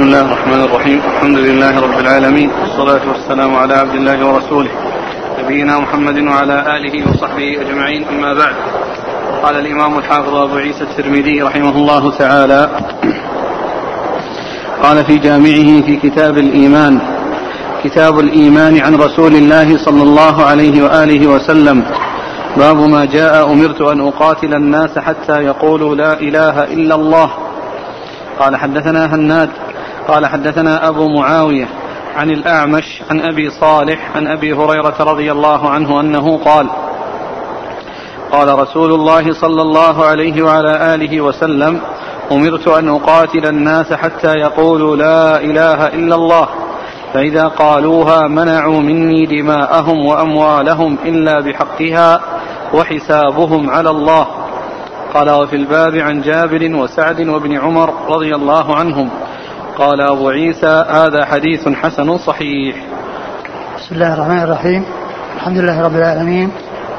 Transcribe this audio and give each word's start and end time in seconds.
بسم 0.00 0.08
الله 0.08 0.20
الرحمن 0.32 0.60
الرحيم 0.60 1.00
الحمد 1.14 1.38
لله 1.38 1.80
رب 1.80 1.98
العالمين 2.00 2.50
والصلاة 2.60 3.08
والسلام 3.08 3.54
على 3.56 3.74
عبد 3.74 3.94
الله 3.94 4.26
ورسوله 4.26 4.70
نبينا 5.38 5.78
محمد 5.78 6.18
وعلى 6.18 6.76
آله 6.76 7.10
وصحبه 7.10 7.60
أجمعين 7.60 8.08
أما 8.08 8.34
بعد 8.34 8.54
قال 9.42 9.56
الإمام 9.56 9.98
الحافظ 9.98 10.34
أبو 10.34 10.56
عيسى 10.56 10.84
الترمذي 10.84 11.42
رحمه 11.42 11.70
الله 11.70 12.10
تعالى 12.18 12.70
قال 14.82 15.04
في 15.04 15.18
جامعه 15.18 15.82
في 15.86 15.96
كتاب 15.96 16.38
الإيمان 16.38 17.00
كتاب 17.84 18.20
الإيمان 18.20 18.80
عن 18.80 18.94
رسول 18.94 19.34
الله 19.34 19.76
صلى 19.84 20.02
الله 20.02 20.44
عليه 20.44 20.82
وآله 20.82 21.26
وسلم 21.26 21.84
باب 22.56 22.76
ما 22.76 23.04
جاء 23.04 23.52
أمرت 23.52 23.80
أن 23.80 24.00
أقاتل 24.00 24.54
الناس 24.54 24.98
حتى 24.98 25.44
يقولوا 25.44 25.94
لا 25.94 26.20
إله 26.20 26.64
إلا 26.64 26.94
الله 26.94 27.30
قال 28.38 28.56
حدثنا 28.56 29.14
هناد 29.14 29.50
قال 30.10 30.26
حدثنا 30.26 30.88
أبو 30.88 31.08
معاوية 31.08 31.68
عن 32.16 32.30
الأعمش 32.30 33.02
عن 33.10 33.20
أبي 33.20 33.50
صالح 33.50 34.16
عن 34.16 34.26
أبي 34.26 34.52
هريرة 34.52 34.94
رضي 35.00 35.32
الله 35.32 35.68
عنه 35.68 36.00
أنه 36.00 36.38
قال 36.44 36.70
قال 38.32 38.58
رسول 38.58 38.92
الله 38.92 39.32
صلى 39.32 39.62
الله 39.62 40.04
عليه 40.04 40.42
وعلى 40.42 40.94
آله 40.94 41.20
وسلم 41.20 41.80
أمرت 42.32 42.68
أن 42.68 42.88
أقاتل 42.88 43.46
الناس 43.46 43.92
حتى 43.92 44.32
يقولوا 44.32 44.96
لا 44.96 45.40
إله 45.40 45.86
إلا 45.86 46.14
الله 46.14 46.48
فإذا 47.14 47.48
قالوها 47.48 48.28
منعوا 48.28 48.80
مني 48.80 49.26
دماءهم 49.26 50.06
وأموالهم 50.06 50.98
إلا 51.04 51.40
بحقها 51.40 52.20
وحسابهم 52.74 53.70
على 53.70 53.90
الله. 53.90 54.26
قال 55.14 55.30
وفي 55.30 55.56
الباب 55.56 55.94
عن 55.96 56.20
جابر 56.20 56.76
وسعد 56.76 57.28
وابن 57.28 57.58
عمر 57.58 57.94
رضي 58.08 58.34
الله 58.34 58.76
عنهم 58.76 59.10
قال 59.80 60.00
أبو 60.00 60.28
عيسى 60.28 60.84
هذا 60.88 61.24
حديث 61.24 61.68
حسن 61.68 62.18
صحيح. 62.18 62.76
بسم 63.78 63.94
الله 63.94 64.14
الرحمن 64.14 64.42
الرحيم. 64.42 64.84
الحمد 65.36 65.58
لله 65.58 65.82
رب 65.82 65.96
العالمين 65.96 66.50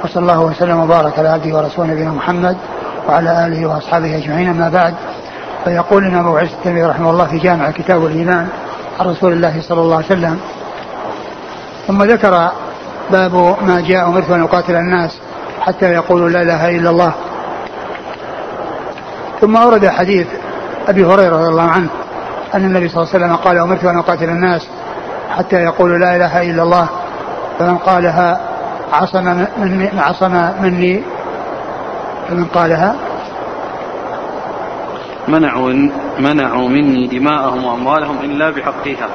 وصلى 0.03 0.21
الله 0.21 0.39
وسلم 0.39 0.79
وبارك 0.79 1.19
على 1.19 1.29
عبده 1.29 1.57
ورسوله 1.57 1.87
نبينا 1.87 2.11
محمد 2.11 2.57
وعلى 3.07 3.47
آله 3.47 3.65
وأصحابه 3.65 4.17
أجمعين. 4.17 4.49
أما 4.49 4.69
بعد 4.69 4.93
فيقول 5.65 6.03
لنا 6.03 6.19
أبو 6.19 6.37
عيسى 6.37 6.53
الترمذي 6.53 6.83
رحمه 6.83 7.11
الله 7.11 7.25
في 7.25 7.37
جامع 7.37 7.71
كتاب 7.71 8.05
الإيمان 8.05 8.47
عن 8.99 9.05
رسول 9.05 9.33
الله 9.33 9.61
صلى 9.61 9.81
الله 9.81 9.95
عليه 9.95 10.05
وسلم. 10.05 10.39
ثم 11.87 12.03
ذكر 12.03 12.51
باب 13.11 13.55
ما 13.61 13.81
جاء 13.87 14.07
أمرت 14.07 14.29
أن 14.29 14.41
أقاتل 14.41 14.75
الناس 14.75 15.19
حتى 15.61 15.85
يقولوا 15.85 16.29
لا 16.29 16.41
إله 16.41 16.69
إلا 16.77 16.89
الله. 16.89 17.13
ثم 19.41 19.57
أورد 19.57 19.87
حديث 19.87 20.27
أبي 20.87 21.05
هريرة 21.05 21.35
رضي 21.37 21.47
الله 21.47 21.69
عنه 21.69 21.89
أن 22.53 22.65
النبي 22.65 22.89
صلى 22.89 23.03
الله 23.03 23.13
عليه 23.13 23.25
وسلم 23.25 23.35
قال 23.35 23.57
أمرت 23.57 23.83
أن 23.83 23.97
أقاتل 23.97 24.29
الناس 24.29 24.67
حتى 25.37 25.55
يقولوا 25.55 25.97
لا 25.97 26.15
إله 26.15 26.51
إلا 26.51 26.63
الله 26.63 26.89
فمن 27.59 27.77
قالها 27.77 28.39
عصم 28.93 29.45
مني 29.57 29.89
عصم 29.99 30.51
مني 30.61 31.03
فمن 32.29 32.45
قالها 32.45 32.95
منعوا 35.27 35.89
منعوا 36.19 36.69
مني 36.69 37.07
دماءهم 37.07 37.65
وأموالهم 37.65 38.17
إلا 38.23 38.49
بحقها. 38.49 39.07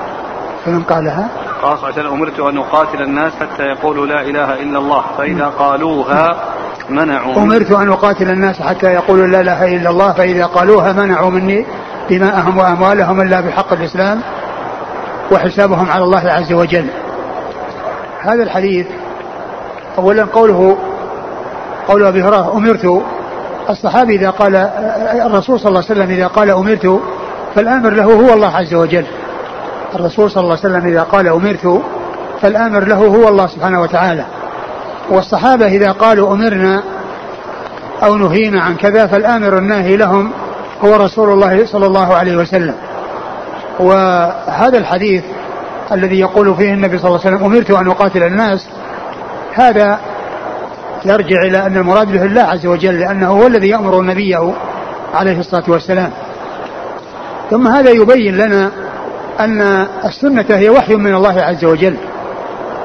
فمن 0.65 0.83
قالها 0.83 1.29
قال 1.63 1.79
صلى 1.79 1.89
الله 1.89 2.01
عليه 2.01 2.09
وسلم 2.09 2.13
أمرت 2.13 2.41
أن 2.41 2.59
أقاتل 2.59 3.03
الناس 3.03 3.33
حتى 3.33 3.63
يقولوا 3.63 4.07
لا 4.07 4.21
إله 4.21 4.63
إلا 4.63 4.79
الله 4.79 5.03
فإذا 5.19 5.47
قالوها 5.47 6.37
منعوا 6.89 7.37
أمرت 7.37 7.73
أن 7.73 7.89
أقاتل 7.89 8.31
الناس 8.31 8.63
حتى 8.63 8.87
يقولوا 8.87 9.27
لا 9.27 9.41
إله 9.41 9.77
إلا 9.77 9.91
الله 9.91 10.13
فإذا 10.13 10.47
قالوها 10.47 10.93
منعوا 10.93 11.31
مني 11.31 11.67
دماءهم 12.11 12.59
وأموالهم 12.59 13.21
إلا 13.21 13.41
بحق 13.41 13.73
الإسلام 13.73 14.21
وحسابهم 15.33 15.91
على 15.91 16.05
الله 16.05 16.31
عز 16.31 16.53
وجل. 16.53 16.87
هذا 18.21 18.43
الحديث 18.43 18.87
أولا 19.99 20.25
قوله 20.25 20.79
قول 21.89 22.07
أبي 22.07 22.23
هريرة 22.23 22.53
أمرت. 22.57 23.03
الصحابي 23.71 24.17
إذا 24.17 24.31
قال 24.31 24.57
الرسول 25.27 25.61
صلى 25.61 25.69
الله 25.69 25.83
عليه 25.91 26.01
وسلم 26.01 26.11
إذا 26.11 26.27
قال 26.27 26.51
أمرت 26.51 27.01
فالآمر 27.55 27.91
له 27.91 28.05
هو 28.05 28.35
الله 28.35 28.57
عز 28.57 28.75
وجل. 28.75 29.05
الرسول 29.95 30.31
صلى 30.31 30.43
الله 30.43 30.59
عليه 30.65 30.77
وسلم 30.77 30.87
إذا 30.87 31.03
قال 31.03 31.29
أمرت 31.29 31.83
فالآمر 32.43 32.85
له 32.85 32.97
هو 32.97 33.29
الله 33.29 33.47
سبحانه 33.47 33.81
وتعالى. 33.81 34.25
والصحابة 35.11 35.67
إذا 35.67 35.93
قالوا 35.93 36.33
أمرنا 36.33 36.83
أو 38.05 38.17
نهينا 38.17 38.63
عن 38.63 38.77
كذا 38.77 39.07
فالآمر 39.07 39.59
الناهي 39.59 39.97
لهم 39.97 40.31
هو 40.85 40.97
رسول 40.97 41.33
الله 41.33 41.67
صلى 41.67 41.87
الله 41.87 42.15
عليه 42.15 42.37
وسلم. 42.37 42.75
وهذا 43.81 44.79
الحديث 44.79 45.25
الذي 45.93 46.21
يقول 46.21 46.55
فيه 46.55 46.75
النبي 46.75 46.99
صلى 46.99 47.09
الله 47.09 47.21
عليه 47.25 47.37
وسلم 47.37 47.47
أمرت 47.47 47.71
أن 47.71 47.91
أقاتل 47.91 48.23
الناس 48.23 48.69
هذا 49.55 49.99
يرجع 51.05 51.43
إلى 51.43 51.67
أن 51.67 51.77
المراد 51.77 52.13
به 52.13 52.25
الله 52.25 52.43
عز 52.43 52.67
وجل 52.67 53.01
لأنه 53.01 53.29
هو 53.29 53.47
الذي 53.47 53.69
يأمر 53.69 54.03
نبيه 54.03 54.53
عليه 55.15 55.41
الصلاة 55.41 55.65
والسلام. 55.69 56.11
ثم 57.51 57.69
هذا 57.69 57.91
يبين 57.91 58.37
لنا 58.37 58.71
أن 59.41 59.87
السنة 60.05 60.45
هي 60.49 60.71
وحي 60.71 60.95
من 60.95 61.15
الله 61.15 61.43
عز 61.43 61.65
وجل. 61.65 61.97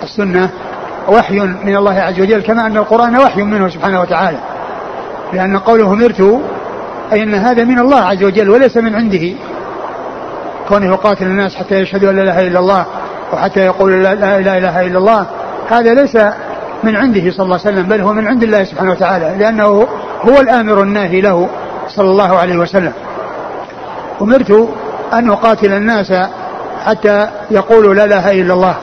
السنة 0.03 0.49
وحي 1.07 1.39
من 1.39 1.75
الله 1.75 1.99
عز 1.99 2.19
وجل 2.19 2.41
كما 2.41 2.67
أن 2.67 2.77
القرآن 2.77 3.17
وحي 3.17 3.41
منه 3.41 3.69
سبحانه 3.69 4.01
وتعالى. 4.01 4.37
لأن 5.33 5.57
قوله 5.57 5.93
أمرت 5.93 6.41
أي 7.13 7.23
أن 7.23 7.35
هذا 7.35 7.63
من 7.63 7.79
الله 7.79 7.99
عز 7.99 8.23
وجل 8.23 8.49
وليس 8.49 8.77
من 8.77 8.95
عنده. 8.95 9.33
كونه 10.69 10.85
يقاتل 10.85 11.25
الناس 11.25 11.55
حتى 11.55 11.75
يشهدوا 11.75 12.11
أن 12.11 12.15
لا 12.15 12.23
إله 12.23 12.47
إلا 12.47 12.59
الله 12.59 12.85
وحتى 13.33 13.59
يقولوا 13.59 13.97
لا 14.15 14.37
إله 14.39 14.81
إلا 14.81 14.97
الله 14.97 15.25
هذا 15.69 15.93
ليس 15.93 16.15
من 16.83 16.95
عنده 16.95 17.31
صلى 17.31 17.43
الله 17.43 17.59
عليه 17.65 17.71
وسلم 17.71 17.83
بل 17.83 18.01
هو 18.01 18.13
من 18.13 18.27
عند 18.27 18.43
الله 18.43 18.63
سبحانه 18.63 18.91
وتعالى 18.91 19.35
لأنه 19.39 19.87
هو 20.21 20.39
الآمر 20.39 20.81
الناهي 20.81 21.21
له 21.21 21.49
صلى 21.87 22.09
الله 22.09 22.37
عليه 22.37 22.57
وسلم. 22.57 22.93
أمرت 24.21 24.69
أن 25.13 25.29
أقاتل 25.29 25.73
الناس 25.73 26.13
حتى 26.85 27.27
يقولوا 27.51 27.93
لا 27.93 28.05
إله 28.05 28.31
إلا 28.31 28.53
الله. 28.53 28.75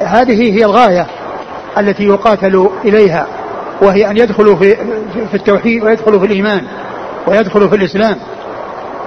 هذه 0.00 0.58
هي 0.58 0.64
الغاية 0.64 1.06
التي 1.78 2.04
يقاتل 2.04 2.68
إليها. 2.84 3.26
وهي 3.84 4.10
أن 4.10 4.16
يدخلوا 4.16 4.56
في, 4.56 4.76
في 5.30 5.34
التوحيد 5.34 5.84
ويدخلوا 5.84 6.20
في 6.20 6.26
الإيمان 6.26 6.62
ويدخلوا 7.26 7.68
في 7.68 7.76
الإسلام 7.76 8.16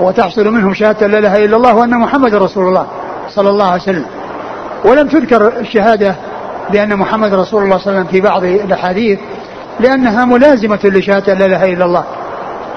وتحصل 0.02 0.48
منهم 0.52 0.74
شهادة 0.74 1.08
لا 1.08 1.20
إله 1.20 1.46
إلا 1.46 1.58
الله 1.58 1.76
وأن 1.76 1.98
محمد 1.98 2.36
رسول 2.36 2.68
الله 2.68 2.88
صلى 3.30 3.50
الله 3.50 3.66
عليه 3.66 3.82
وسلم. 3.82 4.06
ولم 4.86 5.08
تذكر 5.08 5.48
الشهادة 5.60 6.16
بأن 6.70 6.96
محمد 6.96 7.34
رسول 7.34 7.64
الله 7.64 7.78
صلى 7.78 7.88
الله 7.88 8.00
عليه 8.00 8.00
وسلم 8.00 8.04
في 8.12 8.22
بعض 8.22 8.44
الأحاديث 8.44 9.20
لأنها 9.80 10.26
ملازمة 10.26 10.80
لشهادة 10.84 11.34
لا 11.34 11.46
إله 11.46 11.74
إلا 11.74 11.86
الله. 11.86 12.04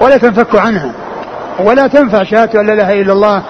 ولا 0.01 0.17
تنفك 0.17 0.55
عنها. 0.55 0.91
ولا 1.59 1.87
تنفع 1.87 2.23
شهادة 2.23 2.61
لا 2.61 2.73
إله 2.73 3.01
إلا 3.01 3.13
الله 3.13 3.41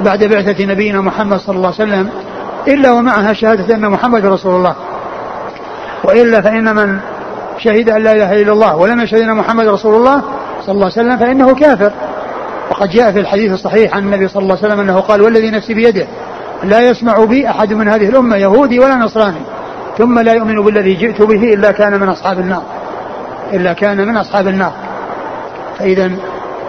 بعد 0.00 0.24
بعثة 0.24 0.64
نبينا 0.64 1.00
محمد 1.00 1.38
صلى 1.38 1.56
الله 1.56 1.74
عليه 1.78 1.90
وسلم 1.92 2.08
إلا 2.68 2.92
ومعها 2.92 3.32
شهادة 3.32 3.74
أن 3.74 3.90
محمد 3.90 4.26
رسول 4.26 4.54
الله. 4.54 4.74
وإلا 6.04 6.40
فإن 6.40 6.76
من 6.76 6.98
شهد 7.58 7.90
أن 7.90 8.02
لا 8.02 8.12
إله 8.12 8.42
إلا 8.42 8.52
الله 8.52 8.76
ولم 8.76 9.00
يشهد 9.00 9.20
أن 9.20 9.36
محمد 9.36 9.66
رسول 9.66 9.94
الله 9.94 10.22
صلى 10.60 10.72
الله 10.74 10.84
عليه 10.84 10.94
وسلم 10.94 11.16
فإنه 11.16 11.54
كافر. 11.54 11.92
وقد 12.70 12.90
جاء 12.90 13.12
في 13.12 13.20
الحديث 13.20 13.52
الصحيح 13.52 13.94
عن 13.94 14.02
النبي 14.02 14.28
صلى 14.28 14.42
الله 14.42 14.56
عليه 14.56 14.66
وسلم 14.66 14.80
أنه 14.80 15.00
قال 15.00 15.22
والذي 15.22 15.50
نفسي 15.50 15.74
بيده 15.74 16.06
لا 16.64 16.80
يسمع 16.80 17.24
بي 17.24 17.50
أحد 17.50 17.72
من 17.72 17.88
هذه 17.88 18.08
الأمة 18.08 18.36
يهودي 18.36 18.78
ولا 18.78 18.94
نصراني 18.94 19.40
ثم 19.98 20.18
لا 20.18 20.32
يؤمن 20.32 20.62
بالذي 20.62 20.94
جئت 20.94 21.22
به 21.22 21.54
إلا 21.54 21.72
كان 21.72 22.00
من 22.00 22.08
أصحاب 22.08 22.40
النار. 22.40 22.62
إلا 23.52 23.72
كان 23.72 24.08
من 24.08 24.16
أصحاب 24.16 24.48
النار. 24.48 24.72
فإذا 25.78 26.10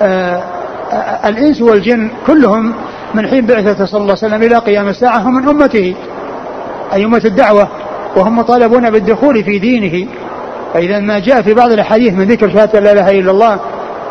آه 0.02 0.42
آه 0.92 1.30
الإنس 1.30 1.62
والجن 1.62 2.10
كلهم 2.28 2.74
من 3.14 3.28
حين 3.28 3.46
بعثة 3.46 3.86
صلى 3.86 4.02
الله 4.02 4.16
عليه 4.24 4.28
وسلم 4.28 4.44
إلى 4.44 4.58
قيام 4.58 4.88
الساعة 4.88 5.18
هم 5.18 5.36
من 5.36 5.50
أمته 5.50 5.96
أي 6.94 7.06
أمة 7.06 7.22
الدعوة 7.26 7.68
وهم 8.16 8.40
مطالبون 8.40 8.90
بالدخول 8.90 9.44
في 9.44 9.60
دينه. 9.60 10.08
فإذا 10.74 11.00
ما 11.00 11.20
جاء 11.20 11.42
في 11.42 11.54
بعض 11.54 11.72
الأحاديث 11.72 12.14
من 12.14 12.28
ذكر 12.28 12.50
شهادة 12.50 12.80
لا 12.80 12.92
إله 12.92 13.20
إلا 13.20 13.32
الله 13.32 13.60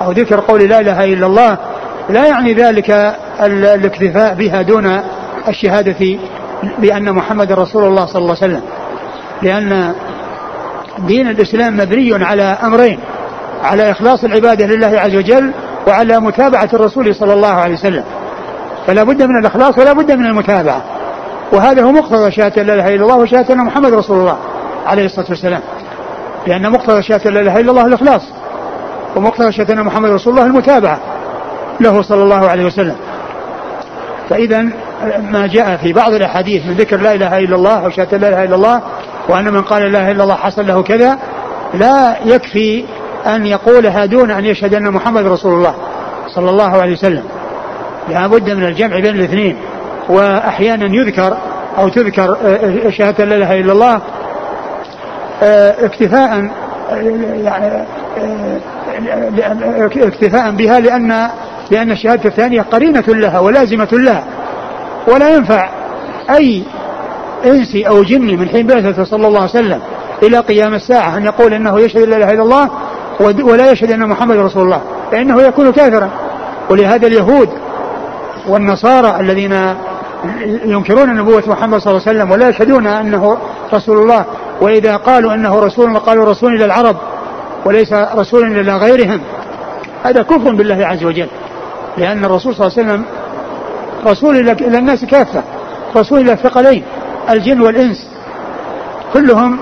أو 0.01 0.13
ذكر 0.13 0.41
قول 0.41 0.69
لا 0.69 0.81
إله 0.81 1.05
إلا 1.05 1.27
الله 1.27 1.59
لا 2.11 2.27
يعني 2.27 2.55
ذلك 2.55 3.17
الاكتفاء 3.41 4.35
بها 4.35 4.63
دون 4.63 5.01
الشهادة 5.49 6.19
بأن 6.79 7.13
محمد 7.13 7.53
رسول 7.53 7.85
الله 7.85 8.07
صلى 8.07 8.23
الله 8.23 8.37
عليه 8.43 8.55
وسلم. 8.55 8.63
لأن 9.43 9.95
دين 10.99 11.29
الإسلام 11.31 11.77
مبني 11.77 12.25
على 12.25 12.43
أمرين 12.43 12.99
على 13.63 13.91
إخلاص 13.91 14.25
العبادة 14.25 14.67
لله 14.67 15.01
عز 15.01 15.17
وجل 15.17 15.51
وعلى 15.87 16.21
متابعة 16.21 16.69
الرسول 16.73 17.15
صلى 17.15 17.35
الله 17.35 17.53
عليه 17.53 17.75
وسلم. 17.75 18.05
فلا 18.87 19.03
بد 19.03 19.23
من 19.23 19.39
الإخلاص 19.39 19.79
ولا 19.79 19.93
بد 19.93 20.13
من 20.13 20.27
المتابعة. 20.27 20.83
وهذا 21.53 21.83
هو 21.83 21.93
مقتضى 21.93 22.31
شهادة 22.31 22.63
لا 22.63 22.75
إله 22.75 22.89
إلا 22.89 23.03
الله 23.03 23.17
وشهادة 23.17 23.55
أن 23.55 23.65
محمد 23.65 23.95
رسول 23.95 24.19
الله 24.19 24.37
عليه 24.87 25.05
الصلاة 25.05 25.27
والسلام. 25.29 25.61
لأن 26.47 26.71
مقتضى 26.71 27.03
شهادة 27.03 27.31
لا 27.31 27.41
إله 27.41 27.61
إلا 27.61 27.71
الله 27.71 27.87
الإخلاص 27.87 28.23
ومقتضى 29.17 29.53
شهادة 29.53 29.75
أن 29.75 29.83
محمد 29.83 30.11
رسول 30.11 30.33
الله 30.33 30.47
المتابعة 30.47 30.99
له 31.81 32.03
صلى 32.03 32.23
الله 32.23 32.49
عليه 32.49 32.67
وسلم. 32.67 32.97
فإذا 34.31 34.63
ما 35.31 35.47
جاء 35.47 35.77
في 35.77 35.93
بعض 35.93 36.13
الأحاديث 36.13 36.67
من 36.67 36.75
ذكر 36.75 36.97
لا 36.97 37.15
إله 37.15 37.39
إلا 37.39 37.57
الله 37.57 37.85
أو 37.85 37.91
شهادة 37.91 38.19
لا 38.19 38.29
إله 38.29 38.45
إلا 38.45 38.55
الله 38.55 38.81
وأن 39.29 39.53
من 39.53 39.63
قال 39.63 39.83
لا 39.83 39.89
إله 39.89 40.11
إلا 40.11 40.23
الله 40.23 40.35
حصل 40.35 40.67
له 40.67 40.83
كذا 40.83 41.19
لا 41.75 42.17
يكفي 42.25 42.85
أن 43.27 43.47
يقولها 43.47 44.07
دون 44.07 44.31
أن 44.31 44.45
يشهد 44.45 44.75
أن 44.75 44.91
محمد 44.91 45.27
رسول 45.27 45.55
الله 45.55 45.75
صلى 46.29 46.51
الله 46.51 46.83
عليه 46.83 46.93
وسلم. 46.93 47.23
لا 48.09 48.27
بد 48.27 48.51
من 48.51 48.65
الجمع 48.65 48.97
بين 48.97 49.15
الاثنين 49.15 49.57
وأحيانا 50.09 50.87
يذكر 50.97 51.37
أو 51.79 51.89
تذكر 51.89 52.37
آه، 52.45 52.91
شهادة 52.91 53.25
لا 53.25 53.37
إله 53.37 53.61
إلا 53.61 53.73
الله 53.73 53.95
آه، 53.95 54.01
اكتفاء 55.43 56.51
يعني 57.45 57.85
اكتفاء 59.97 60.51
بها 60.51 60.81
لأن 60.81 61.29
لأن 61.71 61.91
الشهادة 61.91 62.25
الثانية 62.25 62.63
قرينة 62.63 63.05
لها 63.09 63.39
ولازمة 63.39 63.89
لها. 63.93 64.25
ولا 65.09 65.35
ينفع 65.35 65.69
أي 66.31 66.63
إنسي 67.47 67.89
أو 67.89 68.03
جني 68.03 68.37
من 68.37 68.49
حين 68.49 68.67
بعثته 68.67 69.05
صلى 69.05 69.27
الله 69.27 69.41
عليه 69.41 69.51
وسلم 69.51 69.81
إلى 70.23 70.39
قيام 70.39 70.75
الساعة 70.75 71.17
أن 71.17 71.25
يقول 71.25 71.55
إنه 71.55 71.81
يشهد 71.81 72.03
لا 72.03 72.17
إله 72.17 72.31
إلا 72.31 72.43
الله 72.43 72.71
ولا 73.43 73.71
يشهد 73.71 73.93
أن 73.93 74.09
محمد 74.09 74.37
رسول 74.37 74.63
الله 74.63 74.81
فإنه 75.13 75.43
يكون 75.43 75.73
كافرا. 75.73 76.11
ولهذا 76.71 77.07
اليهود 77.07 77.49
والنصارى 78.49 79.21
الذين 79.21 79.75
ينكرون 80.65 81.17
نبوة 81.17 81.43
محمد 81.47 81.81
صلى 81.81 81.91
الله 81.91 82.03
عليه 82.07 82.19
وسلم 82.19 82.31
ولا 82.31 82.49
يشهدون 82.49 82.87
أنه 82.87 83.39
رسول 83.75 83.99
الله 83.99 84.25
وإذا 84.61 84.97
قالوا 84.97 85.35
أنه 85.35 85.59
رسول 85.59 85.99
قالوا 85.99 86.25
رسول 86.25 86.55
إلى 86.55 86.65
العرب 86.65 86.97
وليس 87.65 87.93
رسول 87.93 88.61
إلى 88.61 88.77
غيرهم. 88.77 89.21
هذا 90.05 90.23
كفر 90.23 90.55
بالله 90.55 90.87
عز 90.87 91.05
وجل 91.05 91.29
لأن 91.97 92.25
الرسول 92.25 92.55
صلى 92.55 92.67
الله 92.67 92.79
عليه 92.79 92.89
وسلم 92.89 93.05
رسول 94.07 94.37
إلى 94.37 94.79
الناس 94.79 95.05
كافة 95.05 95.43
رسول 95.97 96.21
إلى 96.21 96.33
الثقلين 96.33 96.83
الجن 97.31 97.61
والإنس. 97.61 98.07
كلهم 99.13 99.59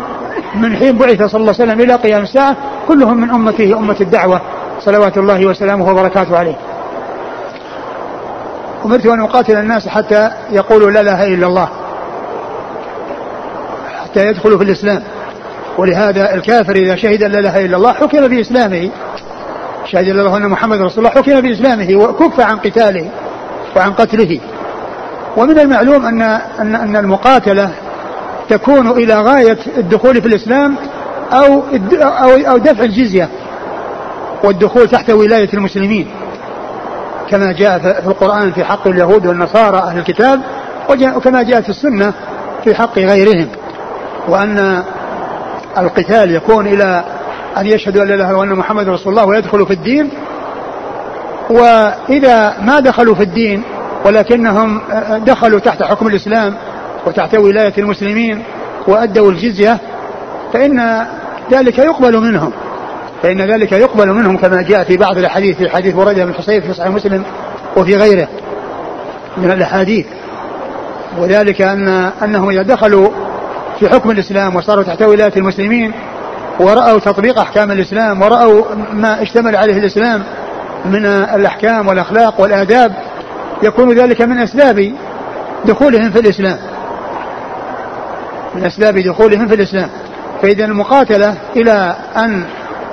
من 0.54 0.76
حين 0.76 0.98
بعث 0.98 1.22
صلى 1.22 1.40
الله 1.40 1.54
عليه 1.60 1.64
وسلم 1.64 1.80
إلى 1.80 1.94
قيام 1.94 2.22
الساعة 2.22 2.56
كلهم 2.88 3.20
من 3.20 3.30
أمته 3.30 3.78
أمة 3.78 3.96
الدعوة 4.00 4.40
صلوات 4.80 5.18
الله 5.18 5.46
وسلامه 5.46 5.90
وبركاته 5.90 6.38
عليه. 6.38 6.56
أمرت 8.84 9.06
أن 9.06 9.20
أقاتل 9.20 9.56
الناس 9.56 9.88
حتى 9.88 10.30
يقولوا 10.50 10.90
لا 10.90 11.00
إله 11.00 11.34
إلا 11.34 11.46
الله 11.46 11.68
حتى 14.04 14.26
يدخلوا 14.26 14.58
في 14.58 14.64
الإسلام. 14.64 15.02
ولهذا 15.78 16.34
الكافر 16.34 16.76
إذا 16.76 16.96
شهد 16.96 17.22
لا 17.22 17.38
إله 17.38 17.64
إلا 17.64 17.76
الله 17.76 17.92
حكم 17.92 18.28
بإسلامه 18.28 18.90
شهد 19.86 20.08
الله 20.08 20.36
أن 20.36 20.48
محمد 20.48 20.80
رسول 20.80 21.06
الله 21.06 21.22
حكم 21.22 21.40
بإسلامه 21.40 21.96
وكف 21.96 22.40
عن 22.40 22.56
قتاله 22.56 23.10
وعن 23.76 23.92
قتله. 23.92 24.40
ومن 25.36 25.58
المعلوم 25.58 26.06
أن 26.06 26.22
أن 26.60 26.74
أن 26.74 26.96
المقاتلة 26.96 27.70
تكون 28.48 28.90
إلى 28.90 29.14
غاية 29.14 29.58
الدخول 29.78 30.22
في 30.22 30.28
الإسلام 30.28 30.76
أو 31.32 31.62
أو 32.02 32.30
أو 32.30 32.56
دفع 32.56 32.82
الجزية 32.82 33.28
والدخول 34.44 34.88
تحت 34.88 35.10
ولاية 35.10 35.48
المسلمين. 35.54 36.08
كما 37.30 37.52
جاء 37.52 37.78
في 37.78 38.06
القرآن 38.06 38.52
في 38.52 38.64
حق 38.64 38.88
اليهود 38.88 39.26
والنصارى 39.26 39.78
أهل 39.78 39.98
الكتاب 39.98 40.40
وكما 41.16 41.42
جاء 41.42 41.60
في 41.60 41.68
السنة 41.68 42.12
في 42.64 42.74
حق 42.74 42.98
غيرهم. 42.98 43.48
وأن 44.28 44.82
القتال 45.78 46.30
يكون 46.30 46.66
إلى 46.66 47.04
أن 47.56 47.66
يشهدوا 47.66 48.02
أن 48.02 48.08
لا 48.08 48.14
إله 48.14 48.30
إلا 48.30 48.38
وأن 48.38 48.54
محمد 48.54 48.88
رسول 48.88 49.12
الله 49.12 49.26
ويدخلوا 49.26 49.66
في 49.66 49.72
الدين. 49.72 50.10
وإذا 51.50 52.54
ما 52.60 52.80
دخلوا 52.80 53.14
في 53.14 53.22
الدين 53.22 53.62
ولكنهم 54.04 54.80
دخلوا 55.26 55.60
تحت 55.60 55.82
حكم 55.82 56.06
الإسلام 56.06 56.54
وتحت 57.06 57.34
ولاية 57.34 57.72
المسلمين 57.78 58.42
وأدوا 58.86 59.30
الجزية 59.30 59.78
فإن 60.52 61.06
ذلك 61.52 61.78
يقبل 61.78 62.20
منهم. 62.20 62.52
فإن 63.24 63.40
ذلك 63.40 63.72
يقبل 63.72 64.12
منهم 64.12 64.36
كما 64.36 64.62
جاء 64.62 64.84
في 64.84 64.96
بعض 64.96 65.18
الأحاديث 65.18 65.56
في 65.56 65.68
حديث 65.70 65.94
بريدة 65.94 66.24
بن 66.24 66.34
حصير 66.34 66.62
في 66.62 66.74
صحيح 66.74 66.90
مسلم 66.90 67.24
وفي 67.76 67.96
غيره 67.96 68.28
من 69.36 69.50
الأحاديث. 69.50 70.06
وذلك 71.18 71.62
أن 71.62 71.88
أنهم 72.22 72.50
إذا 72.50 72.62
دخلوا 72.62 73.08
في 73.80 73.88
حكم 73.88 74.10
الإسلام 74.10 74.56
وصاروا 74.56 74.84
تحت 74.84 75.02
ولاية 75.02 75.32
المسلمين 75.36 75.92
ورأوا 76.60 76.98
تطبيق 76.98 77.38
أحكام 77.38 77.70
الإسلام 77.70 78.22
ورأوا 78.22 78.62
ما 78.92 79.22
اشتمل 79.22 79.56
عليه 79.56 79.78
الإسلام 79.78 80.22
من 80.84 81.06
الأحكام 81.06 81.88
والأخلاق 81.88 82.40
والآداب 82.40 82.94
يكون 83.62 83.98
ذلك 83.98 84.22
من 84.22 84.38
أسباب 84.38 84.92
دخولهم 85.64 86.10
في 86.10 86.18
الإسلام. 86.20 86.58
من 88.54 88.64
أسباب 88.64 88.98
دخولهم 88.98 89.48
في 89.48 89.54
الإسلام. 89.54 89.88
فإذا 90.42 90.64
المقاتلة 90.64 91.34
إلى 91.56 91.96
أن 92.16 92.44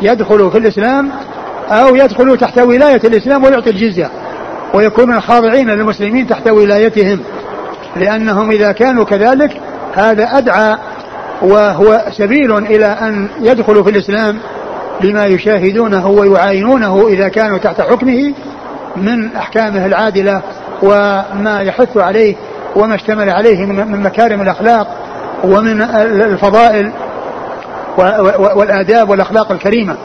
يدخلوا 0.02 0.50
في 0.50 0.58
الإسلام 0.58 1.12
أو 1.70 1.96
يدخلوا 1.96 2.36
تحت 2.36 2.60
ولاية 2.60 3.02
الإسلام 3.04 3.44
ويعطي 3.44 3.70
الجزية 3.70 4.10
ويكونون 4.74 5.22
خاضعين 5.22 5.70
للمسلمين 5.70 6.28
تحت 6.28 6.48
ولايتهم 6.48 7.20
لأنهم 7.96 8.52
إذا 8.52 8.72
كانوا 8.72 9.06
كذلك 9.06 9.62
هذا 9.94 10.38
أدعى 10.38 10.78
وهو 11.42 12.06
سبيل 12.12 12.58
إلى 12.58 12.86
أن 12.86 13.28
يدخلوا 13.42 13.84
في 13.84 13.90
الإسلام 13.90 14.40
لما 15.02 15.26
يشاهدونه 15.26 16.08
ويعاينونه 16.08 17.08
إذا 17.08 17.28
كانوا 17.28 17.58
تحت 17.58 17.82
حكمه 17.82 18.34
من 18.96 19.36
أحكامه 19.36 19.86
العادلة 19.86 20.42
وما 20.84 21.62
يحث 21.62 21.98
عليه 21.98 22.36
وما 22.76 22.96
اشتمل 22.96 23.30
عليه 23.30 23.66
من 23.66 24.02
مكارم 24.02 24.42
الأخلاق 24.42 24.88
ومن 25.44 25.82
الفضائل 26.22 26.92
والآداب 28.56 29.10
والأخلاق 29.10 29.52
الكريمة. 29.52 29.96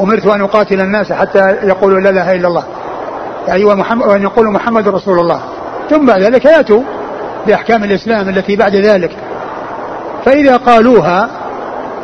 أمرت 0.00 0.26
أن 0.26 0.40
أقاتل 0.40 0.80
الناس 0.80 1.12
حتى 1.12 1.38
يقولوا 1.62 2.00
لا 2.00 2.10
إله 2.10 2.32
إلا 2.32 2.48
الله. 2.48 2.64
يعني 3.48 3.64
ومحمد 3.64 4.06
وأن 4.06 4.22
يقولوا 4.22 4.52
محمد 4.52 4.88
رسول 4.88 5.18
الله. 5.18 5.40
ثم 5.90 6.06
بعد 6.06 6.22
ذلك 6.22 6.44
يأتوا 6.44 6.82
بأحكام 7.46 7.84
الإسلام 7.84 8.28
التي 8.28 8.56
بعد 8.56 8.74
ذلك. 8.74 9.10
فإذا 10.24 10.56
قالوها 10.56 11.28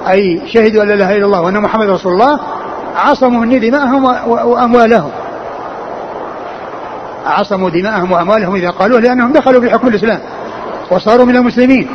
أي 0.08 0.42
شهدوا 0.46 0.82
أن 0.82 0.88
لا 0.88 0.94
إله 0.94 1.16
إلا 1.16 1.26
الله 1.26 1.40
وأن 1.40 1.60
محمد 1.60 1.88
رسول 1.88 2.12
الله 2.12 2.40
عصموا 2.96 3.40
مني 3.40 3.58
دماءهم 3.58 4.04
وأموالهم. 4.28 5.10
عصموا 7.26 7.70
دماءهم 7.70 8.12
وأموالهم 8.12 8.54
إذا 8.54 8.70
قالوها 8.70 9.00
لأنهم 9.00 9.32
دخلوا 9.32 9.60
في 9.60 9.70
حكم 9.70 9.88
الإسلام 9.88 10.20
وصاروا 10.90 11.24
من 11.24 11.36
المسلمين. 11.36 11.88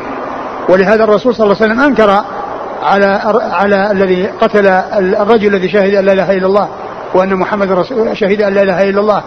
ولهذا 0.69 1.03
الرسول 1.03 1.35
صلى 1.35 1.43
الله 1.43 1.55
عليه 1.61 1.65
وسلم 1.65 1.81
أنكر 1.85 2.23
على 2.83 3.21
على 3.51 3.91
الذي 3.91 4.27
قتل 4.27 4.67
الرجل 4.95 5.55
الذي 5.55 5.69
شهد 5.69 5.93
أن 5.93 6.05
لا 6.05 6.13
إله 6.13 6.37
إلا 6.37 6.47
الله 6.47 6.69
وأن 7.13 7.35
محمد 7.35 7.71
رسول 7.71 8.17
شهد 8.17 8.41
أن 8.41 8.53
لا 8.53 8.63
إله 8.63 8.89
إلا 8.89 8.99
الله. 8.99 9.23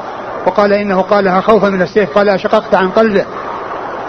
وقال 0.46 0.72
إنه 0.72 1.00
قالها 1.00 1.40
خوفا 1.40 1.68
من 1.68 1.82
السيف. 1.82 2.10
قال 2.10 2.28
أشققت 2.28 2.74
عن 2.74 2.88
قلبه. 2.88 3.24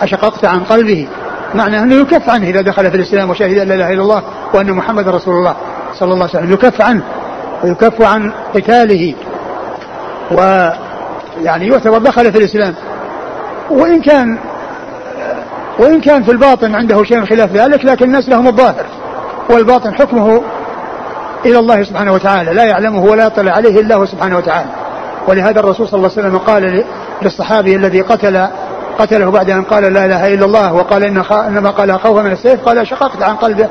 أشققت 0.02 0.46
عن 0.46 0.60
قلبه. 0.60 1.08
معنى 1.56 1.80
أنه 1.80 1.96
يكف 1.96 2.30
عنه 2.30 2.48
إذا 2.48 2.62
دخل 2.62 2.92
في 2.92 2.98
الإسلام 2.98 3.30
وشهد 3.30 3.58
أن 3.58 3.68
لا 3.68 3.76
إله 3.76 3.94
إلا 3.94 4.02
الله 4.02 4.24
وأن 4.54 4.72
محمد 4.72 5.10
رسول 5.10 5.34
الله 5.34 5.56
صلى 5.94 6.14
الله 6.14 6.28
عليه 6.34 6.40
وسلم. 6.40 6.52
يكف 6.54 6.82
عنه. 6.82 7.04
ويكف 7.64 8.02
عن 8.02 8.32
قتاله. 8.56 9.16
ويعني 10.32 11.68
يعتبر 11.68 11.98
دخل 11.98 12.32
في 12.32 12.38
الإسلام. 12.38 12.74
وإن 13.70 14.02
كان 14.02 14.38
وإن 15.80 16.02
كان 16.02 16.24
في 16.24 16.32
الباطن 16.32 16.76
عنده 16.76 17.04
شيء 17.04 17.26
خلاف 17.26 17.52
ذلك 17.52 17.86
لكن 17.86 18.06
الناس 18.06 18.30
لهم 18.30 18.48
الظاهر. 18.48 18.86
والباطن 19.50 19.94
حكمه 19.94 20.42
إلى 21.46 21.60
الله 21.60 21.84
سبحانه 21.84 22.14
وتعالى 22.14 22.54
لا 22.54 22.64
يعلمه 22.64 23.04
ولا 23.04 23.26
يطلع 23.26 23.52
عليه 23.52 23.82
إلا 23.82 23.96
هو 23.96 24.06
سبحانه 24.06 24.38
وتعالى. 24.38 24.70
ولهذا 25.28 25.60
الرسول 25.60 25.88
صلى 25.88 25.98
الله 25.98 26.12
عليه 26.18 26.22
وسلم 26.28 26.38
قال 26.38 26.84
للصحابي 27.22 27.76
الذي 27.76 28.02
قتل 28.02 28.48
قتله 29.00 29.32
بعد 29.32 29.50
أن 29.50 29.64
قال 29.64 29.84
لا 29.84 30.06
إله 30.06 30.34
إلا 30.34 30.46
الله 30.46 30.74
وقال 30.74 31.04
إن 31.04 31.24
إنما 31.32 31.70
قال 31.70 32.00
خوفا 32.00 32.22
من 32.22 32.32
السيف 32.32 32.66
قال 32.66 32.88
شققت 32.88 33.24
عن 33.24 33.36
قلبه. 33.36 33.68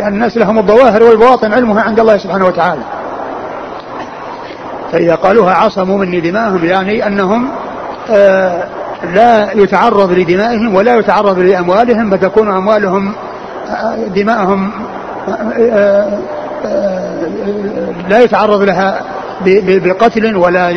لأن 0.00 0.12
الناس 0.14 0.36
لهم 0.36 0.58
الظواهر 0.58 1.02
والبواطن 1.02 1.52
علمها 1.52 1.82
عند 1.82 2.00
الله 2.00 2.16
سبحانه 2.16 2.46
وتعالى. 2.46 2.82
فإذا 4.92 5.14
قالوها 5.14 5.54
عصموا 5.54 5.98
مني 5.98 6.20
دماءهم 6.20 6.64
يعني 6.64 7.06
أنهم 7.06 7.48
آه 8.10 8.64
لا 9.14 9.52
يتعرض 9.52 10.12
لدمائهم 10.12 10.74
ولا 10.74 10.96
يتعرض 10.96 11.38
لأموالهم 11.38 12.10
فتكون 12.16 12.56
أموالهم 12.56 13.12
دماءهم 14.14 14.70
لا 18.08 18.20
يتعرض 18.20 18.62
لها 18.62 19.00
بقتل 19.66 20.36
ولا 20.36 20.70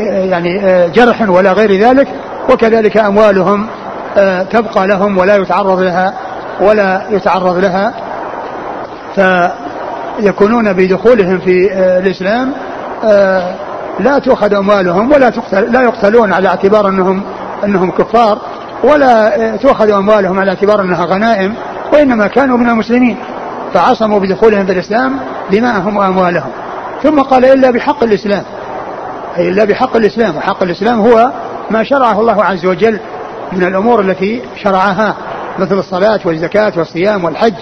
يعني 0.00 0.60
جرح 0.90 1.28
ولا 1.28 1.52
غير 1.52 1.72
ذلك. 1.80 2.08
وكذلك 2.52 2.96
أموالهم 2.96 3.66
تبقى 4.50 4.86
لهم 4.86 5.18
ولا 5.18 5.36
يتعرض 5.36 5.80
لها 5.80 6.12
ولا 6.60 7.02
يتعرض 7.10 7.58
لها. 7.58 7.92
فيكونون 9.14 10.72
بدخولهم 10.72 11.38
في 11.38 11.72
الإسلام 11.98 12.52
لا 14.00 14.18
تؤخذ 14.18 14.54
أموالهم 14.54 15.12
ولا 15.12 15.30
تقتل 15.30 15.72
لا 15.72 15.82
يقتلون 15.82 16.32
على 16.32 16.48
اعتبار 16.48 16.88
أنهم 16.88 17.22
أنهم 17.64 17.90
كفار 17.90 18.38
ولا 18.84 19.56
تؤخذ 19.56 19.90
أموالهم 19.90 20.38
على 20.38 20.50
اعتبار 20.50 20.80
أنها 20.80 21.04
غنائم 21.04 21.54
وإنما 21.92 22.26
كانوا 22.26 22.58
من 22.58 22.68
المسلمين 22.68 23.16
فعصموا 23.74 24.20
بدخولهم 24.20 24.66
في 24.66 24.72
الإسلام 24.72 25.18
دماءهم 25.52 25.96
وأموالهم 25.96 26.50
ثم 27.02 27.20
قال 27.20 27.44
إلا 27.44 27.70
بحق 27.70 28.04
الإسلام. 28.04 28.42
أي 29.38 29.48
إلا 29.48 29.64
بحق 29.64 29.96
الإسلام. 29.96 30.36
وحق 30.36 30.62
الإسلام 30.62 31.00
هو 31.00 31.30
ما 31.70 31.84
شرعه 31.84 32.20
الله 32.20 32.44
عز 32.44 32.66
وجل 32.66 33.00
من 33.52 33.64
الأمور 33.64 34.00
التي 34.00 34.42
شرعها 34.62 35.14
مثل 35.58 35.78
الصلاة 35.78 36.20
والزكاة 36.24 36.72
والصيام 36.76 37.24
والحج 37.24 37.54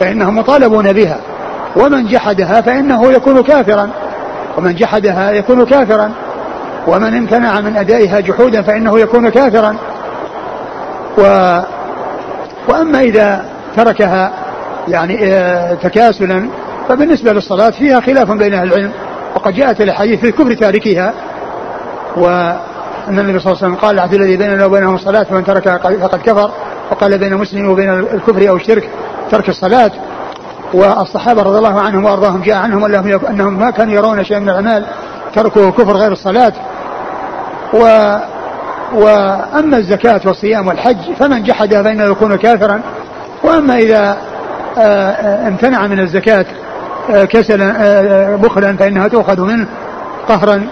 فإنهم 0.00 0.38
مطالبون 0.38 0.92
بها. 0.92 1.16
ومن 1.76 2.06
جحدها 2.06 2.60
فإنه 2.60 3.12
يكون 3.12 3.42
كافرا. 3.42 3.90
ومن 4.58 4.74
جحدها 4.74 5.30
يكون 5.30 5.64
كافرا. 5.64 6.12
ومن 6.86 7.16
امتنع 7.16 7.60
من 7.60 7.76
أدائها 7.76 8.20
جحودا 8.20 8.62
فإنه 8.62 9.00
يكون 9.00 9.28
كافرا. 9.28 9.76
و 11.18 11.22
وأما 12.68 13.00
إذا 13.00 13.44
تركها 13.76 14.32
يعني 14.88 15.18
آه، 15.26 15.74
تكاسلا 15.74 16.48
فبالنسبة 16.88 17.32
للصلاة 17.32 17.70
فيها 17.70 18.00
خلاف 18.00 18.30
بين 18.30 18.54
أهل 18.54 18.72
العلم. 18.72 18.90
وقد 19.34 19.54
جاءت 19.54 19.80
الأحاديث 19.80 20.20
في 20.20 20.32
كفر 20.32 20.54
تاركها. 20.54 21.12
وأن 22.16 23.18
النبي 23.18 23.38
صلى 23.38 23.52
الله 23.52 23.62
عليه 23.62 23.66
وسلم 23.66 23.74
قال 23.74 23.94
العهد 23.94 24.14
الذي 24.14 24.36
بيننا 24.36 24.66
وبينهم 24.66 24.94
الصلاة 24.94 25.22
فمن 25.22 25.44
تركها 25.44 25.78
فقد 25.78 26.20
كفر. 26.22 26.50
وقال 26.90 27.18
بين 27.18 27.36
مسلم 27.36 27.68
وبين 27.68 27.90
الكفر 27.90 28.48
أو 28.48 28.56
الشرك 28.56 28.88
ترك 29.30 29.48
الصلاة. 29.48 29.90
والصحابة 30.74 31.42
رضي 31.42 31.58
الله 31.58 31.80
عنهم 31.80 32.04
وأرضاهم 32.04 32.42
جاء 32.42 32.56
عنهم 32.56 32.84
أنهم 33.30 33.58
ما 33.58 33.70
كانوا 33.70 33.94
يرون 33.94 34.24
شيئا 34.24 34.38
من 34.38 34.48
الأعمال 34.48 34.84
تركوا 35.34 35.70
كفر 35.70 35.96
غير 35.96 36.12
الصلاة. 36.12 36.52
و 37.74 38.16
وأما 38.94 39.76
الزكاة 39.76 40.20
والصيام 40.24 40.66
والحج 40.66 41.12
فمن 41.18 41.42
جحدها 41.42 41.82
فإنه 41.82 42.04
يكون 42.04 42.36
كافرا. 42.36 42.80
وأما 43.44 43.76
إذا 43.76 44.16
آه، 44.78 44.80
آه، 44.80 45.48
امتنع 45.48 45.86
من 45.86 46.00
الزكاة 46.00 46.46
آه، 47.10 47.24
كسلا 47.24 48.36
بخلا 48.36 48.76
فإنها 48.76 49.08
تؤخذ 49.08 49.40
منه 49.40 49.66
قهرا. 50.28 50.66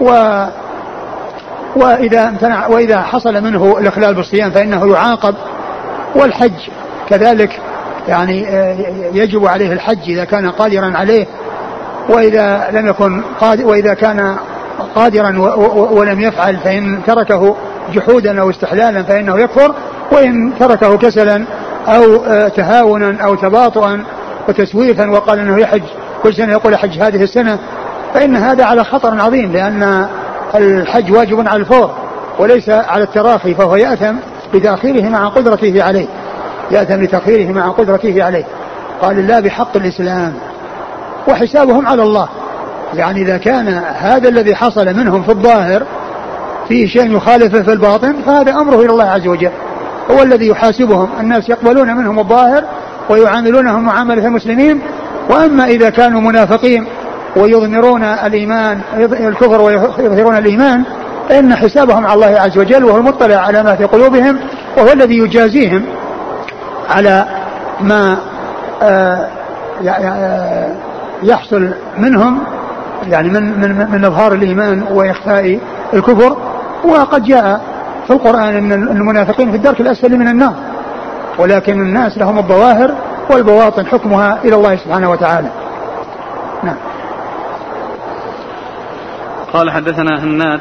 و 0.00 0.44
وإذا 1.76 2.28
امتنع 2.28 2.66
وإذا 2.66 3.00
حصل 3.00 3.44
منه 3.44 3.78
الإخلال 3.78 4.14
بالصيام 4.14 4.50
فإنه 4.50 4.92
يعاقب. 4.92 5.34
والحج 6.14 6.68
كذلك. 7.08 7.60
يعني 8.08 8.46
يجب 9.12 9.46
عليه 9.46 9.72
الحج 9.72 10.10
إذا 10.10 10.24
كان 10.24 10.50
قادرا 10.50 10.92
عليه 10.96 11.26
وإذا 12.08 12.68
لم 12.72 12.86
يكن 12.86 13.22
قادر 13.40 13.66
وإذا 13.66 13.94
كان 13.94 14.36
قادرا 14.94 15.38
ولم 15.92 16.20
يفعل 16.20 16.56
فإن 16.56 17.00
تركه 17.06 17.56
جحودا 17.94 18.40
أو 18.40 18.50
استحلالا 18.50 19.02
فإنه 19.02 19.40
يكفر 19.40 19.74
وإن 20.12 20.52
تركه 20.60 20.98
كسلا 20.98 21.44
أو 21.88 22.24
آه، 22.26 22.48
تهاونا 22.48 23.24
أو 23.24 23.34
تباطؤا 23.34 24.04
وتسويفا 24.48 25.10
وقال 25.10 25.38
أنه 25.38 25.58
يحج 25.58 25.82
كل 26.22 26.34
سنة 26.34 26.52
يقول 26.52 26.76
حج 26.76 26.98
هذه 26.98 27.22
السنة 27.22 27.58
فإن 28.14 28.36
هذا 28.36 28.64
على 28.64 28.84
خطر 28.84 29.20
عظيم 29.20 29.52
لأن 29.52 30.06
الحج 30.54 31.12
واجب 31.12 31.48
على 31.48 31.60
الفور 31.60 31.90
وليس 32.38 32.68
على 32.68 33.04
التراخي 33.04 33.54
فهو 33.54 33.76
يأثم 33.76 34.14
بتأخيره 34.54 35.08
مع 35.08 35.28
قدرته 35.28 35.82
عليه. 35.82 36.06
يأثم 36.70 36.96
بتأخيره 36.96 37.52
مع 37.52 37.68
قدرته 37.68 38.24
عليه. 38.24 38.44
قال 39.02 39.18
الله 39.18 39.40
بحق 39.40 39.76
الإسلام. 39.76 40.32
وحسابهم 41.28 41.86
على 41.86 42.02
الله. 42.02 42.28
يعني 42.94 43.22
إذا 43.22 43.36
كان 43.36 43.68
هذا 43.96 44.28
الذي 44.28 44.54
حصل 44.54 44.86
منهم 44.86 45.22
في 45.22 45.28
الظاهر 45.28 45.82
فيه 46.68 46.86
شيء 46.86 47.16
يخالفه 47.16 47.62
في 47.62 47.72
الباطن 47.72 48.14
فهذا 48.26 48.52
أمره 48.52 48.80
إلى 48.80 48.90
الله 48.90 49.04
عز 49.04 49.26
وجل. 49.26 49.50
هو 50.10 50.22
الذي 50.22 50.48
يحاسبهم. 50.48 51.08
الناس 51.20 51.48
يقبلون 51.48 51.96
منهم 51.96 52.18
الظاهر 52.18 52.64
ويعاملونهم 53.10 53.84
معاملة 53.84 54.26
المسلمين. 54.26 54.80
وأما 55.30 55.64
إذا 55.64 55.90
كانوا 55.90 56.20
منافقين 56.20 56.86
ويظهرون 57.36 58.02
الإيمان 58.02 58.80
الكفر 58.96 59.60
ويظهرون 59.60 60.36
الإيمان 60.36 60.82
فإن 61.28 61.54
حسابهم 61.54 62.06
على 62.06 62.14
الله 62.14 62.40
عز 62.40 62.58
وجل 62.58 62.84
وهو 62.84 62.96
المطلع 62.96 63.36
على 63.36 63.62
ما 63.62 63.76
في 63.76 63.84
قلوبهم 63.84 64.38
وهو 64.76 64.92
الذي 64.92 65.18
يجازيهم. 65.18 65.82
على 66.92 67.24
ما 67.80 68.18
آه، 68.82 69.28
يحصل 71.22 71.70
منهم 71.98 72.38
يعني 73.08 73.28
من 73.28 73.60
من 73.60 73.90
من 73.90 74.04
إظهار 74.04 74.32
الإيمان 74.32 74.82
وإخفاء 74.90 75.58
الكفر 75.94 76.36
وقد 76.84 77.22
جاء 77.24 77.60
في 78.06 78.12
القرآن 78.12 78.56
إن 78.56 78.72
المنافقين 78.72 79.50
في 79.50 79.56
الدرك 79.56 79.80
الأسفل 79.80 80.18
من 80.18 80.28
النار 80.28 80.54
ولكن 81.38 81.80
الناس 81.80 82.18
لهم 82.18 82.38
الظواهر 82.38 82.94
والبواطن 83.30 83.86
حكمها 83.86 84.38
إلى 84.44 84.54
الله 84.54 84.76
سبحانه 84.76 85.10
وتعالى. 85.10 85.48
نعم. 86.62 86.76
قال 89.52 89.70
حدثنا 89.70 90.24
هناد 90.24 90.60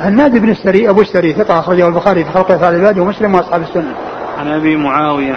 هناد 0.00 0.38
بن 0.38 0.50
السري 0.50 0.90
أبو 0.90 1.00
السري 1.00 1.32
ثقة 1.32 1.58
أخرجه 1.58 1.86
البخاري 1.86 2.24
في 2.24 2.30
خلق 2.30 2.50
افعال 2.50 2.74
العباد 2.74 2.98
ومسلم 2.98 3.34
وأصحاب 3.34 3.62
السنة. 3.62 3.94
عن 4.38 4.48
أبي 4.48 4.76
معاوية 4.76 5.36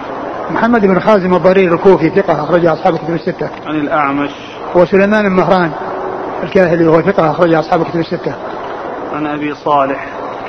محمد 0.51 0.85
بن 0.85 0.99
خازم 0.99 1.33
الضرير 1.33 1.73
الكوفي 1.73 2.09
ثقة 2.09 2.43
أخرجه 2.43 2.73
أصحاب 2.73 2.93
الكتب 2.93 3.13
الستة. 3.13 3.49
عن 3.65 3.75
الأعمش 3.75 4.31
وسليمان 4.75 5.29
بن 5.29 5.35
مهران 5.35 5.71
الكاهلي 6.43 6.87
وهو 6.87 7.01
ثقة 7.01 7.31
أخرج 7.31 7.53
أصحاب 7.53 7.81
الكتب 7.81 7.99
الستة. 7.99 8.33
عن 9.13 9.27
أبي 9.27 9.55
صالح 9.55 10.05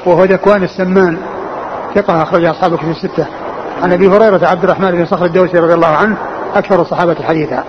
وهو 0.06 0.24
ذكوان 0.24 0.62
السمان 0.62 1.18
ثقة 1.94 2.22
أخرج 2.22 2.44
أصحاب 2.44 2.72
الكتب 2.72 2.90
الستة. 2.90 3.26
عن 3.82 3.92
أبي 3.92 4.08
هريرة 4.08 4.48
عبد 4.48 4.64
الرحمن 4.64 4.90
بن 4.90 5.06
صخر 5.06 5.24
الدوسي 5.24 5.58
رضي 5.58 5.74
الله 5.74 5.96
عنه 5.96 6.16
أكثر 6.54 6.82
الصحابة 6.82 7.16
حديثا. 7.28 7.64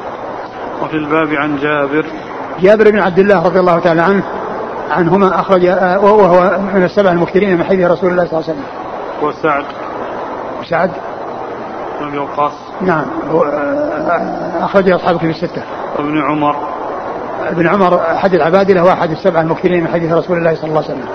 وفي 0.84 0.94
الباب 0.94 1.34
عن 1.34 1.58
جابر 1.58 2.06
جابر 2.62 2.92
بن 2.92 3.00
عبد 3.00 3.20
الله 3.20 3.44
رضي 3.44 3.60
الله 3.60 3.80
تعالى 3.80 4.02
عنه 4.02 4.24
عنهما 4.92 5.40
أخرج 5.40 5.66
وهو 6.04 6.60
من 6.74 6.84
السبع 6.84 7.12
المكثرين 7.12 7.58
من 7.58 7.64
حديث 7.64 7.92
رسول 7.92 8.12
الله 8.12 8.26
صلى 8.26 8.40
الله 8.40 8.50
عليه 8.50 8.54
وسلم. 8.54 8.64
وسعد 9.22 9.66
وسعد 10.66 10.92
بن 12.02 12.18
وقاص. 12.18 12.54
نعم. 12.82 13.06
أخرج 14.62 14.92
أصحاب 14.92 15.16
الكتب 15.16 15.30
الستة. 15.30 15.64
وابن 16.00 16.22
عمر. 16.22 16.56
ابن 17.48 17.68
عمر 17.68 18.02
أحد 18.12 18.34
العبادلة 18.34 18.84
وأحد 18.84 19.12
السبعة 19.12 19.42
المكثرين 19.42 19.84
من 19.84 19.88
حديث 19.88 20.12
رسول 20.14 20.38
الله 20.38 20.56
صلى 20.56 20.70
الله 20.70 20.84
عليه 20.84 20.94
وسلم. 20.94 21.08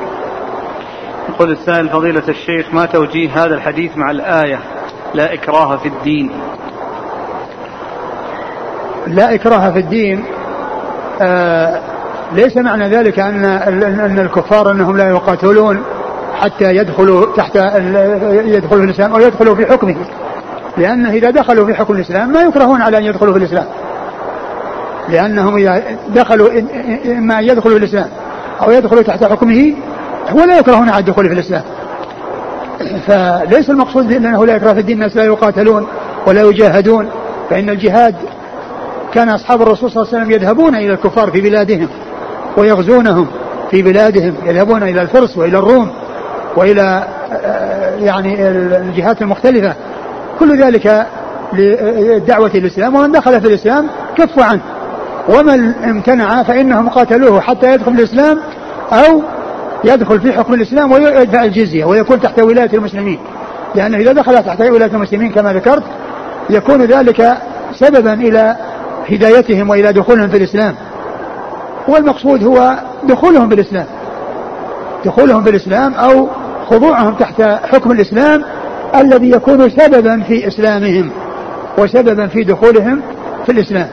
يقول 1.28 1.52
السائل 1.52 1.88
فضيلة 1.88 2.22
الشيخ 2.28 2.74
ما 2.74 2.86
توجيه 2.86 3.44
هذا 3.44 3.54
الحديث 3.54 3.96
مع 3.96 4.10
الآية 4.10 4.58
لا 5.14 5.34
إكراه 5.34 5.76
في 5.76 5.88
الدين 5.88 6.30
لا 9.06 9.34
إكراه 9.34 9.70
في 9.70 9.78
الدين 9.78 10.24
آه 11.20 11.80
ليس 12.32 12.56
معنى 12.56 12.88
ذلك 12.88 13.18
أن 13.18 13.44
أن 13.44 14.18
الكفار 14.18 14.70
أنهم 14.70 14.96
لا 14.96 15.08
يقاتلون. 15.08 15.82
حتى 16.38 16.76
يدخلوا 16.76 17.36
تحت 17.36 17.56
يدخلوا 18.46 18.80
في 18.80 18.84
الإسلام 18.84 19.12
أو 19.12 19.20
يدخلوا 19.20 19.54
في 19.54 19.66
حكمه. 19.66 19.96
لأنه 20.76 21.10
إذا 21.10 21.30
دخلوا 21.30 21.66
في 21.66 21.74
حكم 21.74 21.94
الإسلام 21.94 22.32
ما 22.32 22.42
يكرهون 22.42 22.82
على 22.82 22.98
أن 22.98 23.04
يدخلوا 23.04 23.32
في 23.32 23.38
الإسلام. 23.38 23.66
لأنهم 25.08 25.56
إذا 25.56 25.82
دخلوا 26.14 26.48
إما 27.06 27.38
أن 27.38 27.44
يدخلوا 27.44 27.78
في 27.78 27.84
الإسلام 27.84 28.08
أو 28.62 28.70
يدخلوا 28.70 29.02
تحت 29.02 29.24
حكمه 29.24 29.74
ولا 30.34 30.58
يكرهون 30.58 30.88
على 30.88 30.98
الدخول 30.98 31.26
في 31.26 31.34
الإسلام. 31.34 31.62
فليس 33.06 33.70
المقصود 33.70 34.12
أنه 34.12 34.46
لا 34.46 34.56
يكره 34.56 34.72
في 34.72 34.80
الدين 34.80 34.96
الناس 34.96 35.16
لا 35.16 35.24
يقاتلون 35.24 35.86
ولا 36.26 36.42
يجاهدون 36.42 37.08
فإن 37.50 37.70
الجهاد 37.70 38.14
كان 39.14 39.28
أصحاب 39.28 39.62
الرسول 39.62 39.90
صلى 39.90 40.02
الله 40.02 40.14
عليه 40.14 40.24
وسلم 40.24 40.30
يذهبون 40.30 40.74
إلى 40.74 40.92
الكفار 40.92 41.30
في 41.30 41.40
بلادهم 41.40 41.88
ويغزونهم 42.56 43.26
في 43.70 43.82
بلادهم 43.82 44.34
يذهبون 44.46 44.82
إلى 44.82 45.02
الفرس 45.02 45.36
وإلى 45.36 45.58
الروم. 45.58 45.90
وإلى 46.58 47.04
آه، 47.32 47.96
يعني 47.96 48.48
الجهات 48.48 49.22
المختلفة. 49.22 49.74
كل 50.38 50.62
ذلك 50.62 51.06
لدعوة 51.52 52.50
الإسلام 52.54 52.94
ومن 52.94 53.12
دخل 53.12 53.40
في 53.40 53.48
الإسلام 53.48 53.86
كفوا 54.16 54.44
عنه. 54.44 54.60
ومن 55.28 55.74
امتنع 55.84 56.42
فإنهم 56.42 56.88
قاتلوه 56.88 57.40
حتى 57.40 57.72
يدخل 57.72 57.92
الإسلام 57.92 58.38
أو 58.92 59.22
يدخل 59.84 60.20
في 60.20 60.32
حكم 60.32 60.54
الإسلام 60.54 60.92
ويدفع 60.92 61.44
الجزية 61.44 61.84
ويكون 61.84 62.20
تحت 62.20 62.40
ولاية 62.40 62.70
المسلمين. 62.74 63.18
لأنه 63.74 63.98
إذا 63.98 64.12
دخل 64.12 64.44
تحت 64.44 64.60
ولاية 64.60 64.90
المسلمين 64.90 65.32
كما 65.32 65.52
ذكرت 65.52 65.82
يكون 66.50 66.82
ذلك 66.82 67.36
سببا 67.74 68.12
إلى 68.12 68.56
هدايتهم 69.10 69.70
وإلى 69.70 69.92
دخولهم 69.92 70.28
في 70.28 70.36
الإسلام. 70.36 70.74
والمقصود 71.88 72.44
هو 72.44 72.74
دخولهم 73.04 73.48
في 73.48 73.54
الإسلام. 73.54 73.86
دخولهم 75.04 75.44
في 75.44 75.50
الإسلام 75.50 75.94
أو 75.94 76.28
خضوعهم 76.70 77.14
تحت 77.14 77.42
حكم 77.42 77.92
الإسلام 77.92 78.44
الذي 78.94 79.30
يكون 79.30 79.70
سببا 79.70 80.22
في 80.22 80.48
إسلامهم 80.48 81.10
وسببا 81.78 82.26
في 82.26 82.44
دخولهم 82.44 83.02
في 83.46 83.52
الإسلام. 83.52 83.88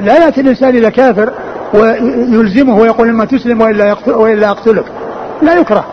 لا 0.00 0.24
يأتي 0.24 0.40
الإنسان 0.40 0.68
إلى 0.68 0.90
كافر 0.90 1.32
ويلزمه 1.74 2.76
ويقول 2.76 3.08
إما 3.08 3.24
تسلم 3.24 3.60
وإلا, 3.60 3.96
وإلا 4.06 4.50
أقتلك. 4.50 4.84
لا 5.42 5.54
يكره. 5.54 5.84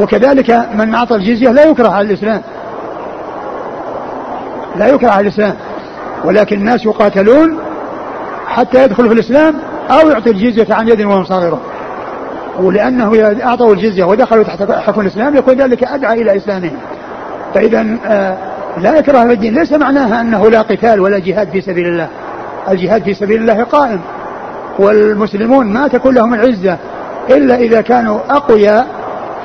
وكذلك 0.00 0.50
من 0.74 0.94
أعطى 0.94 1.14
الجزية 1.14 1.50
لا 1.50 1.64
يكره 1.64 1.88
على 1.88 2.08
الإسلام. 2.08 2.42
لا 4.76 4.88
يكره 4.88 5.08
على 5.08 5.20
الإسلام. 5.20 5.54
ولكن 6.24 6.56
الناس 6.56 6.86
يقاتلون 6.86 7.58
حتى 8.46 8.84
يدخلوا 8.84 9.08
في 9.08 9.14
الإسلام 9.14 9.54
أو 9.90 10.08
يعطي 10.08 10.30
الجزية 10.30 10.74
عن 10.74 10.88
يد 10.88 11.02
وهم 11.02 11.24
صاغرون. 11.24 11.60
ولأنه 12.58 13.36
أعطوا 13.44 13.74
الجزية 13.74 14.04
ودخلوا 14.04 14.44
تحت 14.44 14.62
حكم 14.62 15.00
الإسلام 15.00 15.36
يكون 15.36 15.54
ذلك 15.54 15.84
أدعى 15.84 16.22
إلى 16.22 16.36
إسلامهم. 16.36 16.76
فإذا 17.54 17.86
آه، 18.06 18.36
لا 18.78 18.98
إكراه 18.98 19.24
في 19.24 19.32
الدين. 19.32 19.54
ليس 19.54 19.72
معناها 19.72 20.20
أنه 20.20 20.50
لا 20.50 20.62
قتال 20.62 21.00
ولا 21.00 21.18
جهاد 21.18 21.50
في 21.50 21.60
سبيل 21.60 21.86
الله. 21.86 22.08
الجهاد 22.68 23.02
في 23.02 23.14
سبيل 23.14 23.40
الله 23.40 23.64
قائم. 23.64 24.00
والمسلمون 24.78 25.66
ما 25.66 25.88
تكون 25.88 26.14
لهم 26.14 26.34
العزة 26.34 26.76
إلا 27.30 27.56
إذا 27.56 27.80
كانوا 27.80 28.18
أقوياء 28.30 28.86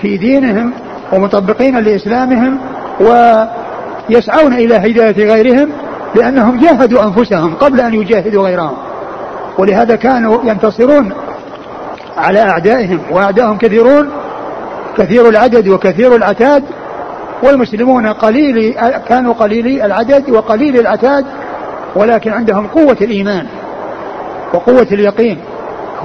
في 0.01 0.17
دينهم 0.17 0.71
ومطبقين 1.13 1.79
لإسلامهم 1.79 2.57
ويسعون 3.00 4.53
إلى 4.53 4.75
هداية 4.75 5.33
غيرهم 5.33 5.69
لأنهم 6.15 6.59
جاهدوا 6.59 7.03
أنفسهم 7.03 7.55
قبل 7.55 7.81
أن 7.81 7.93
يجاهدوا 7.93 8.47
غيرهم. 8.47 8.74
ولهذا 9.57 9.95
كانوا 9.95 10.38
ينتصرون 10.43 11.12
على 12.17 12.39
أعدائهم 12.39 13.00
وأعدائهم 13.12 13.57
كثيرون 13.57 14.10
كثير 14.98 15.29
العدد 15.29 15.67
وكثير 15.67 16.15
العتاد 16.15 16.63
والمسلمون 17.43 18.07
قليل 18.07 18.75
كانوا 19.07 19.34
قليلي 19.34 19.86
العدد 19.86 20.29
وقليل 20.29 20.79
العتاد 20.79 21.25
ولكن 21.95 22.31
عندهم 22.31 22.67
قوة 22.67 22.98
الإيمان 23.01 23.48
وقوة 24.53 24.88
اليقين 24.91 25.38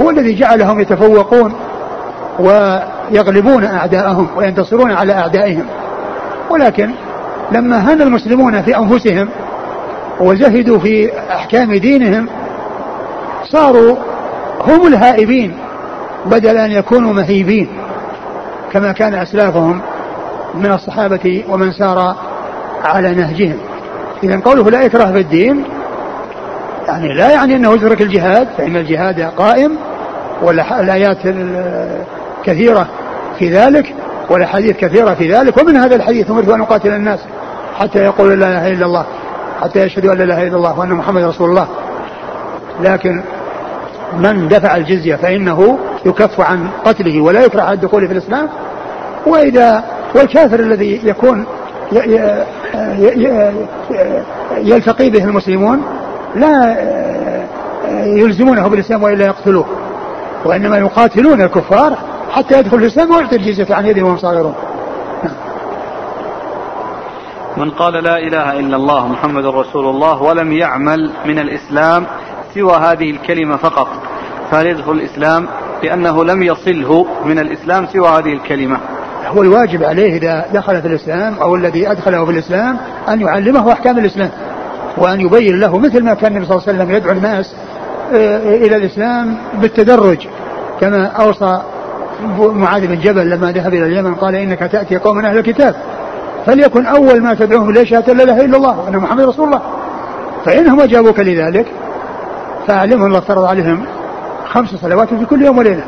هو 0.00 0.10
الذي 0.10 0.34
جعلهم 0.34 0.80
يتفوقون 0.80 1.54
ويغلبون 2.38 3.64
أعداءهم 3.64 4.26
وينتصرون 4.36 4.92
على 4.92 5.12
أعدائهم. 5.12 5.66
ولكن 6.50 6.90
لما 7.52 7.90
هان 7.90 8.02
المسلمون 8.02 8.62
في 8.62 8.76
أنفسهم 8.76 9.28
وزهدوا 10.20 10.78
في 10.78 11.10
أحكام 11.30 11.74
دينهم 11.74 12.28
صاروا 13.44 13.96
هم 14.60 14.86
الهائبين. 14.86 15.69
بدل 16.26 16.56
أن 16.56 16.70
يكونوا 16.70 17.12
مهيبين 17.12 17.68
كما 18.72 18.92
كان 18.92 19.14
أسلافهم 19.14 19.80
من 20.54 20.72
الصحابة 20.72 21.44
ومن 21.48 21.72
سار 21.72 22.16
على 22.84 23.14
نهجهم. 23.14 23.56
إذا 24.22 24.40
قوله 24.40 24.70
لا 24.70 24.86
إكراه 24.86 25.12
في 25.12 25.20
الدين 25.20 25.64
يعني 26.88 27.14
لا 27.14 27.30
يعني 27.30 27.56
أنه 27.56 27.74
يترك 27.74 28.02
الجهاد 28.02 28.48
فإن 28.58 28.76
الجهاد 28.76 29.20
قائم 29.20 29.76
والآيات 30.42 31.18
كثيرة 32.44 32.88
في 33.38 33.48
ذلك 33.48 33.94
والأحاديث 34.30 34.76
كثيرة 34.76 35.14
في 35.14 35.32
ذلك 35.32 35.62
ومن 35.62 35.76
هذا 35.76 35.96
الحديث 35.96 36.30
أمرت 36.30 36.48
أن 36.48 36.60
أقاتل 36.60 36.94
الناس 36.94 37.20
حتى 37.78 37.98
يقولوا 37.98 38.34
لا 38.34 38.48
إله 38.48 38.68
إلا 38.68 38.86
الله 38.86 39.06
حتى 39.62 39.80
يشهدوا 39.80 40.12
أن 40.12 40.18
لا 40.18 40.24
إله 40.24 40.42
إلا 40.42 40.56
الله 40.56 40.78
وأن 40.78 40.88
محمد 40.88 41.22
رسول 41.22 41.50
الله. 41.50 41.66
لكن 42.80 43.22
من 44.18 44.48
دفع 44.48 44.76
الجزية 44.76 45.16
فإنه 45.16 45.78
يكف 46.06 46.40
عن 46.40 46.68
قتله 46.84 47.20
ولا 47.20 47.44
يكره 47.44 47.62
على 47.62 47.74
الدخول 47.74 48.06
في 48.06 48.12
الإسلام 48.12 48.48
وإذا 49.26 49.84
والكافر 50.14 50.60
الذي 50.60 51.00
يكون 51.04 51.46
يلتقي 54.56 55.10
به 55.10 55.24
المسلمون 55.24 55.82
لا 56.34 56.76
يلزمونه 57.90 58.68
بالإسلام 58.68 59.02
وإلا 59.02 59.24
يقتلوه 59.26 59.66
وإنما 60.44 60.78
يقاتلون 60.78 61.40
الكفار 61.40 61.98
حتى 62.30 62.58
يدخل 62.58 62.76
الإسلام 62.76 63.10
ويعطي 63.10 63.36
الجزية 63.36 63.74
عن 63.74 63.86
يدهم 63.86 64.04
وهم 64.04 64.18
صاغرون. 64.18 64.54
من 67.56 67.70
قال 67.70 67.92
لا 68.04 68.18
إله 68.18 68.60
إلا 68.60 68.76
الله 68.76 69.08
محمد 69.08 69.46
رسول 69.46 69.86
الله 69.86 70.22
ولم 70.22 70.52
يعمل 70.52 71.10
من 71.26 71.38
الإسلام 71.38 72.06
سوى 72.54 72.72
هذه 72.72 73.10
الكلمة 73.10 73.56
فقط 73.56 73.88
فهل 74.50 74.66
يدخل 74.66 74.92
الإسلام 74.92 75.48
لأنه 75.82 76.24
لم 76.24 76.42
يصله 76.42 77.06
من 77.24 77.38
الإسلام 77.38 77.86
سوى 77.86 78.08
هذه 78.08 78.32
الكلمة. 78.32 78.78
هو 79.26 79.42
الواجب 79.42 79.84
عليه 79.84 80.16
إذا 80.16 80.46
دخل 80.54 80.82
في 80.82 80.88
الإسلام 80.88 81.34
أو 81.34 81.56
الذي 81.56 81.90
أدخله 81.90 82.24
في 82.24 82.30
الإسلام 82.30 82.76
أن 83.08 83.20
يعلمه 83.20 83.72
أحكام 83.72 83.98
الإسلام 83.98 84.30
وأن 84.96 85.20
يبين 85.20 85.60
له 85.60 85.78
مثل 85.78 86.04
ما 86.04 86.14
كان 86.14 86.32
النبي 86.32 86.46
صلى 86.46 86.56
الله 86.56 86.68
عليه 86.68 86.78
وسلم 86.78 86.96
يدعو 86.96 87.12
الناس 87.12 87.54
آه، 88.14 88.56
إلى 88.56 88.76
الإسلام 88.76 89.36
بالتدرج 89.54 90.26
كما 90.80 91.06
أوصى 91.06 91.62
معاذ 92.38 92.86
بن 92.86 92.98
جبل 92.98 93.30
لما 93.30 93.52
ذهب 93.52 93.74
إلى 93.74 93.86
اليمن 93.86 94.14
قال 94.14 94.34
إنك 94.34 94.58
تأتي 94.58 94.96
قوم 94.96 95.18
أهل 95.18 95.38
الكتاب 95.38 95.74
فليكن 96.46 96.86
أول 96.86 97.22
ما 97.22 97.34
تدعوهم 97.34 97.70
إليه 97.70 97.84
شهادة 97.84 98.12
لا 98.12 98.22
إله 98.22 98.44
إلا 98.44 98.56
الله 98.56 98.80
وأن 98.80 98.96
محمد 98.96 99.24
رسول 99.24 99.46
الله. 99.46 99.60
فإنهم 100.44 100.80
أجابوك 100.80 101.20
لذلك 101.20 101.66
فأعلمهم 102.66 103.06
الله 103.06 103.18
افترض 103.18 103.44
عليهم. 103.44 103.84
خمس 104.50 104.74
صلوات 104.74 105.08
في 105.14 105.24
كل 105.24 105.42
يوم 105.42 105.58
وليلة. 105.58 105.84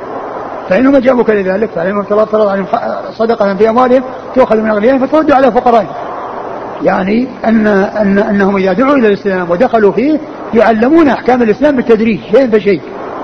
فإنهم 0.69 0.97
أجابوك 0.97 1.31
لذلك 1.31 1.71
فأعلمهم 1.71 2.07
الله 2.11 2.23
افترض 2.23 2.49
عليهم 2.49 2.67
صدقة 3.19 3.55
في 3.55 3.69
أموالهم 3.69 4.03
تؤخذ 4.35 4.57
من 4.57 4.71
أغنيائهم 4.71 5.07
فترد 5.07 5.33
على 5.33 5.53
فقرائهم 5.53 5.89
يعني 6.83 7.29
أن, 7.45 7.67
أن 7.67 8.19
أنهم 8.19 8.57
إذا 8.57 8.73
دعوا 8.73 8.95
إلى 8.95 9.09
الإسلام 9.09 9.51
ودخلوا 9.51 9.93
فيه 9.93 10.19
يعلمون 10.55 11.09
أحكام 11.09 11.43
الإسلام 11.43 11.77
بالتدريج 11.77 12.21
شيء 12.33 12.51
فشيء 12.51 12.81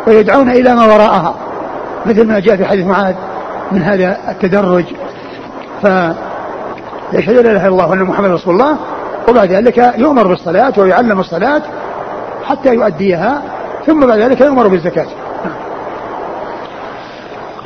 ويدعون 0.06 0.50
إلى 0.50 0.74
ما 0.74 0.86
وراءها. 0.86 1.34
مثل 2.06 2.26
ما 2.26 2.38
جاء 2.38 2.56
في 2.56 2.64
حديث 2.64 2.86
معاذ 2.86 3.14
من 3.72 3.82
هذا 3.82 4.18
التدرج. 4.28 4.84
ف 5.82 5.86
يشهد 7.12 7.34
لا 7.34 7.40
إله 7.40 7.50
إلا 7.50 7.68
الله 7.68 7.90
وأن 7.90 8.02
محمد 8.02 8.30
رسول 8.30 8.54
الله 8.54 8.76
وبعد 9.28 9.52
ذلك 9.52 9.94
يؤمر 9.98 10.26
بالصلاة 10.26 10.72
ويعلم 10.78 11.20
الصلاة 11.20 11.62
حتى 12.44 12.74
يؤديها 12.74 13.42
ثم 13.86 14.06
بعد 14.06 14.18
ذلك 14.18 14.40
يؤمر 14.40 14.68
بالزكاة. 14.68 15.06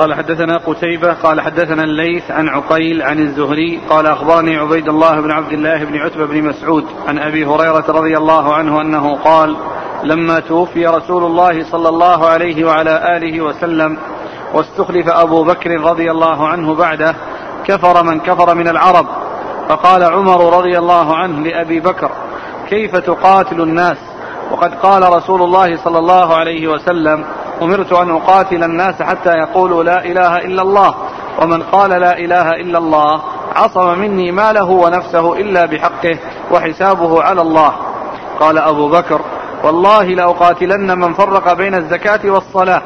قال 0.03 0.15
حدثنا 0.15 0.57
قتيبة 0.57 1.13
قال 1.13 1.41
حدثنا 1.41 1.83
الليث 1.83 2.31
عن 2.31 2.49
عقيل 2.49 3.03
عن 3.03 3.19
الزهري 3.19 3.81
قال 3.91 4.07
أخبرني 4.07 4.57
عبيد 4.57 4.89
الله 4.89 5.21
بن 5.21 5.31
عبد 5.31 5.53
الله 5.53 5.85
بن 5.85 5.97
عتبة 5.97 6.27
بن 6.27 6.43
مسعود 6.43 6.85
عن 7.09 7.19
أبي 7.19 7.47
هريرة 7.47 7.85
رضي 7.89 8.17
الله 8.17 8.55
عنه 8.55 8.81
أنه 8.81 9.17
قال 9.17 9.57
لما 10.05 10.41
توفي 10.41 10.87
رسول 10.87 11.25
الله 11.25 11.65
صلى 11.71 11.89
الله 11.89 12.27
عليه 12.27 12.65
وعلى 12.65 13.17
آله 13.17 13.41
وسلم 13.41 13.99
واستخلف 14.55 15.09
أبو 15.09 15.45
بكر 15.45 15.81
رضي 15.81 16.11
الله 16.11 16.49
عنه 16.49 16.75
بعده 16.75 17.15
كفر 17.65 18.03
من 18.03 18.21
كفر 18.21 18.55
من 18.55 18.69
العرب. 18.69 19.07
فقال 19.69 20.03
عمر 20.03 20.59
رضي 20.59 20.79
الله 20.79 21.17
عنه 21.17 21.41
لأبي 21.41 21.81
بكر 21.81 22.11
كيف 22.69 22.97
تقاتل 22.97 23.61
الناس؟ 23.61 23.99
وقد 24.51 24.75
قال 24.75 25.17
رسول 25.17 25.43
الله 25.43 25.77
صلى 25.85 25.99
الله 25.99 26.35
عليه 26.35 26.69
وسلم 26.69 27.25
أمرت 27.63 27.93
أن 27.93 28.11
أقاتل 28.11 28.65
الناس 28.65 29.03
حتى 29.03 29.31
يقولوا 29.31 29.83
لا 29.83 30.05
إله 30.05 30.39
إلا 30.39 30.63
الله 30.63 30.95
ومن 31.43 31.63
قال 31.63 31.91
لا 31.91 32.19
إله 32.19 32.51
إلا 32.51 32.79
الله 32.79 33.23
عصم 33.57 33.99
مني 33.99 34.33
ماله 34.33 34.71
ونفسه 34.71 35.33
إلا 35.33 35.67
بحقه 35.67 36.19
وحسابه 36.51 37.23
على 37.23 37.43
الله. 37.43 37.73
قال 38.41 38.59
أبو 38.59 38.89
بكر 38.89 39.21
والله 39.65 40.05
لأقاتلن 40.05 40.99
من 40.99 41.13
فرق 41.13 41.53
بين 41.53 41.75
الزكاة 41.75 42.31
والصلاة 42.31 42.83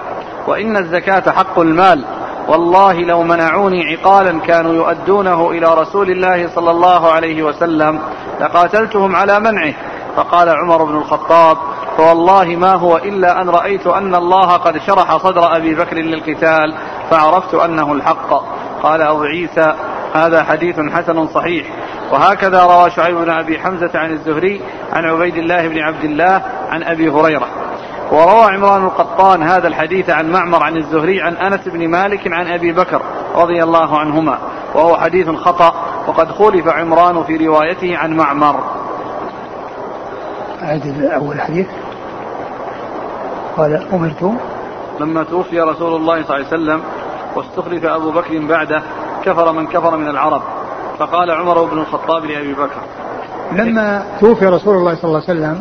وإن 0.46 0.76
الزكاة 0.76 1.30
حق 1.30 1.58
المال. 1.58 2.04
والله 2.48 2.94
لو 2.94 3.22
منعوني 3.22 3.96
عقالا 3.96 4.40
كانوا 4.40 4.74
يؤدونه 4.74 5.50
إلى 5.50 5.74
رسول 5.74 6.10
الله 6.10 6.48
صلى 6.54 6.70
الله 6.70 7.12
عليه 7.12 7.42
وسلم 7.42 8.00
لقاتلتهم 8.40 9.16
على 9.16 9.40
منعه. 9.40 9.74
فقال 10.16 10.48
عمر 10.48 10.84
بن 10.84 10.96
الخطاب 10.96 11.56
فوالله 11.96 12.44
ما 12.44 12.74
هو 12.74 12.96
إلا 12.96 13.42
أن 13.42 13.48
رأيت 13.48 13.86
أن 13.86 14.14
الله 14.14 14.56
قد 14.56 14.78
شرح 14.78 15.16
صدر 15.16 15.56
أبي 15.56 15.74
بكر 15.74 15.96
للقتال 15.96 16.74
فعرفت 17.10 17.54
أنه 17.54 17.92
الحق. 17.92 18.42
قال 18.82 19.02
أبو 19.02 19.22
عيسى 19.22 19.74
هذا 20.14 20.44
حديث 20.44 20.80
حسن 20.80 21.26
صحيح. 21.26 21.66
وهكذا 22.12 22.64
روى 22.64 22.90
شعيب 22.90 23.16
بن 23.16 23.30
أبي 23.30 23.58
حمزة 23.58 23.90
عن 23.94 24.10
الزهري 24.10 24.60
عن 24.92 25.04
عبيد 25.04 25.36
الله 25.36 25.68
بن 25.68 25.78
عبد 25.78 26.04
الله 26.04 26.42
عن 26.70 26.82
أبي 26.82 27.08
هريرة. 27.10 27.46
وروى 28.12 28.54
عمران 28.54 28.84
القطان 28.84 29.42
هذا 29.42 29.68
الحديث 29.68 30.10
عن 30.10 30.30
معمر 30.30 30.62
عن 30.62 30.76
الزهري 30.76 31.22
عن 31.22 31.36
أنس 31.36 31.68
بن 31.68 31.88
مالك 31.88 32.32
عن 32.32 32.46
أبي 32.46 32.72
بكر 32.72 33.02
رضي 33.34 33.62
الله 33.62 33.98
عنهما. 33.98 34.38
وهو 34.74 34.96
حديث 34.96 35.30
خطأ 35.30 35.74
وقد 36.06 36.30
خولف 36.30 36.68
عمران 36.68 37.24
في 37.24 37.46
روايته 37.46 37.96
عن 37.96 38.16
معمر. 38.16 38.85
هذا 40.60 41.14
أول 41.14 41.40
حديث 41.40 41.66
قال 43.56 43.86
أمرت. 43.92 44.32
لما 45.00 45.24
توفي 45.24 45.60
رسول 45.60 45.96
الله 45.96 46.22
صلى 46.22 46.36
الله 46.36 46.46
عليه 46.46 46.46
وسلم 46.46 46.80
واستخلف 47.36 47.84
أبو 47.84 48.10
بكر 48.10 48.38
بعده 48.38 48.82
كفر 49.24 49.52
من 49.52 49.66
كفر 49.66 49.96
من 49.96 50.08
العرب. 50.08 50.42
فقال 50.98 51.30
عمر 51.30 51.64
بن 51.64 51.78
الخطاب 51.78 52.24
لأبي 52.24 52.52
بكر. 52.52 52.80
لما 53.52 54.04
توفي 54.20 54.46
رسول 54.46 54.76
الله 54.76 54.94
صلى 54.94 55.04
الله 55.04 55.22
عليه 55.28 55.40
وسلم 55.40 55.60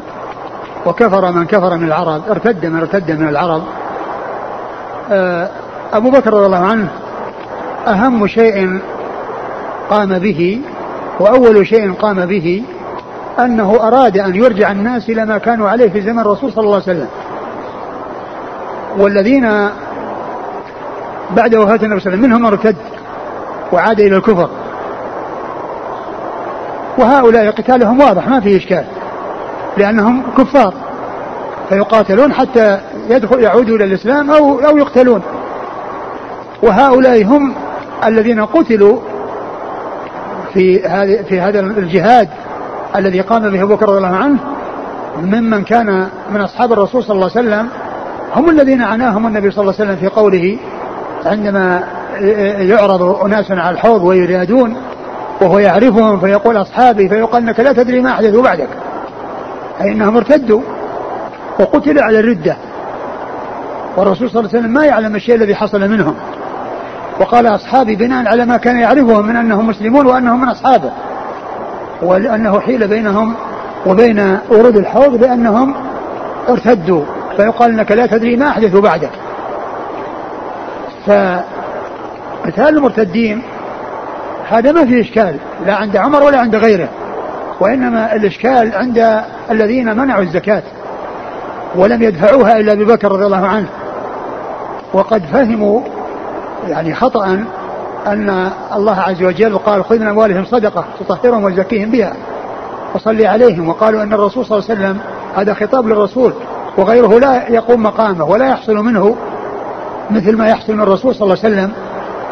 وكفر 0.86 1.32
من 1.32 1.46
كفر 1.46 1.78
من 1.78 1.88
العرب 1.88 2.22
ارتد 2.30 2.66
من 2.66 2.80
ارتد 2.80 3.12
من 3.12 3.30
العرب 3.30 3.64
آه، 5.12 5.50
أبو 5.94 6.10
بكر 6.10 6.34
رضي 6.34 6.46
الله 6.46 6.66
عنه 6.66 6.90
أهم 7.88 8.28
شيء 8.28 8.80
قام 9.90 10.20
به 10.20 10.62
وأول 11.20 11.68
شيء 11.68 11.94
قام 11.94 12.26
به 12.26 12.64
أنه 13.40 13.88
أراد 13.88 14.18
أن 14.18 14.36
يرجع 14.36 14.72
الناس 14.72 15.10
إلى 15.10 15.26
ما 15.26 15.38
كانوا 15.38 15.70
عليه 15.70 15.90
في 15.90 16.02
زمن 16.02 16.20
الرسول 16.20 16.52
صلى 16.52 16.64
الله 16.64 16.74
عليه 16.74 16.84
وسلم. 16.84 17.08
والذين 18.98 19.70
بعد 21.36 21.56
وفاة 21.56 21.76
النبي 21.76 21.76
صلى 21.76 21.86
الله 21.86 21.96
عليه 21.96 22.08
وسلم 22.08 22.22
منهم 22.22 22.46
ارتد 22.46 22.76
وعاد 23.74 24.00
إلى 24.00 24.18
الكفر. 24.18 24.50
وهؤلاء 26.98 27.52
قتالهم 27.52 28.00
واضح 28.00 28.28
ما 28.28 28.40
فيه 28.40 28.58
إشكال 28.58 28.86
لأنهم 29.78 30.24
كفار. 30.38 30.74
فيقاتلون 31.70 32.34
حتى 32.34 32.80
يدخل 33.10 33.40
يعودوا 33.40 33.76
إلى 33.76 33.84
الإسلام 33.84 34.32
أو 34.32 34.60
أو 34.60 34.78
يقتلون. 34.78 35.22
وهؤلاء 36.64 37.24
هم 37.24 37.56
الذين 38.06 38.46
قتلوا 38.46 39.00
في 40.54 40.84
هذه 40.84 41.22
في 41.30 41.42
هذا 41.42 41.60
الجهاد 41.60 42.30
الذي 42.98 43.22
قام 43.22 43.50
به 43.50 43.64
أبو 43.64 43.76
بكر 43.76 43.90
رضي 43.90 43.98
الله 43.98 44.16
عنه 44.16 44.40
ممن 45.22 45.64
كان 45.64 46.08
من 46.32 46.42
أصحاب 46.42 46.74
الرسول 46.74 47.04
صلى 47.04 47.16
الله 47.16 47.32
عليه 47.36 47.48
وسلم 47.48 47.70
هم 48.36 48.50
الذين 48.50 48.82
عناهم 48.82 49.28
النبي 49.28 49.52
صلى 49.52 49.62
الله 49.62 49.74
عليه 49.74 49.84
وسلم 49.84 49.96
في 49.96 50.08
قوله 50.08 50.58
عندما 51.26 51.84
يعرض 52.58 53.02
أناس 53.24 53.52
على 53.52 53.70
الحوض 53.70 54.04
ويرادون 54.04 54.78
وهو 55.42 55.60
يعرفهم 55.60 56.20
فيقول 56.20 56.62
أصحابي 56.62 57.10
فيقال 57.10 57.44
إنك 57.44 57.60
لا 57.60 57.74
تدري 57.74 58.02
ما 58.02 58.12
احدثوا 58.12 58.44
بعدك. 58.44 58.70
أي 59.82 59.92
إنهم 59.92 60.18
ارتدوا 60.18 60.62
وقتل 61.60 62.00
على 62.00 62.20
الردة. 62.20 62.56
والرسول 63.98 64.30
صلى 64.30 64.40
الله 64.40 64.50
عليه 64.50 64.60
وسلم 64.60 64.74
ما 64.74 64.86
يعلم 64.86 65.16
الشيء 65.16 65.36
الذي 65.36 65.56
حصل 65.56 65.90
منهم. 65.90 66.16
وقال 67.20 67.48
أصحابي 67.48 67.96
بناء 67.96 68.28
على 68.28 68.46
ما 68.46 68.58
كان 68.58 68.80
يعرفهم 68.80 69.28
من 69.28 69.36
أنهم 69.36 69.68
مسلمون 69.68 70.06
وأنهم 70.06 70.42
من 70.42 70.50
أصحابه. 70.50 70.92
ولأنه 72.02 72.60
حيل 72.60 72.88
بينهم 72.88 73.34
وبين 73.86 74.38
ورود 74.50 74.78
الحوض 74.78 75.20
بأنهم 75.20 75.76
ارتدوا 76.50 77.04
فيقال 77.38 77.72
إنك 77.72 77.92
لا 77.92 78.06
تدري 78.06 78.36
ما 78.36 78.50
أحدثوا 78.50 78.82
بعدك. 78.82 79.12
فقتال 81.06 82.78
المرتدين 82.78 83.42
هذا 84.50 84.72
ما 84.72 84.86
فيه 84.86 85.02
إشكال 85.02 85.38
لا 85.66 85.76
عند 85.76 85.98
عمر 85.98 86.24
ولا 86.24 86.40
عند 86.40 86.56
غيره 86.56 86.90
وإنما 87.60 88.16
الإشكال 88.16 88.76
عند 88.76 89.22
الذين 89.52 89.98
منعوا 89.98 90.24
الزكاة 90.24 90.64
ولم 91.76 92.04
يدفعوها 92.04 92.60
إلا 92.60 92.72
أبي 92.72 92.86
بكر 92.86 93.12
رضي 93.12 93.26
الله 93.26 93.48
عنه. 93.48 93.68
وقد 94.94 95.22
فهموا 95.34 95.82
يعني 96.70 96.96
خطأ 96.96 97.46
أن 98.08 98.50
الله 98.76 99.00
عز 99.00 99.24
وجل 99.24 99.58
قال 99.58 99.86
خذ 99.86 100.00
من 100.00 100.08
أموالهم 100.08 100.46
صدقة 100.46 100.86
تطهرهم 101.00 101.44
وتزكيهم 101.44 101.92
بها 101.92 102.14
وصلي 102.96 103.28
عليهم. 103.28 103.70
وقالوا 103.70 104.04
أن 104.04 104.14
الرسول 104.14 104.46
صلى 104.46 104.58
الله 104.58 104.70
عليه 104.70 104.82
وسلم 104.82 105.00
هذا 105.36 105.54
خطاب 105.54 105.88
للرسول 105.88 106.34
وغيره 106.78 107.20
لا 107.20 107.50
يقوم 107.50 107.84
مقامه 107.84 108.26
ولا 108.26 108.50
يحصل 108.50 108.76
منه 108.76 109.16
مثل 110.12 110.38
ما 110.38 110.48
يحصل 110.48 110.74
من 110.74 110.82
الرسول 110.82 111.16
صلى 111.16 111.24
الله 111.24 111.38
عليه 111.44 111.56
وسلم 111.56 111.72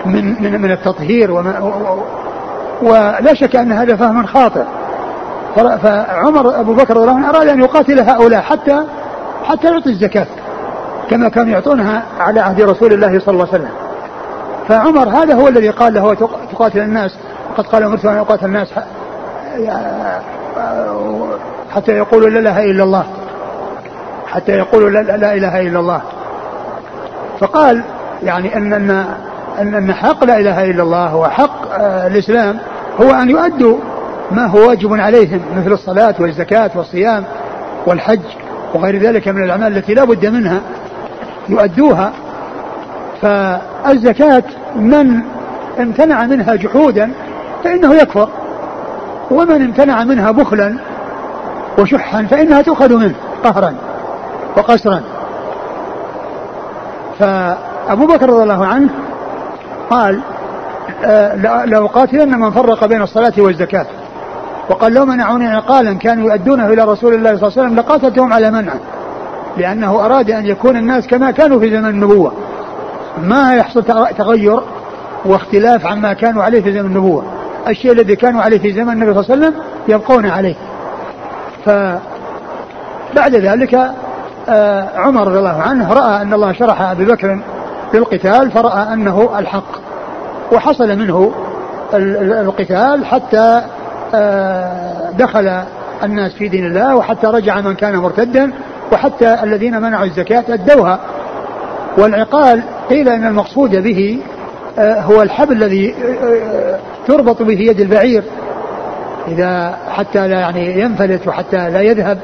من 0.06 0.44
من 0.44 0.62
من 0.62 0.72
التطهير 0.72 1.32
وما 1.32 2.00
ولا 2.82 3.34
شك 3.34 3.56
أن 3.56 3.72
هذا 3.72 3.96
فهم 3.96 4.26
خاطئ. 4.26 4.64
فعمر 5.56 6.60
أبو 6.60 6.74
بكر 6.74 6.98
رضي 6.98 7.04
الله 7.04 7.16
عنه 7.16 7.30
أراد 7.30 7.48
أن 7.48 7.60
يقاتل 7.60 8.00
هؤلاء 8.00 8.42
حتى 8.42 8.84
حتى 9.44 9.68
يعطي 9.68 9.90
الزكاة 9.90 10.28
كما 11.10 11.30
كانوا 11.30 11.54
يعطونها 11.54 12.04
على 12.20 12.40
عهد 12.40 12.62
رسول 12.62 12.94
الله 12.94 13.20
صلى 13.20 13.34
الله 13.34 13.48
عليه 13.54 13.64
وسلم. 13.64 13.83
فعمر 14.68 15.10
هذا 15.10 15.34
هو 15.34 15.48
الذي 15.48 15.70
قال 15.70 15.94
له 15.94 16.14
تقاتل 16.52 16.80
الناس. 16.80 17.16
وقد 17.52 17.68
قال 17.68 17.84
امرت 17.84 18.06
ان 18.06 18.18
اقاتل 18.18 18.46
الناس 18.46 18.68
حتى 21.72 21.92
يقولوا 21.92 22.30
لا 22.30 22.40
إله 22.40 22.64
إلا 22.64 22.84
الله. 22.84 23.06
حتى 24.28 24.52
يقولوا 24.52 24.90
لا, 24.90 25.18
لا 25.18 25.34
إله 25.34 25.62
إلا 25.62 25.80
الله. 25.80 26.02
فقال 27.40 27.84
يعني 28.24 28.58
ان 28.58 28.74
ان 28.74 29.76
أن, 29.78 29.94
حق 29.94 30.24
لا 30.24 30.40
إله 30.40 30.72
إلا 30.72 30.84
الله 30.84 31.16
وحق 31.16 31.72
آه، 31.72 32.08
الإسلام 32.08 32.60
هو 33.02 33.12
أن 33.12 33.30
يؤدوا 33.30 33.78
ما 34.32 34.46
هو 34.46 34.68
واجب 34.68 34.94
عليهم 34.94 35.42
مثل 35.58 35.72
الصلاة 35.72 36.16
والزكاة 36.20 36.72
والصيام 36.76 37.24
والحج 37.86 38.20
وغير 38.74 39.00
ذلك 39.00 39.28
من 39.28 39.44
الأعمال 39.44 39.78
التي 39.78 39.94
لا 39.94 40.04
بد 40.04 40.26
منها. 40.26 40.62
يؤدوها 41.50 42.12
فالزكاة 43.24 44.44
من 44.76 45.22
امتنع 45.80 46.26
منها 46.26 46.56
جحودا 46.56 47.12
فإنه 47.64 47.94
يكفر 47.94 48.30
ومن 49.32 49.62
امتنع 49.62 50.04
منها 50.04 50.32
بخلا 50.32 50.76
وشحا 51.80 52.24
فإنها 52.24 52.62
تؤخذ 52.62 52.98
منه 52.98 53.16
قهرا 53.44 53.76
وقسرا. 54.58 55.02
فأبو 57.20 58.08
بكر 58.08 58.30
رضي 58.30 58.44
الله 58.44 58.66
عنه 58.66 58.90
قال 59.90 60.20
آه، 61.06 61.66
لأقاتلن 61.66 62.40
من 62.40 62.52
فرق 62.52 62.86
بين 62.86 63.02
الصلاة 63.02 63.34
والزكاة. 63.38 63.86
وقال 64.70 64.94
لو 64.94 65.06
منعوني 65.06 65.48
عقالا 65.48 65.94
كانوا 65.94 66.32
يؤدونه 66.32 66.68
إلى 66.68 66.84
رسول 66.84 67.14
الله 67.14 67.38
صلى 67.38 67.48
الله 67.48 67.60
عليه 67.60 67.68
وسلم 67.68 67.76
لقاتلتهم 67.76 68.34
على 68.34 68.52
منعه 68.52 68.80
لأنه 69.58 70.06
أراد 70.06 70.32
أن 70.32 70.46
يكون 70.46 70.78
الناس 70.78 71.08
كما 71.08 71.32
كانوا 71.32 71.60
في 71.60 71.72
زمن 71.72 71.90
النبوة. 71.90 72.34
ما 73.18 73.56
يحصل 73.56 73.84
تغير 74.18 74.60
واختلاف 75.26 75.86
عما 75.86 76.14
كانوا 76.14 76.44
عليه 76.44 76.62
في 76.62 76.74
زمن 76.74 76.86
النبوة. 76.86 77.24
الشيء 77.68 77.92
الذي 77.92 78.16
كانوا 78.16 78.42
عليه 78.42 78.60
في 78.60 78.74
زمن 78.74 78.94
النبي 78.94 79.14
صلى 79.14 79.36
الله 79.36 79.46
عليه 79.46 79.48
وسلم 79.48 79.64
يبقون 79.88 80.26
عليه. 80.26 80.56
فبعد 81.66 83.36
ذلك 83.36 83.92
آه، 84.50 84.90
عمر 84.96 85.28
رضي 85.28 85.40
الله 85.40 85.62
عنه 85.62 85.94
رأى 85.94 86.22
أن 86.22 86.34
الله 86.34 86.54
شرح 86.54 86.82
أبي 86.82 87.06
بكر 87.06 87.40
للقتال 87.94 88.52
فرأى 88.52 88.94
أنه 88.94 89.30
الحق. 89.40 89.84
وحصل 90.52 91.00
منه 91.00 91.32
القتال 91.94 93.06
حتى 93.06 93.62
آه، 94.16 95.12
دخل 95.12 95.64
الناس 96.04 96.34
في 96.34 96.48
دين 96.48 96.66
الله 96.66 96.96
وحتى 96.96 97.28
رجع 97.28 97.62
من 97.62 97.74
كان 97.74 97.96
مرتدا 97.96 98.52
وحتى 98.92 99.44
الذين 99.44 99.82
منعوا 99.82 100.06
الزكاة 100.06 100.44
أدوها. 100.50 101.00
والعقال 101.98 102.62
قيل 102.90 103.10
إن 103.10 103.28
المقصود 103.28 103.76
به 103.76 104.20
آه، 104.80 105.02
هو 105.02 105.22
الحبل 105.22 105.54
الذي 105.54 105.94
آه، 105.94 106.26
آه، 106.26 106.80
تربط 107.08 107.42
به 107.42 107.60
يد 107.60 107.82
البعير. 107.82 108.24
إذا 109.28 109.78
حتى 109.90 110.28
لا 110.28 110.40
يعني 110.40 110.80
ينفلت 110.80 111.28
وحتى 111.28 111.70
لا 111.70 111.82
يذهب. 111.82 112.20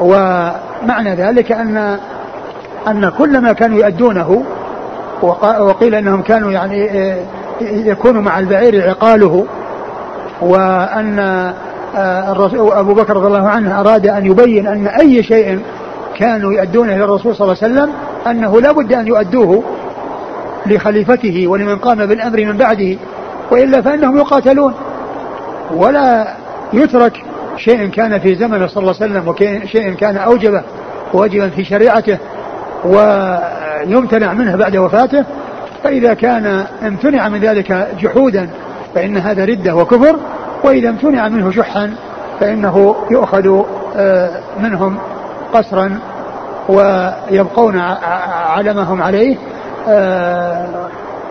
ومعنى 0.00 1.14
ذلك 1.14 1.52
أن 1.52 1.98
أن 2.88 3.12
كل 3.18 3.40
ما 3.40 3.52
كانوا 3.52 3.78
يؤدونه 3.78 4.42
وقيل 5.42 5.94
إنهم 5.94 6.22
كانوا 6.22 6.52
يعني 6.52 6.90
يكون 7.60 8.18
مع 8.18 8.38
البعير 8.38 8.88
عقاله. 8.88 9.46
وأن 10.40 11.18
أبو 11.96 12.94
بكر 12.94 13.16
رضي 13.16 13.26
الله 13.26 13.48
عنه 13.48 13.80
أراد 13.80 14.06
أن 14.06 14.26
يبين 14.26 14.66
أن 14.66 14.86
أي 14.86 15.22
شيء 15.22 15.60
كانوا 16.16 16.52
يؤدونه 16.52 16.94
إلى 16.94 17.04
الرسول 17.04 17.34
صلى 17.34 17.44
الله 17.44 17.56
عليه 17.62 17.74
وسلم 17.74 17.92
أنه 18.30 18.60
لا 18.60 18.72
بد 18.72 18.92
أن 18.92 19.06
يؤدوه 19.06 19.62
لخليفته 20.66 21.46
ولمن 21.46 21.76
قام 21.76 22.06
بالأمر 22.06 22.44
من 22.44 22.56
بعده 22.56 22.96
وإلا 23.50 23.82
فإنهم 23.82 24.16
يقاتلون. 24.16 24.74
ولا 25.70 26.34
يترك 26.72 27.22
شيء 27.56 27.88
كان 27.88 28.18
في 28.18 28.34
زمنه 28.34 28.66
صلى 28.66 28.80
الله 28.80 28.94
عليه 29.00 29.12
وسلم 29.12 29.28
وشيء 29.28 29.94
كان 29.94 30.16
أوجبه 30.16 30.62
واجبا 31.12 31.48
في 31.48 31.64
شريعته 31.64 32.18
ويمتنع 32.84 34.32
منه 34.32 34.56
بعد 34.56 34.76
وفاته 34.76 35.24
فإذا 35.84 36.14
كان 36.14 36.64
امتنع 36.82 37.28
من 37.28 37.40
ذلك 37.40 37.88
جحودا 38.00 38.48
فإن 38.94 39.16
هذا 39.16 39.44
ردة 39.44 39.76
وكفر 39.76 40.16
وإذا 40.64 40.88
امتنع 40.88 41.28
منه 41.28 41.50
شحا 41.50 41.94
فإنه 42.40 42.96
يؤخذ 43.10 43.62
آه، 43.96 44.30
منهم 44.60 44.98
قسرا 45.54 45.98
ويبقون 46.68 47.78
على 48.48 48.74
ما 48.74 48.82
هم 48.82 49.02
عليه 49.02 49.36
آه، 49.88 50.88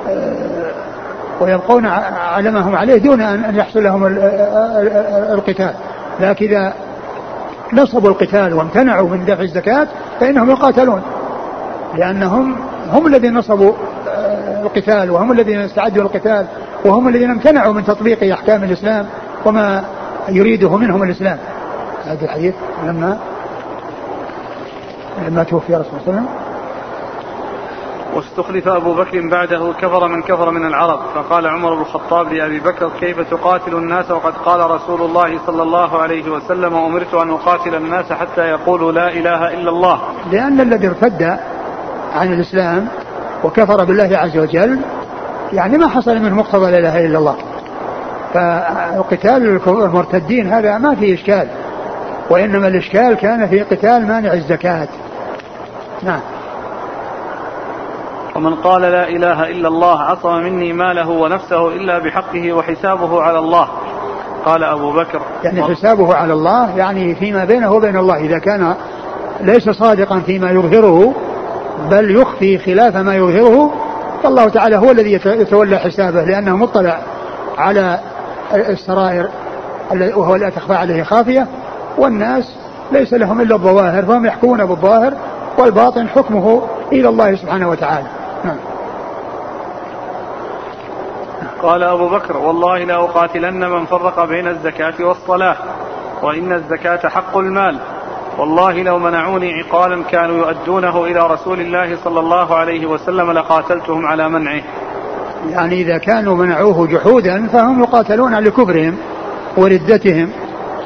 آه، 0.09 0.71
ويبقون 1.41 1.85
على 2.35 2.51
ما 2.51 2.59
هم 2.59 2.75
عليه 2.75 2.97
دون 2.97 3.21
أن 3.21 3.55
يحصل 3.55 3.83
لهم 3.83 4.05
القتال. 5.33 5.73
لكن 6.19 6.45
إذا 6.45 6.73
نصبوا 7.73 8.09
القتال 8.09 8.53
وامتنعوا 8.53 9.09
من 9.09 9.25
دفع 9.25 9.41
الزكاة 9.43 9.87
فإنهم 10.19 10.49
يقاتلون. 10.49 11.01
لأنهم 11.97 12.55
هم 12.91 13.07
الذين 13.07 13.33
نصبوا 13.33 13.73
آه، 14.07 14.61
القتال 14.63 15.11
وهم 15.11 15.31
الذين 15.31 15.59
استعدوا 15.59 16.03
القتال 16.03 16.45
وهم 16.85 17.07
الذين 17.07 17.29
امتنعوا 17.29 17.73
من 17.73 17.85
تطبيق 17.85 18.33
أحكام 18.33 18.63
الإسلام 18.63 19.05
وما 19.45 19.83
يريده 20.29 20.77
منهم 20.77 21.03
الإسلام. 21.03 21.37
هذا 22.05 22.25
الحديث 22.25 22.53
لما 22.85 23.17
لما 25.27 25.43
توفي 25.43 25.75
رسول 25.75 25.85
الله 25.85 25.99
صلى 26.05 26.07
الله 26.07 26.13
عليه 26.13 26.21
وسلم. 26.21 26.27
واستخلف 28.15 28.67
أبو 28.67 28.93
بكر 28.93 29.29
بعده 29.31 29.73
كفر 29.81 30.07
من 30.07 30.21
كفر 30.21 30.51
من 30.51 30.65
العرب 30.65 30.99
فقال 31.15 31.47
عمر 31.47 31.75
بن 31.75 31.81
الخطاب 31.81 32.33
لأبي 32.33 32.59
بكر 32.59 32.89
كيف 32.99 33.19
تقاتل 33.31 33.75
الناس؟ 33.75 34.11
وقد 34.11 34.33
قال 34.33 34.71
رسول 34.71 35.01
الله 35.01 35.39
صلى 35.47 35.63
الله 35.63 36.01
عليه 36.01 36.29
وسلم 36.29 36.75
أمرت 36.75 37.13
أن 37.13 37.29
أقاتل 37.29 37.75
الناس 37.75 38.13
حتى 38.13 38.41
يقولوا 38.41 38.91
لا 38.91 39.07
إله 39.07 39.53
إلا 39.53 39.69
الله. 39.69 40.01
لأن 40.31 40.61
الذي 40.61 40.87
ارتد 40.87 41.37
عن 42.15 42.33
الإسلام 42.33 42.87
وكفر 43.43 43.83
بالله 43.83 44.17
عز 44.17 44.37
وجل 44.37 44.79
يعني 45.53 45.77
ما 45.77 45.87
حصل 45.87 46.19
منه 46.19 46.35
مقتضى 46.35 46.71
لا 46.71 46.77
إله 46.77 47.05
إلا 47.05 47.17
الله. 47.17 47.35
فقتال 48.33 49.61
المرتدين 49.67 50.53
هذا 50.53 50.77
ما 50.77 50.95
فيه 50.95 51.15
إشكال 51.15 51.47
وإنما 52.29 52.67
الإشكال 52.67 53.13
كان 53.13 53.47
في 53.47 53.61
قتال 53.63 54.07
مانع 54.07 54.33
الزكاة. 54.33 54.87
نعم. 56.03 56.19
ومن 58.35 58.55
قال 58.55 58.81
لا 58.81 59.07
إله 59.07 59.49
إلا 59.49 59.67
الله 59.67 60.01
عصم 60.01 60.33
مني 60.35 60.73
ماله 60.73 61.09
ونفسه 61.09 61.67
إلا 61.67 61.99
بحقه 61.99 62.53
وحسابه 62.53 63.21
على 63.21 63.39
الله. 63.39 63.67
قال 64.45 64.63
أبو 64.63 64.91
بكر. 64.91 65.21
يعني 65.43 65.63
حسابه 65.63 66.15
على 66.15 66.33
الله 66.33 66.77
يعني 66.77 67.15
فيما 67.15 67.45
بينه 67.45 67.71
وبين 67.71 67.97
الله. 67.97 68.17
إذا 68.17 68.37
كان 68.37 68.75
ليس 69.41 69.69
صادقا 69.69 70.19
فيما 70.19 70.51
يظهره 70.51 71.13
بل 71.91 72.11
يخفي 72.11 72.57
خلاف 72.57 72.95
ما 72.95 73.15
يظهره 73.15 73.73
فالله 74.23 74.49
تعالى 74.49 74.75
هو 74.75 74.91
الذي 74.91 75.11
يتولى 75.25 75.77
حسابه 75.77 76.23
لأنه 76.23 76.57
مطلع 76.57 76.99
على 77.57 77.99
السرائر 78.53 79.29
وهو 79.91 80.35
لا 80.35 80.49
تخفى 80.49 80.73
عليه 80.73 81.03
خافية 81.03 81.47
والناس 81.97 82.55
ليس 82.91 83.13
لهم 83.13 83.41
إلا 83.41 83.55
الظواهر 83.55 84.05
فهم 84.05 84.25
يحكمون 84.25 84.65
بالظاهر 84.65 85.13
والباطن 85.57 86.07
حكمه 86.07 86.61
إلى 86.91 87.09
الله 87.09 87.35
سبحانه 87.35 87.69
وتعالى. 87.69 88.07
نعم. 88.43 88.57
قال 91.63 91.83
أبو 91.83 92.09
بكر 92.09 92.37
والله 92.37 92.83
لأقاتلن 92.83 93.69
من 93.69 93.85
فرق 93.85 94.25
بين 94.25 94.47
الزكاة 94.47 94.93
والصلاة 94.99 95.55
وإن 96.21 96.51
الزكاة 96.51 97.09
حق 97.09 97.37
المال. 97.37 97.77
والله 98.37 98.83
لو 98.83 98.99
منعوني 98.99 99.53
عقالا 99.53 100.03
كانوا 100.03 100.37
يؤدونه 100.37 101.03
إلى 101.03 101.27
رسول 101.27 101.61
الله 101.61 101.97
صلى 102.03 102.19
الله 102.19 102.55
عليه 102.55 102.85
وسلم 102.85 103.31
لقاتلتهم 103.31 104.05
على 104.05 104.29
منعه. 104.29 104.61
يعني 105.49 105.81
إذا 105.81 105.97
كانوا 105.97 106.35
منعوه 106.35 106.87
جحودا 106.87 107.47
فهم 107.47 107.83
يقاتلون 107.83 108.35
لكفرهم 108.35 108.97
وردتهم 109.57 110.29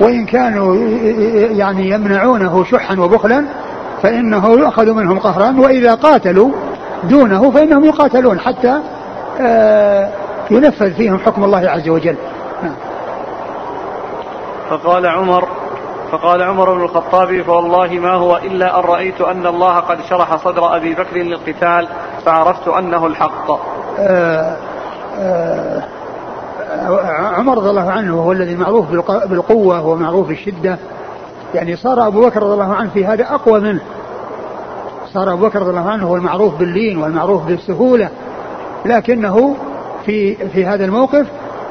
وإن 0.01 0.25
كانوا 0.25 0.75
يعني 1.51 1.89
يمنعونه 1.89 2.63
شحا 2.63 2.99
وبخلا 2.99 3.45
فإنه 4.03 4.49
يؤخذ 4.49 4.93
منهم 4.93 5.19
قهرا 5.19 5.55
وإذا 5.59 5.93
قاتلوا 5.93 6.51
دونه 7.03 7.51
فإنهم 7.51 7.85
يقاتلون 7.85 8.39
حتى 8.39 8.79
آه، 9.41 10.09
ينفذ 10.51 10.93
فيهم 10.93 11.19
حكم 11.19 11.43
الله 11.43 11.69
عز 11.69 11.89
وجل. 11.89 12.15
نعم. 12.63 12.75
فقال 14.69 15.05
عمر 15.05 15.47
فقال 16.12 16.41
عمر 16.41 16.73
بن 16.73 16.81
الخطاب 16.81 17.41
فوالله 17.41 17.88
ما 17.88 18.13
هو 18.13 18.38
إلا 18.38 18.79
أن 18.79 18.83
رأيت 18.83 19.21
أن 19.21 19.47
الله 19.47 19.79
قد 19.79 19.97
شرح 20.09 20.35
صدر 20.35 20.75
أبي 20.75 20.93
بكر 20.93 21.17
للقتال 21.17 21.88
فعرفت 22.25 22.67
أنه 22.67 23.05
الحق. 23.05 23.51
آه 23.99 24.57
آه 25.19 25.83
عمر 27.38 27.57
رضي 27.57 27.69
الله 27.69 27.91
عنه 27.91 28.21
هو 28.21 28.31
الذي 28.31 28.55
معروف 28.55 28.85
بالقوة 29.25 29.85
ومعروف 29.85 30.27
بالشدة. 30.27 30.77
يعني 31.53 31.75
صار 31.75 32.07
أبو 32.07 32.25
بكر 32.25 32.43
رضي 32.43 32.53
الله 32.53 32.73
عنه 32.73 32.89
في 32.89 33.05
هذا 33.05 33.23
أقوى 33.23 33.59
منه. 33.59 33.81
صار 35.13 35.33
أبو 35.33 35.47
بكر 35.47 35.59
رضي 35.59 35.69
الله 35.69 35.89
عنه 35.89 36.07
هو 36.07 36.15
المعروف 36.15 36.59
باللين 36.59 36.97
والمعروف 36.97 37.45
بالسهولة. 37.45 38.09
لكنه 38.85 39.55
في 40.05 40.35
في 40.35 40.65
هذا 40.65 40.85
الموقف 40.85 41.27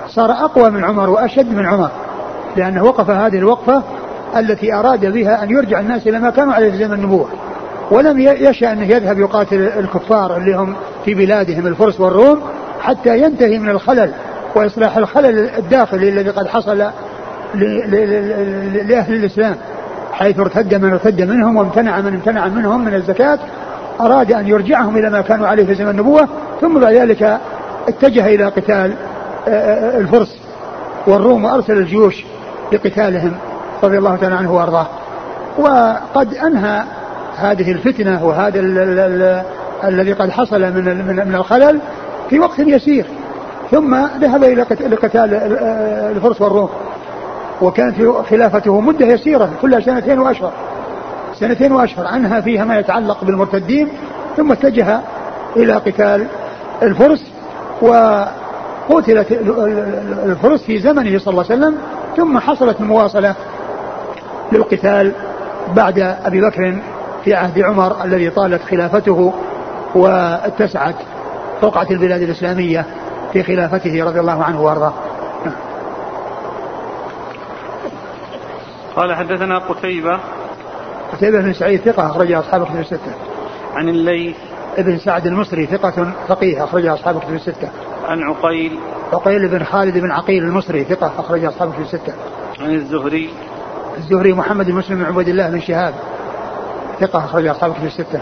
صار 0.08 0.30
أقوى 0.30 0.70
من 0.70 0.84
عمر 0.84 1.10
وأشد 1.10 1.54
من 1.54 1.66
عمر 1.66 1.90
لأنه 2.56 2.84
وقف 2.84 3.10
هذه 3.10 3.38
الوقفة 3.38 3.82
التي 4.36 4.74
أراد 4.74 5.12
بها 5.12 5.42
أن 5.42 5.50
يرجع 5.50 5.80
الناس 5.80 6.06
إلى 6.06 6.18
ما 6.18 6.30
كانوا 6.30 6.54
عليه 6.54 6.70
في 6.70 6.76
زمن 6.76 6.92
النبوة. 6.92 7.28
ولم 7.90 8.20
يشأ 8.20 8.72
أنه 8.72 8.84
يذهب 8.84 9.18
يقاتل 9.18 9.62
الكفار 9.78 10.36
اللي 10.36 10.54
هم 10.56 10.74
في 11.04 11.14
بلادهم 11.14 11.66
الفرس 11.66 12.00
والروم 12.00 12.40
حتى 12.80 13.18
ينتهي 13.18 13.58
من 13.58 13.68
الخلل 13.68 14.12
وإصلاح 14.54 14.96
الخلل 14.96 15.50
الداخلي 15.58 16.08
الذي 16.08 16.30
قد 16.30 16.46
حصل 16.46 16.78
لأهل 18.88 19.14
الإسلام. 19.14 19.56
حيث 20.18 20.40
ارتد 20.40 20.74
من 20.74 20.92
ارتد 20.92 21.22
منهم 21.22 21.56
وامتنع 21.56 22.00
من 22.00 22.14
امتنع 22.14 22.48
منهم 22.48 22.84
من 22.84 22.94
الزكاة 22.94 23.38
أراد 24.00 24.32
أن 24.32 24.48
يرجعهم 24.48 24.96
إلى 24.96 25.10
ما 25.10 25.20
كانوا 25.20 25.48
عليه 25.48 25.66
في 25.66 25.74
زمن 25.74 25.90
النبوة 25.90 26.28
ثم 26.60 26.80
بعد 26.80 26.94
ذلك 26.94 27.38
اتجه 27.88 28.26
إلى 28.26 28.44
قتال 28.44 28.92
آه، 29.48 29.50
آه، 29.50 29.98
الفرس 29.98 30.36
والروم 31.06 31.44
وأرسل 31.44 31.78
الجيوش 31.78 32.24
لقتالهم 32.72 33.32
رضي 33.82 33.98
الله 33.98 34.16
تعالى 34.16 34.34
عنه 34.34 34.54
وأرضاه. 34.54 34.86
وقد 35.58 36.34
أنهى 36.34 36.82
هذه 37.36 37.72
الفتنة 37.72 38.26
وهذا 38.26 38.60
الذي 39.84 40.12
قد 40.12 40.30
حصل 40.30 40.60
من 40.60 41.24
من 41.26 41.34
الخلل 41.34 41.78
في 42.30 42.38
وقت 42.38 42.58
يسير 42.58 43.06
ثم 43.70 43.96
ذهب 44.20 44.44
إلى 44.44 44.62
قتال 44.62 45.34
آه، 45.34 46.10
الفرس 46.10 46.40
والروم. 46.40 46.68
وكانت 47.62 48.02
خلافته 48.30 48.80
مدة 48.80 49.06
يسيرة 49.06 49.50
كلها 49.62 49.80
سنتين 49.80 50.18
وأشهر. 50.18 50.52
سنتين 51.34 51.72
وأشهر 51.72 52.06
عنها 52.06 52.40
فيها 52.40 52.64
ما 52.64 52.78
يتعلق 52.78 53.24
بالمرتدين 53.24 53.88
ثم 54.36 54.52
اتجه 54.52 55.00
إلى 55.56 55.72
قتال 55.72 56.26
الفرس 56.82 57.24
وقتلت 57.82 59.32
الفرس 60.24 60.62
في 60.62 60.78
زمنه 60.78 61.18
صلى 61.18 61.32
الله 61.32 61.44
عليه 61.50 61.54
وسلم 61.60 61.78
ثم 62.16 62.38
حصلت 62.38 62.80
المواصلة 62.80 63.34
للقتال 64.52 65.12
بعد 65.76 65.98
أبي 65.98 66.40
بكر 66.40 66.78
في 67.24 67.34
عهد 67.34 67.58
عمر 67.58 68.04
الذي 68.04 68.30
طالت 68.30 68.62
خلافته 68.62 69.32
واتسعت 69.94 70.94
رقعة 71.62 71.86
البلاد 71.90 72.22
الإسلامية 72.22 72.84
في 73.32 73.42
خلافته 73.42 74.04
رضي 74.04 74.20
الله 74.20 74.44
عنه 74.44 74.62
وأرضاه. 74.62 74.92
قال 78.98 79.14
حدثنا 79.14 79.58
قتيبة 79.58 80.20
قتيبة 81.12 81.40
بن 81.40 81.52
سعيد 81.52 81.80
ثقة 81.80 82.06
أخرج 82.06 82.32
أصحاب 82.32 82.64
كتب 82.64 82.80
الستة. 82.80 83.14
عن 83.74 83.88
الليث 83.88 84.36
ابن 84.78 84.98
سعد 84.98 85.26
المصري 85.26 85.66
ثقة 85.66 86.12
فقيه 86.28 86.64
أخرج 86.64 86.86
أصحاب 86.86 87.20
كتب 87.20 87.34
الستة. 87.34 87.68
عن 88.08 88.22
عقيل 88.22 88.78
عقيل 89.12 89.48
بن 89.48 89.64
خالد 89.64 89.98
بن 89.98 90.10
عقيل 90.10 90.44
المصري 90.44 90.84
ثقة 90.84 91.12
أخرج 91.18 91.44
أصحاب 91.44 91.72
كتب 91.72 91.80
الستة. 91.80 92.12
عن 92.60 92.74
الزهري 92.74 93.30
الزهري 93.98 94.32
محمد 94.32 94.66
بن 94.66 94.74
مسلم 94.74 94.98
بن 94.98 95.04
عبيد 95.04 95.28
الله 95.28 95.50
بن 95.50 95.60
شهاب 95.60 95.94
ثقة 97.00 97.24
أخرج 97.24 97.46
أصحاب 97.46 97.72
كتب 97.74 97.84
الستة. 97.84 98.20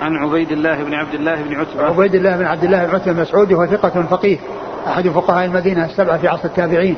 عن 0.00 0.16
عبيد 0.16 0.52
الله 0.52 0.84
بن 0.84 0.94
عبد 0.94 1.14
الله 1.14 1.42
بن 1.42 1.54
عتبة 1.54 1.84
عبيد 1.84 2.14
الله 2.14 2.36
بن 2.36 2.44
عبد 2.44 2.64
الله 2.64 2.86
بن 2.86 2.94
عتبة 2.94 3.12
المسعودي 3.12 3.54
وهو 3.54 3.66
ثقة 3.66 4.02
فقيه 4.02 4.38
أحد 4.86 5.08
فقهاء 5.08 5.44
المدينة 5.44 5.84
السبعة 5.84 6.18
في 6.18 6.28
عصر 6.28 6.44
التابعين 6.44 6.96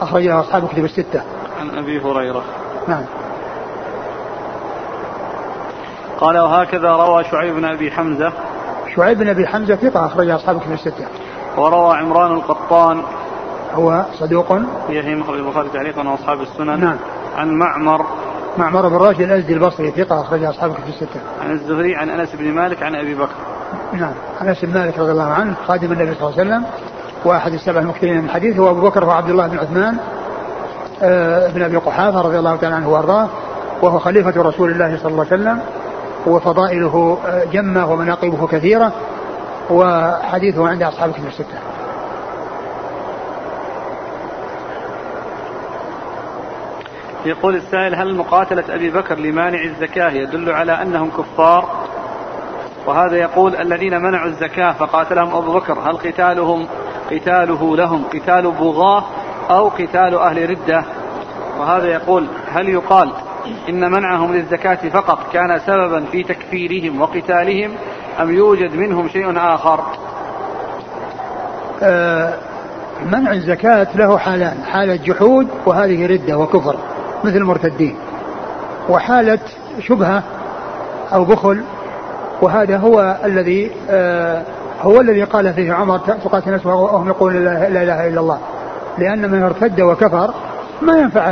أخرج 0.00 0.22
له 0.22 0.40
أصحاب 0.40 0.68
كتب 0.68 0.84
الستة. 0.84 1.22
عن 1.70 1.78
أبي 1.78 2.00
هريرة. 2.00 2.42
نعم. 2.88 3.04
قال 6.20 6.38
وهكذا 6.38 6.90
روى 6.90 7.24
شعيب 7.24 7.54
بن 7.54 7.64
أبي 7.64 7.90
حمزة. 7.90 8.32
شعيب 8.96 9.18
بن 9.18 9.28
أبي 9.28 9.46
حمزة 9.46 9.76
ثقة 9.76 10.06
أخرج 10.06 10.30
أصحاب 10.30 10.60
كتب 10.60 10.72
الستة. 10.72 11.06
وروى 11.56 11.96
عمران 11.96 12.32
القطان. 12.32 13.02
هو 13.74 14.04
صدوق. 14.12 14.52
يهم 14.88 15.20
أخرج 15.20 15.38
البخاري 15.38 15.68
تعليقا 15.68 16.08
وأصحاب 16.08 16.40
السنن. 16.40 16.80
نعم. 16.80 16.96
عن 17.36 17.50
معمر. 17.50 18.06
معمر 18.58 18.88
بن 18.88 18.96
راشد 18.96 19.20
الازدي 19.20 19.52
البصري 19.52 19.90
ثقة 19.90 20.20
أخرج 20.20 20.44
أصحاب 20.44 20.74
كتب 20.74 20.88
الستة. 20.88 21.20
عن 21.44 21.50
الزهري 21.50 21.96
عن 21.96 22.10
أنس 22.10 22.34
بن 22.34 22.52
مالك 22.52 22.82
عن 22.82 22.94
أبي 22.94 23.14
بكر. 23.14 23.34
نعم. 23.92 24.12
أنس 24.42 24.64
بن 24.64 24.74
مالك 24.74 24.98
رضي 24.98 25.12
الله 25.12 25.32
عنه 25.32 25.54
خادم 25.66 25.92
النبي 25.92 26.14
صلى 26.14 26.28
الله 26.28 26.40
عليه 26.40 26.50
وسلم 26.50 26.64
وأحد 27.24 27.52
السبع 27.52 27.80
المكثرين 27.80 28.18
من 28.18 28.24
الحديث 28.24 28.58
هو 28.58 28.70
أبو 28.70 28.80
بكر 28.80 29.04
وعبد 29.04 29.30
الله 29.30 29.46
بن 29.46 29.58
عثمان 29.58 29.96
بن 31.54 31.62
أبي 31.62 31.76
قحافة 31.76 32.20
رضي 32.20 32.38
الله 32.38 32.56
تعالى 32.56 32.76
عنه 32.76 32.88
وأرضاه 32.88 33.28
وهو 33.82 33.98
خليفة 33.98 34.42
رسول 34.42 34.70
الله 34.70 34.98
صلى 35.02 35.12
الله 35.12 35.26
عليه 35.30 35.42
وسلم 35.42 35.60
وفضائله 36.26 37.18
آه، 37.26 37.44
جمة 37.44 37.92
ومناقبه 37.92 38.46
كثيرة 38.46 38.92
وحديثه 39.70 40.68
عند 40.68 40.82
أصحاب 40.82 41.12
كتب 41.12 41.26
الستة. 41.26 41.58
يقول 47.26 47.56
السائل 47.56 47.94
هل 47.94 48.14
مقاتلة 48.14 48.64
أبي 48.68 48.90
بكر 48.90 49.18
لمانع 49.18 49.64
الزكاة 49.64 50.10
يدل 50.10 50.50
على 50.50 50.82
أنهم 50.82 51.10
كفار 51.10 51.68
وهذا 52.86 53.16
يقول 53.16 53.56
الذين 53.56 54.02
منعوا 54.02 54.28
الزكاة 54.28 54.72
فقاتلهم 54.72 55.36
أبو 55.36 55.52
بكر 55.52 55.78
هل 55.78 55.96
قتالهم 55.96 56.66
قتاله 57.10 57.76
لهم 57.76 58.04
قتال 58.04 58.50
بغاة 58.50 59.04
أو 59.50 59.68
قتال 59.68 60.14
أهل 60.14 60.50
ردة. 60.50 60.84
وهذا 61.60 61.86
يقول 61.86 62.26
هل 62.52 62.68
يقال 62.68 63.10
إن 63.68 63.90
منعهم 63.90 64.34
للزكاة 64.34 64.88
فقط 64.88 65.18
كان 65.32 65.60
سببا 65.66 66.04
في 66.12 66.22
تكفيرهم 66.22 67.00
وقتالهم 67.00 67.70
أم 68.20 68.34
يوجد 68.34 68.74
منهم 68.76 69.08
شيء 69.08 69.38
آخر؟ 69.38 69.80
آه 71.82 72.34
منع 73.06 73.32
الزكاة 73.32 73.86
له 73.94 74.18
حالان 74.18 74.56
حالة 74.72 74.96
جحود 74.96 75.48
وهذه 75.66 76.06
ردة 76.06 76.38
وكفر 76.38 76.76
مثل 77.24 77.36
المرتدين. 77.36 77.96
وحالة 78.88 79.38
شبهة 79.80 80.22
أو 81.12 81.24
بخل 81.24 81.62
وهذا 82.42 82.76
هو 82.76 83.16
الذي 83.24 83.70
آه 83.90 84.42
هو 84.82 85.00
الذي 85.00 85.24
قال 85.24 85.54
فيه 85.54 85.72
عمر 85.72 85.98
تقاتل 85.98 86.46
الناس 86.46 86.66
وهم 86.66 87.08
يقولون 87.08 87.44
لا 87.44 87.66
إله 87.68 88.08
إلا 88.08 88.20
الله. 88.20 88.38
لأن 88.98 89.30
من 89.30 89.42
ارتد 89.42 89.80
وكفر 89.80 90.34
ما 90.82 90.98
ينفع 90.98 91.24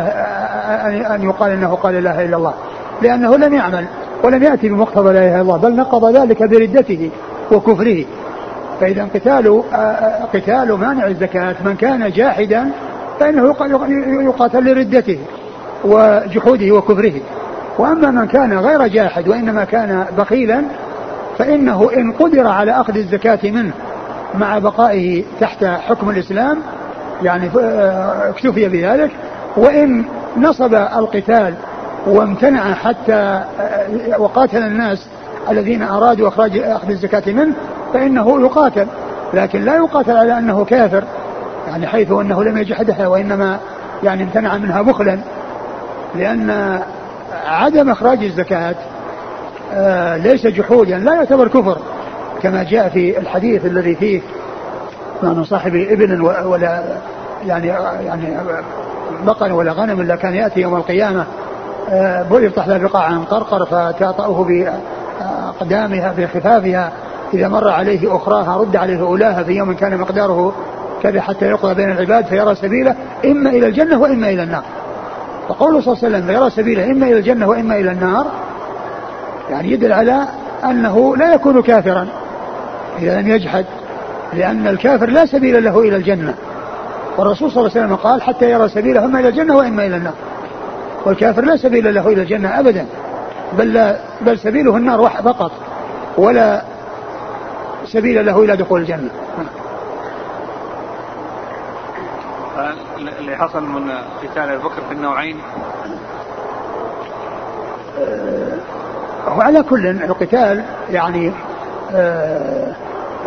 ان 1.14 1.22
يقال 1.22 1.51
إنه 1.51 1.75
قال 1.75 1.94
لا 1.94 2.01
إله 2.01 2.25
إلا 2.25 2.37
الله. 2.37 2.55
لأنه 3.03 3.37
لم 3.37 3.55
يعمل 3.55 3.85
ولم 4.25 4.42
يأتي 4.42 4.68
بمقتضى 4.68 5.12
لا 5.12 5.18
إله 5.18 5.35
إلا 5.35 5.40
الله 5.40 5.57
بل 5.57 5.77
نقض 5.77 6.16
ذلك 6.16 6.42
بردته 6.42 7.11
وكفره. 7.53 8.05
فإذا 8.81 9.09
قتال 9.14 9.62
قتال 10.35 10.72
مانع 10.72 11.07
الزكاة 11.07 11.55
من 11.64 11.77
كان 11.77 12.11
جاحدا 12.11 12.70
فإنه 13.20 13.55
يقاتل 14.22 14.64
لردته 14.64 15.18
وجحوده 15.85 16.72
وكفره. 16.75 17.20
وأما 17.79 18.11
من 18.11 18.27
كان 18.27 18.59
غير 18.59 18.87
جاحد 18.87 19.29
وإنما 19.29 19.64
كان 19.64 20.05
بخيلا 20.18 20.62
فإنه 21.38 21.90
إن 21.96 22.12
قدر 22.12 22.46
على 22.46 22.72
أخذ 22.72 22.96
الزكاة 22.96 23.51
منه 23.51 23.72
مع 24.35 24.59
بقائه 24.59 25.25
تحت 25.40 25.64
حكم 25.64 26.11
الإسلام 26.11 26.59
يعني 27.22 27.50
اكتفي 28.28 28.68
بذلك. 28.68 29.11
وإن 29.56 30.04
نصب 30.37 30.74
القتال 30.74 31.54
وامتنع 32.06 32.74
حتى 32.74 33.44
وقاتل 34.18 34.62
الناس 34.62 35.06
الذين 35.50 35.82
أرادوا 35.82 36.28
إخراج 36.28 36.58
أخذ 36.58 36.90
الزكاة 36.90 37.32
منه 37.32 37.54
فإنه 37.94 38.40
يقاتل. 38.40 38.87
لكن 39.35 39.64
لا 39.64 39.76
يقاتل 39.76 40.16
على 40.16 40.38
أنه 40.38 40.64
كافر 40.64 41.04
يعني 41.68 41.87
حيث 41.87 42.11
أنه 42.12 42.44
لم 42.44 42.58
يجحدها 42.58 43.06
وإنما 43.06 43.58
يعني 44.02 44.22
امتنع 44.22 44.56
منها 44.56 44.82
بخلا. 44.82 45.18
لأن 46.14 46.78
عدم 47.46 47.90
إخراج 47.90 48.24
الزكاة 48.24 48.74
آه، 49.74 50.16
ليس 50.16 50.46
جحودا 50.46 50.98
لا 50.98 51.14
يعتبر 51.14 51.48
كفر 51.48 51.78
كما 52.42 52.62
جاء 52.62 52.88
في 52.88 53.18
الحديث 53.18 53.66
الذي 53.66 53.94
فيه 53.94 54.20
من 55.24 55.44
صاحب 55.44 55.74
إبن 55.74 56.20
ولا 56.20 56.82
يعني 57.46 57.66
يعني 58.06 58.37
بقر 59.26 59.52
ولا 59.52 59.72
غنم 59.72 60.00
إلا 60.00 60.16
كان 60.16 60.35
يأتي 60.35 60.61
يوم 60.61 60.76
القيامة 60.76 61.24
آه، 61.90 62.26
يفتح 62.32 62.68
له 62.68 62.78
بقاعا 62.78 63.24
قرقر 63.30 63.66
فتعطأه 63.66 64.44
بأقدامها 64.44 66.14
بخفافها 66.18 66.92
إذا 67.35 67.48
مر 67.48 67.68
عليه 67.68 68.16
أخراها 68.16 68.56
رد 68.56 68.76
عليه 68.76 69.00
أولاها 69.00 69.42
في 69.42 69.52
يوم 69.52 69.74
كان 69.74 69.98
مقداره 69.98 70.52
كذا 71.02 71.20
حتى 71.20 71.46
يقضى 71.46 71.74
بين 71.74 71.90
العباد 71.90 72.24
فيرى 72.24 72.54
سبيله 72.54 72.94
إما 73.24 73.50
إلى 73.50 73.66
الجنة 73.66 74.00
وإما 74.00 74.28
إلى 74.30 74.42
النار. 74.42 74.62
فقوله 75.48 75.80
صلى 75.80 75.92
الله 75.92 76.04
عليه 76.04 76.16
وسلم 76.16 76.26
فيرى 76.26 76.50
سبيله 76.50 76.85
إما 76.90 77.06
إلى 77.06 77.18
الجنة 77.18 77.48
وإما 77.48 77.76
إلى 77.76 77.92
النار 77.92 78.26
يعني 79.50 79.72
يدل 79.72 79.92
على 79.92 80.26
أنه 80.64 81.16
لا 81.16 81.35
يكون 81.35 81.62
كافرا 81.62 82.08
إذا 82.98 83.20
لم 83.20 83.28
يجحد 83.28 83.64
لأن 84.32 84.66
الكافر 84.66 85.06
لا 85.06 85.26
سبيل 85.26 85.64
له 85.64 85.80
إلى 85.80 85.96
الجنة. 85.96 86.34
والرسول 87.18 87.50
صلى 87.50 87.60
الله 87.60 87.70
عليه 87.76 87.86
وسلم 87.86 87.96
قال 87.96 88.22
حتى 88.22 88.50
يرى 88.50 88.68
سبيله 88.68 89.04
إما 89.04 89.20
إلى 89.20 89.28
الجنة 89.28 89.56
وإما 89.56 89.86
إلى 89.86 89.96
النار. 89.96 90.14
والكافر 91.04 91.44
لا 91.44 91.56
سبيل 91.56 91.94
له 91.94 92.08
إلى 92.08 92.22
الجنة 92.22 92.60
أبدا. 92.60 92.86
بل, 93.52 93.72
لا 93.72 93.96
بل 94.20 94.38
سبيله 94.38 94.76
النار 94.76 95.10
فقط. 95.24 95.52
ولا 96.16 96.62
سبيل 97.86 98.26
له 98.26 98.42
إلى 98.42 98.56
دخول 98.56 98.80
الجنة. 98.80 99.10
اللي 103.18 103.36
حصل 103.36 103.62
من 103.62 103.90
قتال 104.22 104.48
ابي 104.48 104.62
بكر 104.62 104.82
في 104.88 104.94
النوعين. 104.94 105.36
وعلى 109.36 109.62
كل 109.62 109.86
القتال 109.86 110.62
يعني 110.90 111.32
آه، 111.94 112.74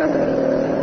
آه، 0.00 0.75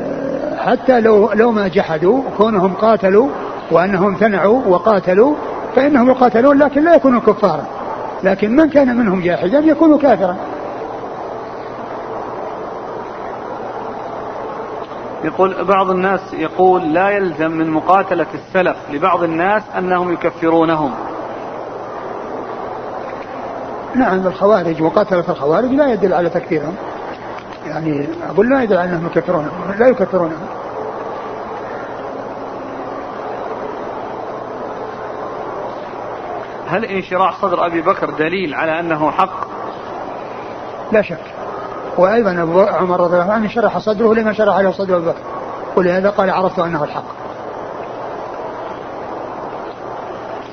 حتى 0.65 0.99
لو 0.99 1.31
لو 1.31 1.51
ما 1.51 1.67
جحدوا 1.67 2.21
كونهم 2.37 2.73
قاتلوا 2.73 3.29
وأنهم 3.71 4.07
امتنعوا 4.07 4.61
وقاتلوا 4.67 5.35
فإنهم 5.75 6.09
يقاتلون 6.09 6.57
لكن 6.57 6.83
لا 6.83 6.95
يكونوا 6.95 7.19
كفارا. 7.19 7.65
لكن 8.23 8.55
من 8.55 8.69
كان 8.69 8.97
منهم 8.97 9.21
جاحدا 9.21 9.59
يكون 9.59 9.99
كافرا. 9.99 10.35
يقول 15.23 15.63
بعض 15.63 15.89
الناس 15.89 16.33
يقول 16.33 16.93
لا 16.93 17.09
يلزم 17.09 17.51
من 17.51 17.69
مقاتلة 17.69 18.27
السلف 18.33 18.77
لبعض 18.91 19.23
الناس 19.23 19.63
أنهم 19.77 20.13
يكفرونهم. 20.13 20.91
نعم 23.95 24.27
الخوارج 24.27 24.81
وقتلة 24.81 25.23
الخوارج 25.29 25.71
لا 25.71 25.93
يدل 25.93 26.13
على 26.13 26.29
تكفيرهم. 26.29 26.75
يعني 27.65 28.07
أقول 28.29 28.49
لا 28.49 28.63
يدل 28.63 28.77
على 28.77 28.89
أنهم 28.89 29.05
يكفرونهم 29.05 29.51
لا 29.79 29.87
يكفرونهم 29.87 30.47
هل 36.67 36.85
انشراح 36.85 37.41
صدر 37.41 37.65
أبي 37.65 37.81
بكر 37.81 38.09
دليل 38.09 38.53
على 38.53 38.79
أنه 38.79 39.11
حق؟ 39.11 39.47
لا 40.91 41.01
شك. 41.01 41.19
وأيضا 41.97 42.41
أبو 42.41 42.61
عمر 42.61 42.99
رضي 42.99 43.21
الله 43.21 43.33
عنه 43.33 43.47
شرح 43.47 43.77
صدره 43.77 44.13
لما 44.13 44.33
شرح 44.33 44.57
له 44.59 44.71
صدر 44.71 44.97
أبي 44.97 45.05
بكر. 45.05 45.21
ولهذا 45.75 46.09
قال 46.09 46.29
عرفت 46.29 46.59
أنه 46.59 46.83
الحق. 46.83 47.03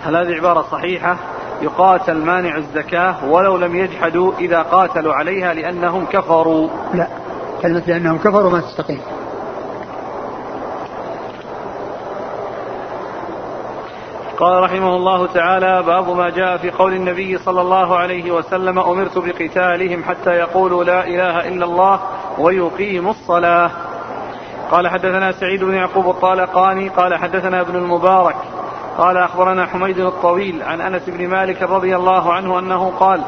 هل 0.02 0.16
هذه 0.16 0.34
عبارة 0.34 0.64
صحيحة؟ 0.70 1.16
يقاتل 1.62 2.18
مانع 2.18 2.56
الزكاة 2.56 3.24
ولو 3.24 3.56
لم 3.56 3.76
يجحدوا 3.76 4.32
إذا 4.38 4.62
قاتلوا 4.62 5.14
عليها 5.14 5.54
لأنهم 5.54 6.06
كفروا. 6.06 6.68
لا 6.94 7.06
كلمة 7.62 7.82
لأنهم 7.86 8.18
كفروا 8.18 8.50
ما 8.50 8.60
تستقيم. 8.60 9.00
قال 14.38 14.62
رحمه 14.62 14.96
الله 14.96 15.26
تعالى 15.26 15.82
باب 15.82 16.16
ما 16.16 16.30
جاء 16.30 16.56
في 16.56 16.70
قول 16.70 16.92
النبي 16.92 17.38
صلى 17.38 17.60
الله 17.60 17.96
عليه 17.96 18.30
وسلم 18.30 18.78
أمرت 18.78 19.18
بقتالهم 19.18 20.04
حتى 20.04 20.30
يقولوا 20.30 20.84
لا 20.84 21.06
إله 21.06 21.48
إلا 21.48 21.64
الله 21.64 22.00
ويقيموا 22.38 23.10
الصلاة. 23.10 23.70
قال 24.70 24.88
حدثنا 24.88 25.32
سعيد 25.32 25.64
بن 25.64 25.74
يعقوب 25.74 26.08
الطالقاني 26.08 26.88
قال 26.88 27.14
حدثنا 27.14 27.60
ابن 27.60 27.76
المبارك 27.76 28.36
قال 28.98 29.16
أخبرنا 29.16 29.66
حميد 29.66 29.98
الطويل 29.98 30.62
عن 30.62 30.80
أنس 30.80 31.02
بن 31.08 31.28
مالك 31.28 31.62
رضي 31.62 31.96
الله 31.96 32.32
عنه 32.32 32.58
أنه 32.58 32.92
قال 33.00 33.24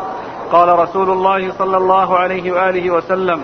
قال 0.52 0.78
رسول 0.78 1.10
الله 1.10 1.52
صلى 1.52 1.76
الله 1.76 2.18
عليه 2.18 2.52
وآله 2.52 2.90
وسلم 2.90 3.42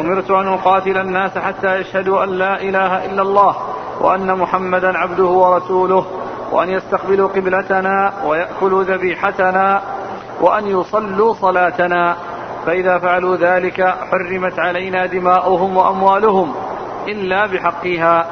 أمرت 0.00 0.30
أن 0.30 0.48
أقاتل 0.48 0.98
الناس 0.98 1.38
حتى 1.38 1.76
يشهدوا 1.76 2.24
أن 2.24 2.28
لا 2.28 2.62
إله 2.62 3.04
إلا 3.04 3.22
الله 3.22 3.56
وأن 4.00 4.38
محمدا 4.38 4.98
عبده 4.98 5.24
ورسوله 5.24 6.06
وأن 6.52 6.68
يستقبلوا 6.68 7.28
قبلتنا 7.28 8.12
ويأكلوا 8.26 8.82
ذبيحتنا 8.82 9.82
وأن 10.40 10.66
يصلوا 10.66 11.34
صلاتنا. 11.34 12.16
فإذا 12.66 12.98
فعلوا 12.98 13.36
ذلك 13.36 13.94
حرمت 14.10 14.58
علينا 14.58 15.06
دماؤهم 15.06 15.76
وأموالهم 15.76 16.54
إلا 17.08 17.46
بحقها 17.46 18.26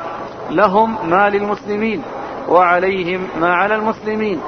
لهم 0.50 1.10
ما 1.10 1.30
للمسلمين. 1.30 2.02
وعليهم 2.50 3.20
ما 3.40 3.54
على 3.54 3.74
المسلمين. 3.74 4.40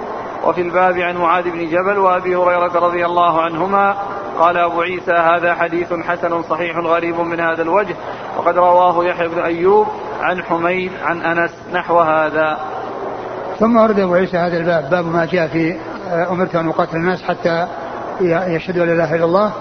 وفي 0.44 0.60
الباب 0.60 0.98
عن 0.98 1.16
معاذ 1.16 1.50
بن 1.50 1.66
جبل 1.70 1.98
وأبي 1.98 2.36
هريرة 2.36 2.86
رضي 2.86 3.06
الله 3.06 3.40
عنهما 3.42 3.96
قال 4.38 4.56
أبو 4.56 4.80
عيسى 4.80 5.12
هذا 5.12 5.54
حديث 5.54 5.92
حسن 5.92 6.42
صحيح 6.42 6.76
غريب 6.76 7.20
من 7.20 7.40
هذا 7.40 7.62
الوجه. 7.62 7.94
وقد 8.36 8.56
رواه 8.56 9.04
يحيى 9.04 9.28
بن 9.28 9.38
أيوب 9.38 9.86
عن 10.20 10.42
حميد 10.42 10.92
عن 11.04 11.22
أنس 11.22 11.50
نحو 11.72 12.00
هذا. 12.00 12.58
ثم 13.58 13.76
ورد 13.76 13.98
أبو 13.98 14.14
عيسى 14.14 14.36
هذا 14.36 14.56
الباب. 14.56 14.90
باب 14.90 15.06
ما 15.06 15.24
جاء 15.24 15.48
في 15.48 15.76
آه، 16.10 16.30
أمرت 16.30 16.54
أن 16.54 16.68
أقاتل 16.68 16.96
الناس 16.96 17.22
حتى 17.22 17.66
يشهدوا 18.20 18.84
ان 18.84 18.88
لا 18.88 18.94
إله 18.94 19.14
إلا 19.14 19.24
الله 19.24 19.52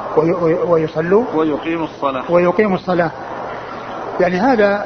ويصلوا. 0.67 1.25
ويقيموا 1.35 1.85
الصلاة. 1.85 2.31
ويقيموا 2.31 2.75
الصلاة. 2.75 3.11
يعني 4.22 4.38
هذا 4.38 4.86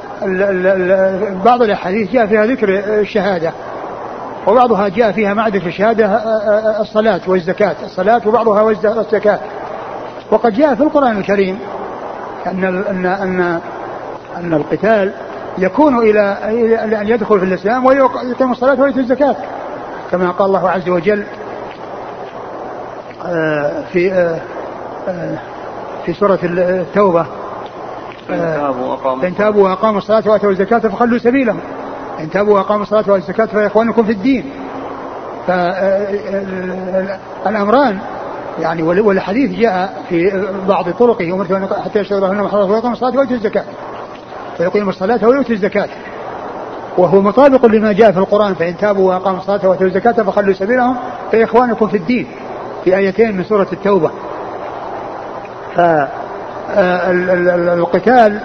بعض 1.46 1.62
الأحاديث 1.62 2.12
جاء 2.12 2.26
فيها 2.26 2.46
ذكر 2.46 2.70
الشهادة 3.00 3.52
وبعضها 4.48 4.88
جاء 4.88 5.12
فيها 5.12 5.34
مع 5.34 5.48
ذكر 5.48 5.68
الشهادة 5.68 6.06
الصلاة 6.82 7.22
والزكاة 7.28 7.76
الصلاة 7.84 8.22
وبعضها 8.26 8.62
والزكاة. 8.62 9.40
وقد 10.32 10.54
جاء 10.54 10.76
في 10.76 10.84
القرآن 10.84 11.18
الكريم 11.18 11.60
أن 12.48 12.64
ان 12.66 13.06
ان 13.06 13.60
أن 14.38 14.54
القتال 14.54 15.12
يكون 15.58 15.98
إلى 15.98 16.38
أن 17.02 17.08
يدخل 17.08 17.40
في 17.40 17.46
الإسلام 17.46 17.86
ويقيم 17.86 18.52
الصلاة 18.52 18.82
ويؤتي 18.82 19.00
الزكاة. 19.00 19.36
كما 20.12 20.32
قال 20.32 20.48
الله 20.48 20.70
عز 20.70 20.90
وجل 20.90 21.24
آه، 23.26 23.84
في 23.94 24.12
آه، 25.08 25.38
في 26.06 26.14
سورة 26.14 26.40
التوبة 26.44 27.26
فإن 29.22 29.36
تابوا 29.38 29.70
وأقاموا 29.70 29.98
الصلاة. 29.98 30.24
وآتوا 30.26 30.52
الزكاة 30.52 30.80
فخلوا 30.80 31.18
سبيلهم. 31.18 31.60
إن 32.20 32.30
تابوا 32.30 32.54
وأقاموا 32.54 32.84
الصلاة 32.84 33.00
وآتوا 33.00 33.18
الزكاة 33.18 33.46
فإخوانكم 33.46 34.04
في 34.04 34.12
الدين. 34.12 34.52
فالأمران 37.44 38.00
يعني 38.60 38.84
والحديث 38.84 39.60
جاء 39.60 40.04
في 40.10 40.48
بعض 40.68 40.90
طرقه 40.90 41.34
أمرت 41.34 41.74
حتى 41.86 42.00
يشهد 42.00 42.14
الله 42.14 42.32
أنهم 42.32 42.48
حضروا 42.48 42.66
ويقيموا 42.66 42.94
الصلاة 42.94 43.18
ويؤتوا 43.18 43.36
الزكاة. 43.36 43.64
فيقيم 44.58 44.90
الصلاة 44.90 45.28
ويؤتي 45.28 45.54
الزكاة. 45.54 45.90
وهو 46.98 47.22
مطابق 47.22 47.66
لما 47.66 47.92
جاء 47.94 48.12
في 48.12 48.20
القرآن 48.20 48.54
فإن 48.54 48.78
تابوا 48.78 49.14
وأقاموا 49.14 49.40
الصلاة 49.40 49.70
وآتوا 49.70 49.88
الزكاة 49.88 50.12
فخلوا 50.12 50.54
سبيلهم 50.54 50.96
فإخوانكم 51.32 51.88
في 51.88 51.98
الدين. 51.98 52.28
في 52.84 52.98
آيتين 52.98 53.38
من 53.38 53.44
سورة 53.44 53.68
التوبة. 53.74 54.12
فالقتال 56.76 58.39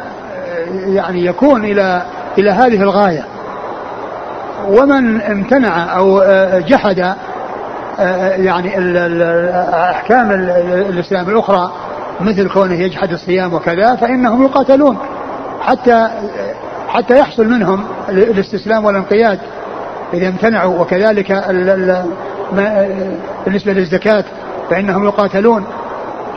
يعني 0.87 1.27
يكون 1.27 1.65
إلى 1.65 2.03
إلى 2.39 2.51
هذه 2.51 2.83
الغاية. 2.83 3.25
ومن 4.69 5.21
امتنع 5.21 5.97
أو 5.97 6.23
جحد 6.59 7.15
يعني 8.39 8.79
أحكام 9.91 10.31
الإسلام 10.91 11.29
الأخرى 11.29 11.73
مثل 12.21 12.49
كونه 12.49 12.75
يجحد 12.75 13.13
الصيام 13.13 13.55
وكذا 13.55 13.95
فإنهم 13.95 14.45
يقاتلون 14.45 14.99
حتى 15.61 16.09
حتى 16.89 17.19
يحصل 17.19 17.49
منهم 17.49 17.85
الاستسلام 18.09 18.85
والانقياد. 18.85 19.39
إذا 20.15 20.29
امتنعوا 20.29 20.79
وكذلك 20.81 21.33
بالنسبة 23.47 23.73
للزكاة 23.73 24.25
فإنهم 24.71 25.05
يقاتلون. 25.05 25.65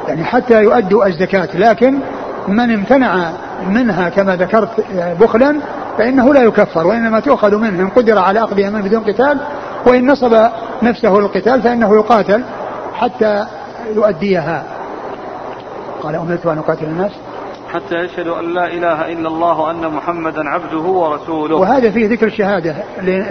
يعني 0.08 0.24
حتى 0.24 0.64
يؤدوا 0.64 1.06
الزكاة 1.06 1.50
لكن 1.54 2.00
من 2.48 2.74
امتنع 2.74 3.30
منها 3.70 4.10
كما 4.10 4.36
ذكرت 4.36 4.70
بخلا 5.20 5.56
فإنه 5.98 6.34
لا 6.34 6.44
يكفر 6.44 6.88
وإنما 6.88 7.20
تؤخذ 7.20 7.56
منه 7.56 7.82
إن 7.82 7.88
قدر 7.88 8.18
على 8.18 8.44
أخذها 8.44 8.70
منه 8.70 8.84
بدون 8.84 9.04
قتال 9.04 9.38
وإن 9.88 10.12
نصب 10.12 10.48
نفسه 10.84 11.10
للقتال 11.10 11.62
فإنه 11.62 11.96
يقاتل 11.96 12.44
حتى 12.94 13.46
يؤديها. 13.96 14.64
قال 16.04 16.16
أمرت 16.16 16.46
أن 16.46 16.58
أقاتل 16.58 16.86
الناس؟ 16.86 17.12
حتى 17.74 17.96
يشهدوا 17.96 18.40
أن 18.40 18.54
لا 18.54 18.68
إله 18.68 19.12
إلا 19.12 19.28
الله 19.28 19.60
وأن 19.60 19.88
محمدا 19.88 20.50
عبده 20.50 20.80
ورسوله. 20.80 21.56
وهذا 21.56 21.92
فيه 21.92 22.10
ذكر 22.10 22.28
الشهادة 22.28 22.76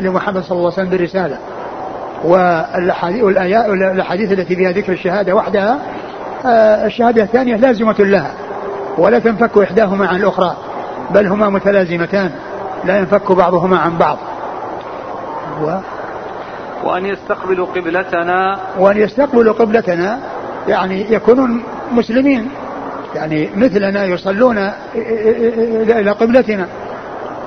لمحمد 0.00 0.42
صلى 0.42 0.58
الله 0.58 0.72
عليه 0.72 0.82
وسلم 0.82 0.88
بالرسالة. 0.88 1.38
والأحاديث 2.24 4.32
التي 4.32 4.56
فيها 4.56 4.72
ذكر 4.72 4.92
الشهادة 4.92 5.34
وحدها 5.34 5.72
آه، 5.72 5.78
الشهادة 6.86 7.22
الثانية 7.22 7.56
لازمة 7.56 7.94
لها 7.98 8.30
ولا 8.98 9.18
تنفك 9.18 9.58
إحداهما 9.58 10.08
عن 10.08 10.16
الأخرى 10.16 10.56
بل 11.10 11.26
هما 11.26 11.48
متلازمتان 11.48 12.30
لا 12.84 12.98
ينفك 12.98 13.32
بعضهما 13.32 13.78
عن 13.78 13.98
بعض. 13.98 14.18
و 15.62 15.78
وأن 16.84 17.06
يستقبلوا 17.06 17.66
قبلتنا. 17.66 18.58
وأن 18.78 18.96
يستقبلوا 18.96 19.52
قبلتنا 19.52 20.18
يعني 20.68 21.12
يكونون 21.12 21.62
مسلمين 21.92 22.48
يعني 23.14 23.50
مثلنا 23.56 24.04
يصلون 24.04 24.70
إلى 24.94 26.10
قبلتنا 26.10 26.66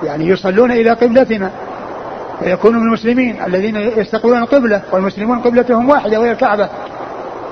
يعني 0.03 0.27
يصلون 0.29 0.71
إلى 0.71 0.89
قبلتنا 0.89 1.51
ويكونوا 2.41 2.79
من 2.79 2.87
المسلمين 2.87 3.43
الذين 3.47 3.75
يستقبلون 3.75 4.37
القبلة 4.37 4.81
والمسلمون 4.91 5.39
قبلتهم 5.39 5.89
واحدة 5.89 6.19
وهي 6.19 6.31
الكعبة. 6.31 6.69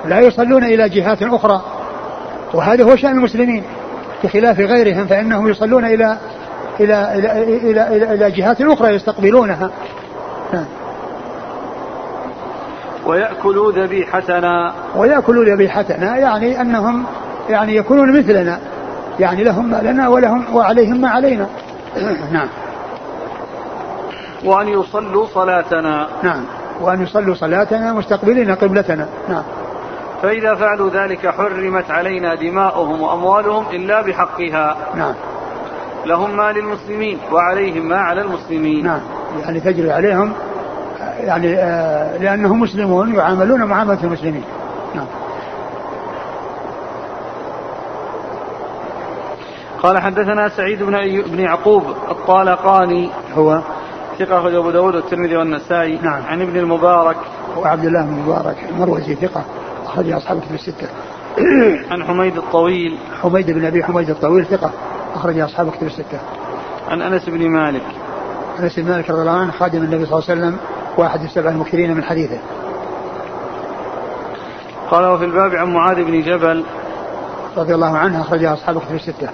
لا 0.05 0.19
يصلون 0.19 0.63
إلى 0.63 0.89
جهات 0.89 1.23
أخرى. 1.23 1.61
وهذا 2.53 2.83
هو 2.83 2.95
شأن 2.95 3.17
المسلمين. 3.17 3.63
بخلاف 4.23 4.59
غيرهم 4.59 5.07
فإنهم 5.07 5.47
يصلون 5.47 5.85
إلى 5.85 6.17
إلى 6.79 7.13
إلى 7.15 7.43
إلى, 7.43 7.91
إلى, 7.91 8.13
إلى 8.13 8.31
جهات 8.31 8.61
أخرى 8.61 8.95
يستقبلونها. 8.95 9.69
ويأكلوا 13.05 13.71
ذبيحتنا. 13.71 14.73
ويأكلوا 14.95 15.45
ذبيحتنا 15.45 16.17
يعني 16.17 16.61
أنهم 16.61 17.05
يعني 17.49 17.75
يكونون 17.75 18.19
مثلنا. 18.19 18.59
يعني 19.19 19.43
لهم 19.43 19.71
ما 19.71 19.81
لنا 19.83 20.07
ولهم 20.07 20.55
وعليهم 20.55 21.01
ما 21.01 21.09
علينا. 21.09 21.47
نعم. 22.33 22.47
وأن 24.45 24.67
يصلوا 24.67 25.27
صلاتنا. 25.33 26.07
نعم. 26.23 26.43
وأن 26.81 27.03
يصلوا 27.03 27.35
صلاتنا 27.35 27.93
مستقبلين 27.93 28.55
قبلتنا. 28.55 29.07
نعم. 29.29 29.43
فإذا 30.24 30.55
فعلوا 30.55 30.89
ذلك 30.89 31.28
حرمت 31.28 31.91
علينا 31.91 32.36
دماؤهم 32.36 33.01
وأموالهم 33.01 33.65
إلا 33.74 34.01
بحقها. 34.01 34.78
نعم. 34.95 35.13
لهم 36.05 36.38
ما 36.38 36.51
للمسلمين 36.51 37.17
وعليهم 37.32 37.89
ما 37.89 37.97
على 37.97 38.21
المسلمين. 38.21 38.84
نعم. 38.84 38.99
يعني 39.41 39.59
تجري 39.59 39.91
عليهم 39.91 40.34
يعني 41.19 41.55
آه 41.55 42.17
لأنهم 42.17 42.59
مسلمون 42.59 43.15
يعاملون 43.15 43.63
معاملة 43.63 44.03
المسلمين. 44.03 44.43
نعم. 44.95 45.05
قال 49.82 49.97
حدثنا 49.97 50.49
سعيد 50.49 50.84
بن 50.84 51.21
بن 51.21 51.39
يعقوب 51.39 51.84
الطالقاني 52.09 53.09
هو 53.38 53.61
ثقة 54.19 54.39
أخرجه 54.39 54.59
أبو 54.59 54.71
داود 54.71 54.95
والترمذي 54.95 55.38
والنسائي 55.38 55.99
نعم. 56.03 56.24
عن 56.28 56.41
ابن 56.41 56.57
المبارك. 56.57 57.17
وعبد 57.57 57.86
الله 57.86 58.01
بن 58.01 58.13
المبارك 58.13 58.57
المروزي 58.69 59.15
ثقة. 59.15 59.43
أخرج 59.93 60.11
أصحاب 60.11 60.39
كتب 60.39 60.55
الستة. 60.55 60.87
عن 61.91 62.03
حميد 62.03 62.37
الطويل. 62.37 62.97
حميد 63.21 63.51
بن 63.51 63.65
أبي 63.65 63.83
حميد 63.83 64.09
الطويل 64.09 64.45
ثقة 64.45 64.71
أخرج 65.15 65.39
أصحاب 65.39 65.71
كتب 65.71 65.87
الستة. 65.87 66.19
عن 66.89 67.01
أنس 67.01 67.29
بن 67.29 67.49
مالك. 67.49 67.83
أنس 68.59 68.79
بن 68.79 68.91
مالك 68.91 69.09
رضي 69.09 69.21
الله 69.21 69.31
عنه 69.31 69.51
خادم 69.51 69.83
النبي 69.83 70.05
صلى 70.05 70.19
الله 70.19 70.29
عليه 70.29 70.41
وسلم 70.41 70.57
واحد 70.97 71.23
السبع 71.23 71.49
المكثرين 71.49 71.93
من 71.93 72.03
حديثه. 72.03 72.37
قال 74.91 75.05
وفي 75.05 75.25
الباب 75.25 75.55
عن 75.55 75.73
معاذ 75.73 76.03
بن 76.03 76.21
جبل. 76.21 76.63
رضي 77.57 77.75
الله 77.75 77.97
عنه 77.97 78.21
أخرج 78.21 78.43
أصحاب 78.43 78.79
كتب 78.79 78.95
الستة. 78.95 79.29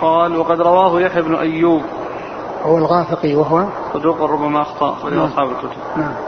قال 0.00 0.36
وقد 0.36 0.60
رواه 0.60 1.00
يحيى 1.00 1.22
بن 1.22 1.34
أيوب. 1.34 1.82
هو 2.62 2.78
الغافقي 2.78 3.34
وهو؟ 3.34 3.64
صدوق 3.94 4.22
ربما 4.22 4.62
أخطأ 4.62 4.92
أخرج 4.92 5.12
نعم. 5.12 5.24
أصحاب 5.24 5.48
الكتب. 5.50 5.78
نعم. 5.96 6.27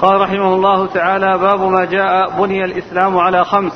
قال 0.00 0.20
رحمه 0.20 0.54
الله 0.54 0.86
تعالى 0.86 1.38
باب 1.38 1.60
ما 1.60 1.84
جاء 1.84 2.30
بني 2.30 2.64
الإسلام 2.64 3.18
على 3.18 3.44
خمس. 3.44 3.72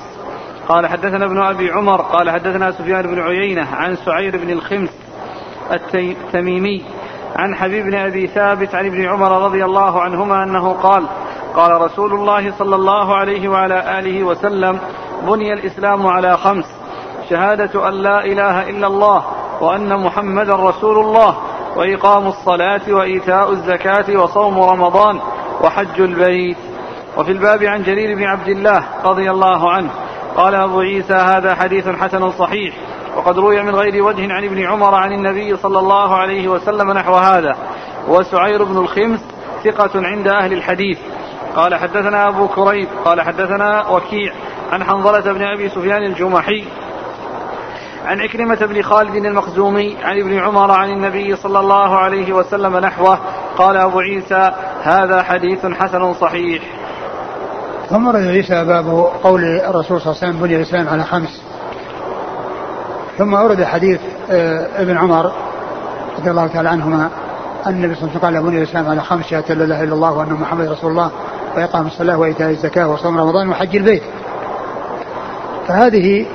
قال 0.68 0.87
حدثنا 0.87 1.25
ابن 1.25 1.43
أبي 1.43 1.70
عمر 1.70 2.01
قال 2.01 2.31
حدثنا 2.31 2.72
سفيان 2.72 3.03
بن 3.03 3.20
عيينة 3.20 3.68
عن 3.75 3.97
سعير 3.97 4.37
بن 4.37 4.51
الخمس 4.51 4.91
التميمي 5.95 6.85
عن 7.37 7.55
حبيب 7.55 7.85
بن 7.85 7.95
أبي 7.95 8.27
ثابت 8.27 8.75
عن 8.75 8.87
ابن 8.87 9.05
عمر 9.05 9.45
رضي 9.45 9.64
الله 9.64 10.01
عنهما 10.01 10.43
أنه 10.43 10.72
قال 10.72 11.05
قال 11.57 11.81
رسول 11.81 12.12
الله 12.12 12.53
صلى 12.59 12.77
الله 12.77 13.16
عليه 13.16 13.49
وعلى 13.49 13.99
آله 13.99 14.25
وسلم 14.25 14.79
بني 15.22 15.53
الإسلام 15.53 16.07
على 16.07 16.37
خمس. 16.37 16.64
شهادة 17.31 17.89
أن 17.89 17.95
لا 17.95 18.25
إله 18.25 18.70
إلا 18.70 18.87
الله 18.87 19.25
وأن 19.61 20.01
محمدا 20.05 20.55
رسول 20.55 20.99
الله 20.99 21.37
وإقام 21.77 22.27
الصلاة 22.27 22.83
وإيتاء 22.89 23.51
الزكاة 23.51 24.16
وصوم 24.22 24.59
رمضان. 24.59 25.20
وحج 25.65 26.01
البيت. 26.01 26.57
وفي 27.17 27.33
الباب 27.33 27.62
عن 27.62 27.83
جرير 27.83 28.17
بن 28.17 28.25
عبد 28.25 28.49
الله 28.49 28.85
رضي 29.05 29.31
الله 29.31 29.73
عنه 29.73 29.91
قال 30.37 30.55
أبو 30.55 30.81
عيسى 30.81 31.15
هذا 31.15 31.55
حديث 31.55 31.89
حسن 31.89 32.31
صحيح 32.31 32.75
وقد 33.17 33.39
روي 33.39 33.62
من 33.62 33.75
غير 33.75 34.05
وجه 34.05 34.33
عن 34.33 34.45
ابن 34.45 34.67
عمر 34.67 34.95
عن 34.95 35.12
النبي 35.12 35.57
صلى 35.57 35.79
الله 35.79 36.17
عليه 36.17 36.49
وسلم 36.49 36.93
نحو 36.93 37.15
هذا 37.15 37.57
وسعير 38.09 38.65
بن 38.65 38.79
الخمس 38.79 39.21
ثقة 39.65 39.91
عند 39.95 40.29
أهل 40.29 40.53
الحديث. 40.53 40.99
قال 41.57 41.75
حدثنا 41.75 42.29
أبو 42.29 42.49
كريب 42.49 42.89
قال 43.05 43.21
حدثنا 43.21 43.89
وكيع 43.89 44.33
عن 44.73 44.85
حنظلة 44.85 45.33
بن 45.33 45.43
أبي 45.43 45.69
سفيان 45.69 46.03
الجمحي 46.03 46.65
عن 48.07 48.21
عكرمة 48.21 48.67
بن 48.67 48.83
خالد 48.83 49.15
المخزومي 49.15 49.97
عن 50.03 50.21
ابن 50.21 50.39
عمر 50.39 50.71
عن 50.71 50.91
النبي 50.91 51.37
صلى 51.37 51.61
الله 51.61 51.97
عليه 51.99 52.33
وسلم 52.33 52.77
نحوه 52.77 53.19
قال 53.57 53.77
أبو 53.77 54.01
عيسى 54.01 54.53
هذا 54.85 55.22
حديث 55.22 55.66
حسن 55.66 56.14
صحيح. 56.14 56.62
ثم 57.91 58.09
رد 58.09 58.26
عيسى 58.26 58.64
باب 58.64 59.07
قول 59.22 59.45
الرسول 59.45 60.01
صلى 60.01 60.12
الله 60.12 60.22
عليه 60.22 60.28
وسلم 60.28 60.43
بني 60.43 60.57
الإسلام 60.57 60.89
على 60.89 61.05
خمس. 61.05 61.43
ثم 63.18 63.35
أورد 63.35 63.64
حديث 63.64 64.01
آه، 64.30 64.82
ابن 64.82 64.97
عمر 64.99 65.32
رضي 66.18 66.30
الله 66.30 66.47
تعالى 66.47 66.68
عنهما 66.68 67.09
أن 67.66 67.72
النبي 67.72 67.95
صلى 67.95 68.03
الله 68.03 68.11
عليه 68.14 68.18
وسلم 68.18 68.43
قال 68.43 68.51
بني 68.51 68.62
الإسلام 68.62 68.89
على 68.89 69.01
خمس 69.01 69.26
شهادة 69.26 69.55
لا 69.55 69.64
إله 69.64 69.82
إلا 69.82 69.95
الله 69.95 70.12
وأن 70.12 70.32
محمد 70.32 70.68
رسول 70.68 70.91
الله 70.91 71.11
وإقام 71.57 71.87
الصلاة 71.87 72.18
وإيتاء 72.18 72.51
الزكاة 72.51 72.89
وصوم 72.89 73.18
رمضان 73.18 73.49
وحج 73.49 73.76
البيت. 73.76 74.03
فهذه 75.68 76.26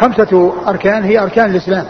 خمسة 0.00 0.52
أركان 0.68 1.04
هي 1.04 1.22
أركان 1.22 1.50
الإسلام 1.50 1.84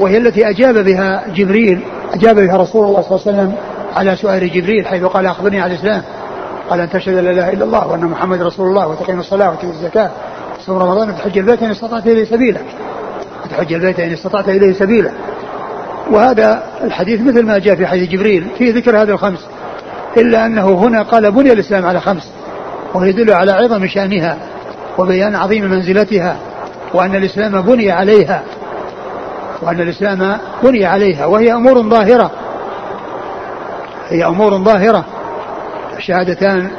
وهي 0.00 0.18
التي 0.18 0.50
أجاب 0.50 0.84
بها 0.84 1.28
جبريل 1.28 1.80
أجاب 2.12 2.36
بها 2.36 2.56
رسول 2.56 2.86
الله 2.86 3.02
صلى 3.02 3.10
الله 3.10 3.26
عليه 3.26 3.38
وسلم 3.38 3.69
على 3.96 4.16
سؤال 4.16 4.52
جبريل 4.52 4.86
حيث 4.86 5.04
قال 5.04 5.26
أخبرني 5.26 5.60
عن 5.60 5.70
الإسلام. 5.70 6.02
قال 6.70 6.80
أن 6.80 6.90
تشهد 6.90 7.14
لا 7.14 7.30
إله 7.30 7.52
إلا 7.52 7.64
الله 7.64 7.86
وأن 7.86 8.00
محمد 8.00 8.42
رسول 8.42 8.68
الله 8.68 8.88
وتقيم 8.88 9.20
الصلاة 9.20 9.50
وتؤتي 9.50 9.66
الزكاة 9.66 10.10
وتصوم 10.54 10.78
رمضان 10.78 11.10
وتحج 11.10 11.38
البيت 11.38 11.62
إن 11.62 11.70
استطعت 11.70 12.06
إليه 12.06 12.24
سبيلا. 12.24 12.60
وتحج 13.44 13.72
البيت 13.72 14.00
إن 14.00 14.12
استطعت 14.12 14.48
إليه 14.48 14.72
سبيلا. 14.72 15.10
وهذا 16.10 16.62
الحديث 16.84 17.20
مثل 17.20 17.46
ما 17.46 17.58
جاء 17.58 17.74
في 17.74 17.86
حديث 17.86 18.08
جبريل 18.08 18.46
في 18.58 18.70
ذكر 18.70 19.02
هذه 19.02 19.10
الخمس. 19.10 19.46
إلا 20.16 20.46
أنه 20.46 20.68
هنا 20.70 21.02
قال 21.02 21.32
بني 21.32 21.52
الإسلام 21.52 21.86
على 21.86 22.00
خمس. 22.00 22.30
ويدل 22.94 23.32
على 23.32 23.52
عظم 23.52 23.86
شأنها 23.86 24.36
وبيان 24.98 25.34
عظيم 25.34 25.70
منزلتها. 25.70 26.36
وأن 26.94 27.14
الإسلام 27.14 27.60
بني 27.60 27.90
عليها. 27.90 28.42
وأن 29.62 29.80
الإسلام 29.80 30.38
بني 30.62 30.86
عليها. 30.86 31.26
وهي 31.26 31.52
أمور 31.52 31.82
ظاهرة. 31.82 32.30
هي 34.10 34.24
أمور 34.26 34.58
ظاهرة. 34.58 35.04
الشهادتان 35.96 36.70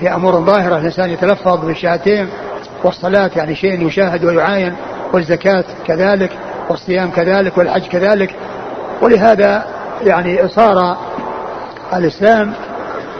هي 0.00 0.14
أمور 0.14 0.40
ظاهرة. 0.40 0.78
الإنسان 0.78 1.10
يتلفظ 1.10 1.64
بالشهادتين 1.64 2.28
والصلاة 2.84 3.30
يعني 3.36 3.54
شيء 3.54 3.86
يشاهد 3.86 4.24
ويعاين 4.24 4.72
والزكاة 5.12 5.64
كذلك 5.86 6.30
والصيام 6.68 7.10
كذلك 7.10 7.58
والحج 7.58 7.86
كذلك. 7.86 8.34
ولهذا 9.02 9.64
يعني 10.04 10.48
صار 10.48 10.96
الإسلام 11.94 12.52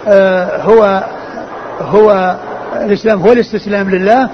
آه 0.09 0.63
هو 0.63 1.05
هو 1.81 2.37
الإسلام 2.75 3.21
هو 3.21 3.33
الاستسلام 3.33 3.91
لله 3.91 4.29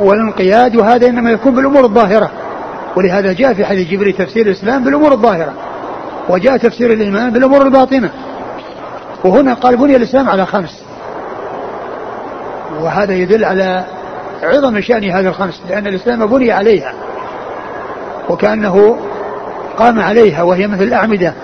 والانقياد 0.00 0.76
وهذا 0.76 1.06
إنما 1.06 1.30
يكون 1.30 1.54
بالأمور 1.54 1.84
الظاهرة. 1.84 2.30
ولهذا 2.96 3.32
جاء 3.32 3.54
في 3.54 3.64
حديث 3.64 3.88
جبريل 3.88 4.12
تفسير 4.12 4.46
الإسلام 4.46 4.84
بالأمور 4.84 5.12
الظاهرة. 5.12 5.52
وجاء 6.28 6.56
تفسير 6.56 6.92
الإيمان 6.92 7.30
بالأمور 7.30 7.62
الباطنة. 7.62 8.10
وهنا 9.24 9.54
قال 9.54 9.76
بني 9.76 9.96
الإسلام 9.96 10.30
على 10.30 10.46
خمس. 10.46 10.82
وهذا 12.80 13.14
يدل 13.14 13.44
على 13.44 13.84
عظم 14.42 14.80
شأن 14.80 15.10
هذا 15.10 15.28
الخمس 15.28 15.62
لأن 15.68 15.86
الإسلام 15.86 16.26
بني 16.26 16.52
عليها. 16.52 16.92
وكأنه 18.28 18.98
قام 19.78 20.00
عليها 20.00 20.42
وهي 20.42 20.66
مثل 20.66 20.82
الأعمدة 20.82 21.34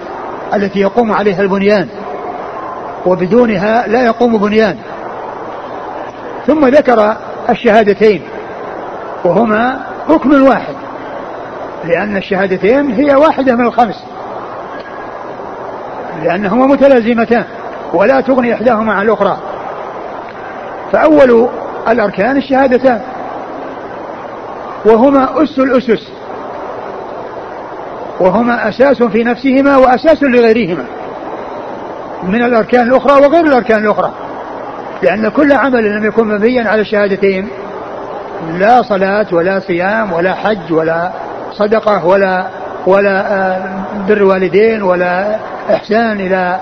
التي 0.55 0.81
يقوم 0.81 1.13
عليها 1.13 1.43
البنيان. 1.43 1.89
وبدونها 3.07 3.87
لا 3.87 4.05
يقوم 4.05 4.39
بنيان. 4.39 4.77
ثم 6.47 6.67
ذكر 6.67 7.17
الشهادتين 7.51 8.23
وهما 9.25 9.81
ركن 10.11 10.43
واحد. 10.43 10.75
لأن 11.85 12.17
الشهادتين 12.17 12.91
هي 12.93 13.15
واحدة 13.15 13.57
من 13.57 13.67
الخمس. 13.67 14.05
لأنهما 16.23 16.67
متلازمتان 16.67 17.45
ولا 17.93 18.21
تغني 18.21 18.55
إحداهما 18.55 18.93
عن 18.93 19.07
الأخرى. 19.07 19.39
فأول 20.93 21.49
الأركان 21.89 22.37
الشهادتان. 22.37 23.01
وهما 24.85 25.43
أس 25.43 25.59
الأسس. 25.59 26.09
وهما 28.21 28.69
أساس 28.69 29.03
في 29.03 29.25
نفسهما 29.25 29.77
وأساس 29.77 30.23
لغيرهما. 30.23 30.85
من 32.23 32.45
الأركان 32.45 32.89
الأخرى 32.89 33.13
وغير 33.13 33.45
الأركان 33.47 33.85
الأخرى. 33.85 34.13
لأن 35.03 35.29
كل 35.29 35.53
عمل 35.53 35.97
لم 35.97 36.05
يكن 36.05 36.29
مبنيا 36.29 36.69
على 36.69 36.81
الشهادتين. 36.81 37.49
لا 38.53 38.83
صلاة 38.83 39.27
ولا 39.33 39.61
صيام 39.61 40.13
ولا 40.13 40.35
حج 40.35 40.73
ولا 40.73 41.11
صدقة 41.53 42.07
ولا 42.07 42.47
ولا 42.89 43.33
آه، 43.33 43.63
بر 44.09 44.23
والدين 44.23 44.83
ولا 44.83 45.37
إحسان 45.71 46.21
إلى 46.21 46.59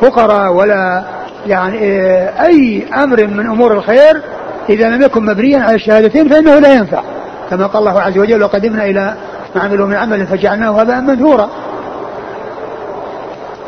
فقراء 0.00 0.52
ولا 0.52 1.02
يعني 1.46 1.78
آه، 1.78 2.46
أي 2.46 2.84
أمر 2.94 3.26
من 3.26 3.46
أمور 3.46 3.72
الخير 3.72 4.22
إذا 4.68 4.88
لم 4.88 5.02
يكن 5.02 5.24
مبنيا 5.24 5.60
على 5.60 5.74
الشهادتين 5.74 6.28
فإنه 6.28 6.58
لا 6.58 6.72
ينفع. 6.72 7.02
كما 7.50 7.66
قال 7.66 7.88
الله 7.88 8.00
عز 8.00 8.18
وجل 8.18 8.42
وقدمنا 8.42 8.84
إلى 8.84 9.14
ما 9.54 9.62
عملوا 9.62 9.86
من 9.86 9.94
عمل 9.94 10.26
فجعلناه 10.26 10.80
هباء 10.80 11.00
منثورا. 11.00 11.48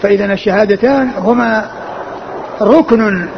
فإذا 0.02 0.24
الشهادتان 0.24 1.10
هما 1.18 1.64
ركن 2.60 3.28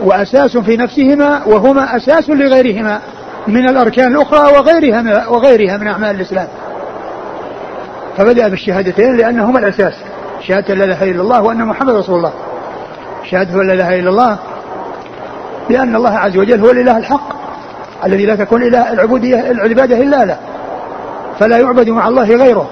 وأساس 0.00 0.56
في 0.56 0.76
نفسهما 0.76 1.40
وهما 1.46 1.96
أساس 1.96 2.30
لغيرهما 2.30 3.00
من 3.46 3.68
الأركان 3.68 4.12
الأخرى 4.12 4.52
وغيرها 4.58 5.28
وغيرها 5.28 5.76
من 5.76 5.86
أعمال 5.86 6.16
الإسلام. 6.16 6.48
فبدأ 8.20 8.48
بالشهادتين 8.48 9.16
لأنهما 9.16 9.58
الأساس. 9.58 9.94
شهادة 10.40 10.74
لا 10.74 10.84
إله 10.84 11.10
إلا 11.10 11.22
الله 11.22 11.42
وأن 11.42 11.64
محمد 11.64 11.94
رسول 11.94 12.16
الله. 12.16 12.32
شهادة 13.30 13.62
لا 13.62 13.72
إله 13.72 13.98
إلا 14.00 14.10
الله 14.10 14.38
لأن 15.70 15.96
الله 15.96 16.18
عز 16.18 16.36
وجل 16.36 16.60
هو 16.60 16.70
الإله 16.70 16.98
الحق 16.98 17.28
الذي 18.06 18.26
لا 18.26 18.36
تكون 18.36 18.62
إله 18.62 18.92
العبودية 18.92 19.50
العبادة 19.50 19.96
إلا 19.96 20.24
له. 20.24 20.38
فلا 21.38 21.58
يعبد 21.58 21.88
مع 21.88 22.08
الله 22.08 22.36
غيره. 22.36 22.70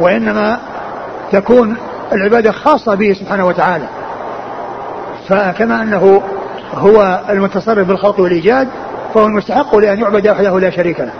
وإنما 0.00 0.58
تكون 1.32 1.76
العبادة 2.12 2.52
خاصة 2.52 2.94
به 2.94 3.12
سبحانه 3.12 3.46
وتعالى. 3.46 3.86
فكما 5.28 5.82
أنه 5.82 6.22
هو 6.74 7.20
المتصرف 7.30 7.88
بالخلق 7.88 8.20
والإيجاد 8.20 8.68
فهو 9.14 9.26
المستحق 9.26 9.76
لأن 9.76 10.00
يعبد 10.00 10.28
وحده 10.28 10.58
لا 10.58 10.70
شريك 10.70 11.00
له. 11.00 11.12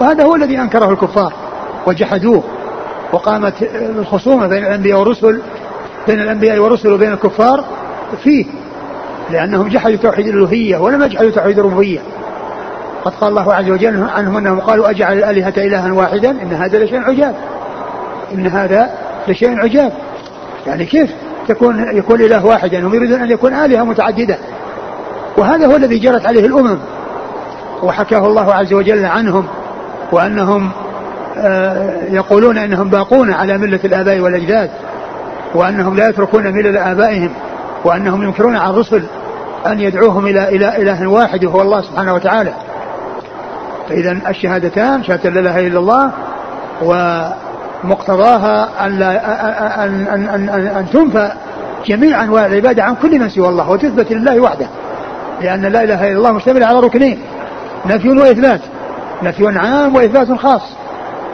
وهذا 0.00 0.24
هو 0.24 0.34
الذي 0.34 0.60
أنكره 0.60 0.90
الكفار 0.90 1.32
وجحدوه. 1.86 2.42
وقامت 3.12 3.54
الخصومة 3.72 4.46
بين 4.46 4.64
الأنبياء 4.64 4.98
والرسل 4.98 5.40
بين 6.06 6.20
الأنبياء 6.20 6.58
والرسل 6.58 6.92
وبين 6.92 7.12
الكفار 7.12 7.64
فيه 8.24 8.44
لأنهم 9.30 9.68
جحدوا 9.68 9.96
توحيد 9.96 10.26
الألوهية 10.26 10.76
ولم 10.76 11.02
يجحدوا 11.02 11.30
توحيد 11.30 11.58
الربوبية. 11.58 12.00
قد 13.04 13.12
قال 13.14 13.30
الله 13.30 13.54
عز 13.54 13.70
وجل 13.70 14.08
عنهم 14.16 14.36
أنهم 14.36 14.60
قالوا 14.60 14.90
أجعل 14.90 15.18
الآلهة 15.18 15.54
إلها 15.56 15.92
واحدا؟ 15.92 16.30
إن 16.30 16.52
هذا 16.52 16.84
لشيء 16.84 17.00
عجاب. 17.00 17.34
إن 18.34 18.46
هذا 18.46 18.90
لشيء 19.28 19.60
عجاب. 19.60 19.92
يعني 20.66 20.84
كيف 20.84 21.10
تكون 21.48 21.96
يكون 21.96 22.20
إله 22.20 22.46
واحد 22.46 22.72
يعني 22.72 22.86
هم 22.86 22.94
يريدون 22.94 23.20
أن 23.20 23.30
يكون 23.30 23.54
آلهة 23.54 23.84
متعددة؟ 23.84 24.38
وهذا 25.36 25.66
هو 25.66 25.76
الذي 25.76 25.98
جرت 25.98 26.26
عليه 26.26 26.46
الأمم. 26.46 26.78
وحكاه 27.82 28.26
الله 28.26 28.54
عز 28.54 28.72
وجل 28.72 29.04
عنهم 29.04 29.46
وأنهم 30.12 30.70
يقولون 32.10 32.58
أنهم 32.58 32.88
باقون 32.88 33.32
على 33.32 33.58
ملة 33.58 33.80
الآباء 33.84 34.20
والأجداد 34.20 34.70
وأنهم 35.54 35.96
لا 35.96 36.08
يتركون 36.08 36.52
ملة 36.52 36.92
آبائهم 36.92 37.30
وأنهم 37.84 38.22
ينكرون 38.22 38.56
على 38.56 38.70
الرسل 38.70 39.02
أن 39.66 39.80
يدعوهم 39.80 40.26
إلى 40.26 40.48
إلى 40.48 40.76
إله 40.76 41.06
واحد 41.06 41.44
وهو 41.44 41.62
الله 41.62 41.82
سبحانه 41.82 42.14
وتعالى. 42.14 42.52
فإذا 43.88 44.18
الشهادتان 44.28 45.04
شهادة 45.04 45.30
لا 45.30 45.40
إله 45.40 45.66
إلا 45.66 45.78
الله 45.78 46.10
ومقتضاها 46.82 48.86
أن, 48.86 48.98
لا 48.98 49.84
أن, 49.84 50.06
أن, 50.06 50.28
أن, 50.28 50.48
أن, 50.48 50.66
أن 50.66 50.86
تنفى 50.92 51.32
جميع 51.86 52.24
أنواع 52.24 52.46
العبادة 52.46 52.84
عن 52.84 52.94
كل 52.94 53.18
من 53.18 53.28
سوى 53.28 53.48
الله 53.48 53.70
وتثبت 53.70 54.12
لله 54.12 54.40
وحده 54.40 54.66
لأن 55.40 55.62
لا 55.62 55.82
إله 55.82 56.08
إلا 56.08 56.18
الله 56.18 56.32
مشتمل 56.32 56.64
على 56.64 56.80
ركنين 56.80 57.18
نفي 57.86 58.08
وإثبات 58.08 58.60
نفي 59.22 59.58
عام 59.58 59.96
وإثبات 59.96 60.32
خاص. 60.32 60.62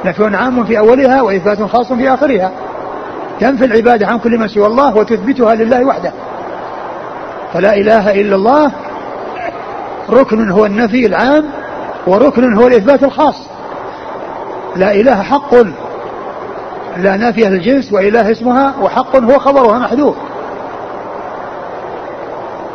نفي 0.05 0.37
عام 0.37 0.65
في 0.65 0.79
أولها 0.79 1.23
وإثبات 1.23 1.63
خاص 1.63 1.93
في 1.93 2.15
آخرها. 2.15 2.53
تنفي 3.41 3.65
العبادة 3.65 4.07
عن 4.07 4.19
كل 4.19 4.39
من 4.39 4.49
سوى 4.49 4.67
الله 4.67 4.97
وتثبتها 4.97 5.55
لله 5.55 5.85
وحده. 5.85 6.13
فلا 7.53 7.75
إله 7.75 8.21
إلا 8.21 8.37
الله 8.37 8.73
ركن 10.11 10.51
هو 10.51 10.67
النفي 10.67 11.07
العام 11.07 11.45
وركن 12.07 12.57
هو 12.57 12.67
الإثبات 12.67 13.03
الخاص. 13.03 13.35
لا 14.77 14.95
إله 14.95 15.23
حق. 15.23 15.55
لا 16.97 17.17
نافية 17.17 17.49
للجنس 17.49 17.93
وإله 17.93 18.33
اسمها 18.33 18.75
وحق 18.83 19.17
هو 19.17 19.39
خبرها 19.39 19.79
محذوف. 19.79 20.17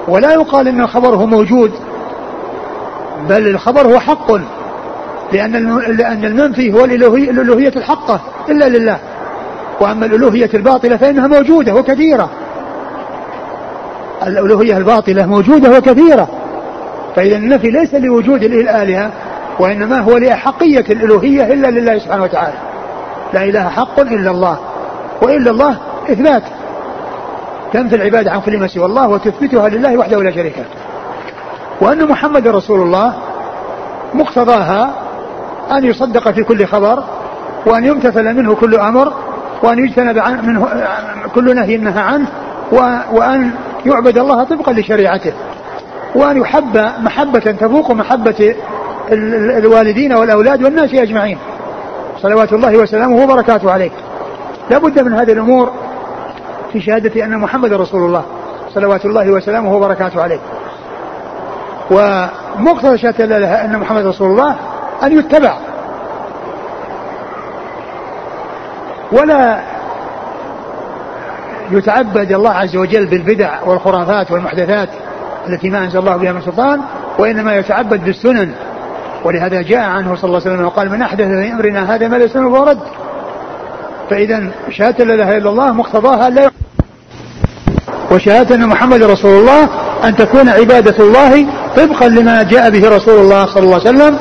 ولا 0.08 0.34
يقال 0.34 0.68
إن 0.68 0.82
الخبر 0.82 1.16
هو 1.16 1.26
موجود 1.26 1.72
بل 3.30 3.48
الخبر 3.48 3.88
هو 3.88 4.00
حق. 4.00 4.32
لأن 5.34 5.80
لأن 5.98 6.26
المنفي 6.26 6.74
هو 6.74 6.86
الألوهية, 6.86 7.72
الحقة 7.76 8.20
إلا 8.50 8.70
لله. 8.70 8.98
وأما 9.80 10.06
الألوهية 10.06 10.50
الباطلة 10.54 10.98
فإنها 10.98 11.28
موجودة 11.28 11.76
وكثيرة. 11.76 12.30
الألوهية 14.28 14.78
الباطلة 14.78 15.26
موجودة 15.26 15.78
وكثيرة. 15.78 16.28
فإذا 17.16 17.38
النفي 17.38 17.72
ليس 17.72 17.94
لوجود 17.94 18.44
الآلهة 18.44 19.12
وإنما 19.60 20.00
هو 20.00 20.18
لأحقية 20.18 20.86
الألوهية 20.90 21.54
إلا 21.54 21.68
لله 21.68 22.00
سبحانه 22.00 22.24
وتعالى. 22.24 22.58
لا 23.34 23.44
إله 23.44 23.70
حق 23.70 24.00
إلا 24.00 24.32
الله. 24.32 24.58
وإلا 25.22 25.52
الله 25.52 25.78
إثبات. 26.10 26.44
تنفي 27.74 27.96
العبادة 27.96 28.32
عن 28.32 28.42
كل 28.42 28.60
ما 28.60 28.68
سوى 28.68 28.86
الله 28.86 29.08
وتثبتها 29.08 29.70
لله 29.70 29.98
وحده 29.98 30.24
لا 30.24 30.32
شريك 30.32 30.58
له. 30.58 30.66
وأن 31.82 32.08
محمد 32.08 32.48
رسول 32.48 32.82
الله 32.82 33.14
مقتضاها 34.14 34.94
أن 35.72 35.86
يصدق 35.86 36.32
في 36.32 36.44
كل 36.44 36.66
خبر 36.66 37.04
وأن 37.66 37.86
يمتثل 37.86 38.34
منه 38.34 38.56
كل 38.56 38.76
أمر 38.76 39.14
وأن 39.64 39.80
يجتنب 39.80 40.18
منه 40.44 40.68
كل 41.36 41.56
نهي 41.56 41.78
نهى 41.78 42.02
عنه 42.02 42.28
وأن 43.12 43.52
يعبد 43.86 44.18
الله 44.18 44.44
طبقا 44.44 44.74
لشريعته 44.74 45.34
وأن 46.16 46.38
يحب 46.38 46.78
محبة 47.00 47.40
تفوق 47.40 47.92
محبة 47.92 48.56
الوالدين 49.58 50.14
والأولاد 50.14 50.64
والناس 50.64 50.94
أجمعين. 50.94 51.38
صلوات 52.22 52.54
الله 52.54 52.78
وسلامه 52.78 53.24
وبركاته 53.24 53.72
عليه. 53.72 53.92
لا 54.70 54.78
بد 54.78 55.02
من 55.02 55.14
هذه 55.14 55.32
الأمور 55.32 55.72
في 56.74 56.82
شهادة 56.82 57.26
أن 57.26 57.38
محمد 57.38 57.74
رسول 57.74 58.06
الله. 58.06 58.24
صلوات 58.74 59.06
الله 59.06 59.32
وسلامه 59.32 59.76
وبركاته 59.76 60.22
عليه. 60.22 60.40
ومقتضى 61.92 62.98
شهادة 62.98 63.66
أن 63.66 63.80
محمد 63.80 64.06
رسول 64.06 64.32
الله 64.32 64.56
أن 65.04 65.20
يتبع. 65.20 65.58
ولا 69.12 69.62
يتعبد 71.72 72.32
الله 72.32 72.52
عز 72.52 72.76
وجل 72.76 73.06
بالبدع 73.06 73.62
والخرافات 73.64 74.32
والمحدثات 74.32 74.90
التي 75.48 75.70
ما 75.70 75.84
أنزل 75.84 76.00
الله 76.00 76.16
بها 76.18 76.32
من 76.32 76.42
سلطان 76.42 76.82
وإنما 77.20 77.56
يتعبد 77.56 78.04
بالسنن. 78.06 78.52
ولهذا 79.26 79.62
جاء 79.62 79.80
عنه 79.80 80.16
صلى 80.16 80.24
الله 80.24 80.42
عليه 80.42 80.52
وسلم 80.52 80.66
وقال 80.66 80.92
من 80.92 81.02
أحدث 81.02 81.28
في 81.28 81.52
أمرنا 81.52 81.96
هذا 81.96 82.08
ما 82.08 82.16
ليس 82.16 82.36
منه 82.36 82.64
رد. 82.64 82.80
فإذا 84.10 84.48
شهادة 84.70 85.06
لا 85.06 85.14
إله 85.14 85.38
إلا 85.38 85.50
الله 85.50 85.72
مقتضاها 85.72 86.30
لا 86.30 86.52
وشهادة 88.12 88.56
أن 88.56 88.68
محمد 88.68 89.04
رسول 89.04 89.40
الله 89.40 89.70
أن 90.04 90.16
تكون 90.16 90.50
عبادة 90.50 91.04
الله 91.04 91.46
طبقا 91.76 92.08
لما 92.08 92.44
جاء 92.44 92.70
به 92.70 92.96
رسول 92.96 93.20
الله 93.20 93.46
صلى 93.46 93.64
الله 93.64 93.80
عليه 93.80 93.90
وسلم. 93.90 94.20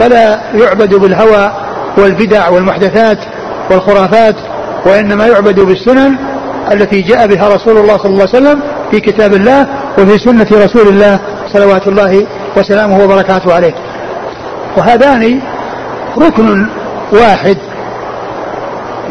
فلا 0.00 0.40
يعبد 0.54 0.94
بالهوى 0.94 1.52
والبدع 1.98 2.48
والمحدثات 2.48 3.18
والخرافات 3.70 4.36
وإنما 4.86 5.26
يعبد 5.26 5.60
بالسنن 5.60 6.16
التي 6.72 7.00
جاء 7.00 7.26
بها 7.26 7.48
رسول 7.48 7.76
الله 7.76 7.96
صلى 7.98 8.10
الله 8.10 8.28
عليه 8.34 8.38
وسلم 8.38 8.60
في 8.90 9.00
كتاب 9.00 9.34
الله 9.34 9.66
وفي 9.98 10.18
سنة 10.18 10.46
رسول 10.52 10.88
الله 10.88 11.20
صلوات 11.52 11.88
الله 11.88 12.26
وسلامه 12.56 13.04
وبركاته 13.04 13.54
عليه. 13.54 13.74
وهذان 14.76 15.40
ركن 16.18 16.66
واحد 17.12 17.56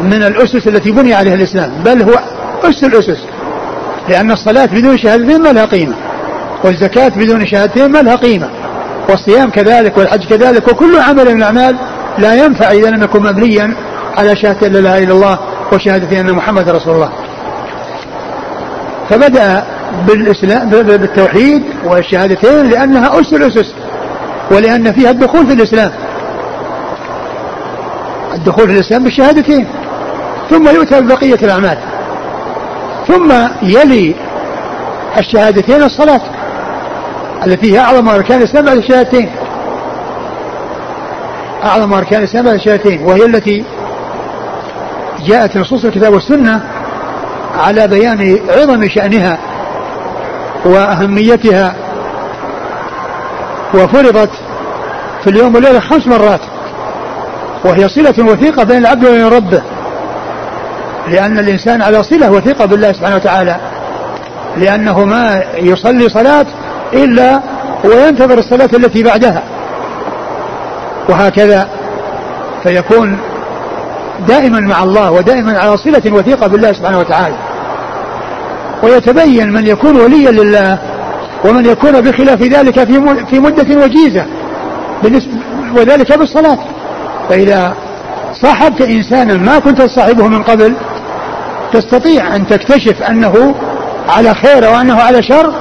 من 0.02 0.22
الأسس 0.22 0.68
التي 0.68 0.90
بني 0.90 1.14
عليها 1.14 1.34
الإسلام 1.34 1.70
بل 1.84 2.02
هو 2.02 2.20
أس 2.64 2.84
الأسس 2.84 3.24
لأن 4.08 4.30
الصلاة 4.30 4.66
بدون 4.66 4.98
شهادتين 4.98 5.42
ما 5.42 5.52
لها 5.52 5.64
قيمة 5.64 5.94
والزكاة 6.64 7.08
بدون 7.08 7.46
شهادتين 7.46 7.86
ما 7.86 8.02
لها 8.02 8.16
قيمة. 8.16 8.48
والصيام 9.10 9.50
كذلك 9.50 9.98
والحج 9.98 10.24
كذلك 10.24 10.68
وكل 10.68 10.98
عمل 11.00 11.24
من 11.24 11.36
الأعمال 11.36 11.76
لا 12.18 12.44
ينفع 12.44 12.70
إذا 12.70 12.90
لم 12.90 13.02
يكن 13.02 13.22
مبنيا 13.22 13.74
على 14.18 14.36
شهادة 14.36 14.68
لا 14.68 14.78
إله 14.78 14.98
إلا 14.98 15.12
الله 15.12 15.38
وشهادة 15.72 16.20
أن 16.20 16.32
محمد 16.32 16.68
رسول 16.68 16.94
الله. 16.94 17.10
فبدأ 19.10 19.64
بالإسلام 20.06 20.68
بالتوحيد 20.68 21.62
والشهادتين 21.84 22.70
لأنها 22.70 23.20
أس 23.20 23.32
الأسس 23.32 23.74
ولأن 24.50 24.92
فيها 24.92 25.10
الدخول 25.10 25.46
في 25.46 25.52
الإسلام. 25.52 25.92
الدخول 28.34 28.66
في 28.66 28.72
الإسلام 28.72 29.04
بالشهادتين. 29.04 29.66
ثم 30.50 30.68
يؤتى 30.68 31.00
ببقية 31.00 31.38
الأعمال. 31.42 31.78
ثم 33.08 33.32
يلي 33.62 34.14
الشهادتين 35.18 35.82
الصلاة. 35.82 36.20
التي 37.46 37.72
هي 37.72 37.78
أعظم 37.78 38.08
أركان 38.08 38.38
الإسلام 38.38 38.64
بعد 38.64 38.76
الشهادتين. 38.76 39.30
أعظم 41.64 41.94
أركان 41.94 42.18
الإسلام 42.18 42.44
بعد 42.44 42.54
الشهادتين. 42.54 43.02
وهي 43.02 43.24
التي 43.26 43.64
جاءت 45.26 45.56
نصوص 45.56 45.84
الكتاب 45.84 46.12
والسنة 46.12 46.60
على 47.58 47.88
بيان 47.88 48.38
عظم 48.48 48.88
شأنها 48.88 49.38
وأهميتها. 50.64 51.74
وفرضت 53.74 54.30
في 55.24 55.30
اليوم 55.30 55.54
والليلة 55.54 55.80
خمس 55.80 56.06
مرات. 56.06 56.40
وهي 57.64 57.88
صلة 57.88 58.14
وثيقة 58.18 58.64
بين 58.64 58.78
العبد 58.78 59.04
وبين 59.04 59.26
ربه. 59.26 59.62
لأن 61.08 61.38
الإنسان 61.38 61.82
على 61.82 62.02
صلة 62.02 62.30
وثيقة 62.30 62.64
بالله 62.64 62.92
سبحانه 62.92 63.16
وتعالى. 63.16 63.56
لأنه 64.56 65.04
ما 65.04 65.42
يصلي 65.54 66.08
صلاة 66.08 66.46
إلا 66.92 67.40
وينتظر 67.84 68.38
الصلاة 68.38 68.70
التي 68.74 69.02
بعدها. 69.02 69.42
وهكذا 71.08 71.68
فيكون 72.62 73.18
دائما 74.28 74.60
مع 74.60 74.82
الله 74.82 75.10
ودائما 75.10 75.58
على 75.58 75.76
صلة 75.76 76.12
وثيقة 76.12 76.46
بالله 76.46 76.72
سبحانه 76.72 76.98
وتعالى. 76.98 77.36
ويتبين 78.82 79.52
من 79.52 79.66
يكون 79.66 79.96
وليا 79.96 80.30
لله 80.30 80.78
ومن 81.44 81.66
يكون 81.66 82.00
بخلاف 82.00 82.42
ذلك 82.42 82.84
في 82.84 83.24
في 83.30 83.38
مدة 83.38 83.82
وجيزة 83.82 84.26
بالنسبة 85.02 85.32
وذلك 85.76 86.18
بالصلاة. 86.18 86.58
فإذا 87.28 87.74
صاحبت 88.42 88.80
إنسانا 88.80 89.34
ما 89.34 89.58
كنت 89.58 89.82
تصاحبه 89.82 90.28
من 90.28 90.42
قبل 90.42 90.74
تستطيع 91.72 92.36
أن 92.36 92.46
تكتشف 92.46 93.02
أنه 93.02 93.54
على 94.08 94.34
خير 94.34 94.70
وأنه 94.70 95.02
على 95.02 95.22
شر 95.22 95.54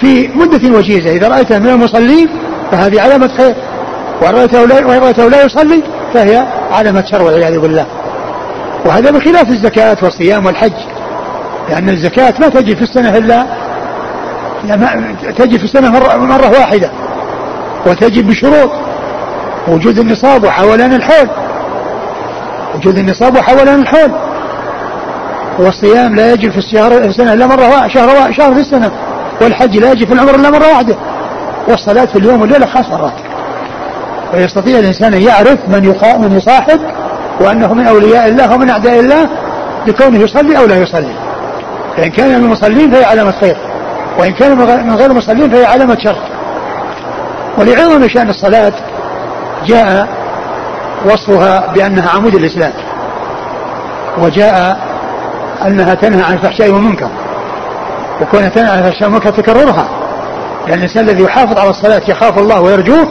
في 0.00 0.28
مدة 0.28 0.78
وجيزة. 0.78 1.10
إذا 1.10 1.28
رأيته 1.28 1.58
من 1.58 1.68
المصلين 1.68 2.28
فهذه 2.72 3.00
علامة 3.00 3.28
خير. 3.36 3.54
وإن 4.22 4.34
رأيته 4.34 4.64
لا, 4.64 4.86
وإن 4.86 5.00
رأيته 5.00 5.28
لا 5.28 5.44
يصلي 5.44 5.82
فهي 6.14 6.46
علامة 6.72 7.04
شر 7.10 7.22
والعياذ 7.22 7.58
بالله. 7.58 7.86
وهذا 8.84 9.10
بخلاف 9.10 9.48
الزكاة 9.48 9.96
والصيام 10.02 10.46
والحج. 10.46 10.72
لأن 11.68 11.88
الزكاة 11.88 12.34
ما 12.40 12.48
تجي 12.48 12.76
في 12.76 12.82
السنة 12.82 13.16
إلا 13.16 13.46
تجي 15.38 15.58
في 15.58 15.64
السنة 15.64 15.90
مرة, 15.90 16.16
مرة 16.16 16.50
واحدة. 16.50 16.90
وتجي 17.86 18.22
بشروط. 18.22 18.70
وجود 19.68 19.98
النصاب 19.98 20.44
وحولان 20.44 20.92
الحول. 20.92 21.28
وجود 22.74 22.98
النصاب 22.98 23.36
وحولان 23.36 23.80
الحول. 23.80 24.10
والصيام 25.58 26.14
لا 26.16 26.32
يجي 26.32 26.50
في 26.50 26.58
الشهر 26.58 26.98
السنة 26.98 27.32
إلا 27.32 27.46
مرة 27.46 27.88
شهر 27.88 28.32
شهر 28.32 28.54
في 28.54 28.60
السنة. 28.60 28.90
والحج 29.40 29.76
لا 29.76 29.92
يجي 29.92 30.06
في 30.06 30.12
العمر 30.12 30.34
إلا 30.34 30.50
مرة 30.50 30.68
واحدة. 30.68 30.96
والصلاة 31.68 32.04
في 32.04 32.18
اليوم 32.18 32.40
والليلة 32.40 32.66
خمس 32.66 32.88
مرات. 32.88 33.12
ويستطيع 34.34 34.78
الإنسان 34.78 35.14
أن 35.14 35.22
يعرف 35.22 35.58
من 35.68 35.94
من 36.18 36.36
يصاحب 36.36 36.80
وأنه 37.40 37.74
من 37.74 37.86
أولياء 37.86 38.28
الله 38.28 38.54
ومن 38.54 38.70
أعداء 38.70 39.00
الله 39.00 39.28
بكونه 39.86 40.18
يصلي 40.18 40.58
أو 40.58 40.66
لا 40.66 40.76
يصلي. 40.76 41.14
فإن 41.96 42.10
كان 42.10 42.28
من 42.28 42.44
المصلين 42.44 42.90
فهي 42.90 43.04
علامة 43.04 43.30
خير 43.30 43.56
وإن 44.18 44.32
كان 44.32 44.58
من 44.86 44.94
غير 44.96 45.10
المصلين 45.10 45.50
فهي 45.50 45.64
علامة 45.64 45.98
شر 46.04 46.16
ولعظم 47.58 48.08
شأن 48.08 48.30
الصلاة 48.30 48.72
جاء 49.66 50.08
وصفها 51.04 51.72
بأنها 51.74 52.10
عمود 52.10 52.34
الإسلام 52.34 52.72
وجاء 54.18 54.80
أنها 55.66 55.94
تنهى 55.94 56.22
عن 56.22 56.34
الفحشاء 56.34 56.70
والمنكر. 56.70 57.08
وكونها 58.22 58.48
تنهى 58.48 58.70
عن 58.70 58.78
الفحشاء 58.78 59.04
والمنكر 59.04 59.30
تكررها. 59.30 59.88
لأن 60.66 60.78
الإنسان 60.78 61.04
الذي 61.08 61.22
يحافظ 61.22 61.58
على 61.58 61.70
الصلاة 61.70 62.02
يخاف 62.08 62.38
الله 62.38 62.60
ويرجوه 62.60 63.08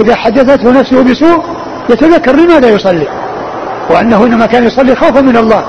إذا 0.00 0.14
حدثته 0.14 0.70
نفسه 0.70 1.02
بسوء 1.02 1.42
يتذكر 1.90 2.36
لماذا 2.36 2.68
يصلي. 2.68 3.06
وأنه 3.90 4.24
إنما 4.24 4.46
كان 4.46 4.66
يصلي 4.66 4.94
خوفا 4.94 5.20
من 5.20 5.36
الله. 5.36 5.64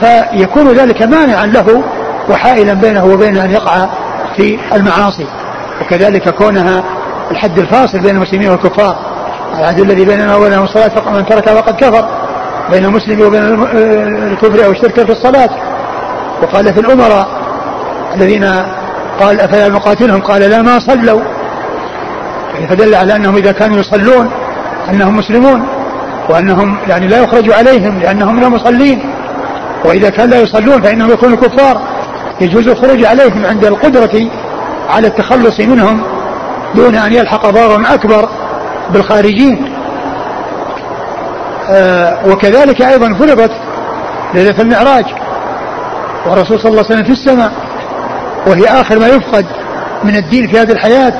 فيكون 0.00 0.72
ذلك 0.72 1.02
مانعا 1.02 1.46
له 1.46 1.82
وحائلا 2.30 2.74
بينه 2.74 3.04
وبين 3.04 3.36
أن 3.36 3.50
يقع 3.50 3.86
في 4.36 4.58
المعاصي. 4.72 5.26
وكذلك 5.82 6.34
كونها 6.34 6.84
الحد 7.30 7.58
الفاصل 7.58 7.98
بين 7.98 8.16
المسلمين 8.16 8.50
والكفار. 8.50 8.96
العهد 9.58 9.80
الذي 9.80 10.04
بيننا 10.04 10.36
وبينهم 10.36 10.64
الصلاة 10.64 10.88
فمن 10.88 11.26
تركها 11.26 11.60
فقد 11.60 11.76
كفر. 11.76 12.08
بين 12.70 12.84
المسلم 12.84 13.20
وبين 13.20 13.42
الكفر 14.32 14.64
أو 14.64 14.70
الشرك 14.70 15.04
في 15.04 15.12
الصلاة. 15.12 15.50
وقال 16.42 16.74
في 16.74 16.80
الأمراء 16.80 17.28
الذين 18.18 18.44
قال 19.20 19.40
أفلا 19.40 19.68
نقاتلهم؟ 19.68 20.20
قال 20.20 20.42
لا 20.42 20.62
ما 20.62 20.78
صلوا. 20.78 21.20
فدل 22.68 22.94
على 22.94 23.16
أنهم 23.16 23.36
إذا 23.36 23.52
كانوا 23.52 23.78
يصلون 23.78 24.30
أنهم 24.90 25.16
مسلمون 25.16 25.66
وأنهم 26.28 26.76
يعني 26.88 27.06
لا 27.06 27.22
يخرج 27.22 27.52
عليهم 27.52 27.98
لأنهم 27.98 28.36
من 28.36 28.44
المصلين. 28.44 29.10
وإذا 29.84 30.10
كان 30.10 30.30
لا 30.30 30.40
يصلون 30.40 30.82
فإنهم 30.82 31.10
يكونوا 31.10 31.36
كفار. 31.36 31.80
يجوز 32.40 32.68
الخروج 32.68 33.04
عليهم 33.04 33.46
عند 33.46 33.64
القدرة 33.64 34.30
على 34.88 35.06
التخلص 35.06 35.60
منهم 35.60 36.02
دون 36.74 36.94
أن 36.94 37.12
يلحق 37.12 37.46
ضرر 37.46 37.94
أكبر 37.94 38.28
بالخارجين. 38.90 39.72
آه 41.70 42.18
وكذلك 42.26 42.82
أيضا 42.82 43.14
فرضت 43.14 43.52
ليلة 44.34 44.60
المعراج. 44.60 45.04
والرسول 46.26 46.60
صلى 46.60 46.70
الله 46.70 46.84
عليه 46.84 46.94
وسلم 46.94 47.04
في 47.04 47.12
السماء 47.12 47.52
وهي 48.46 48.64
آخر 48.64 48.98
ما 48.98 49.06
يفقد 49.06 49.46
من 50.04 50.16
الدين 50.16 50.48
في 50.48 50.60
هذه 50.60 50.72
الحياة 50.72 51.12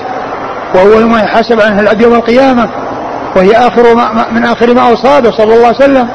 وأول 0.75 1.05
ما 1.05 1.21
يحاسب 1.21 1.61
عنها 1.61 1.81
العبد 1.81 2.01
يوم 2.01 2.15
القيامة. 2.15 2.69
وهي 3.37 3.53
آخر 3.53 3.95
ما 3.95 4.27
من 4.33 4.45
آخر 4.45 4.75
ما 4.75 4.93
أصابه 4.93 5.31
صلى 5.31 5.55
الله 5.55 5.67
عليه 5.67 5.77
وسلم. 5.77 6.09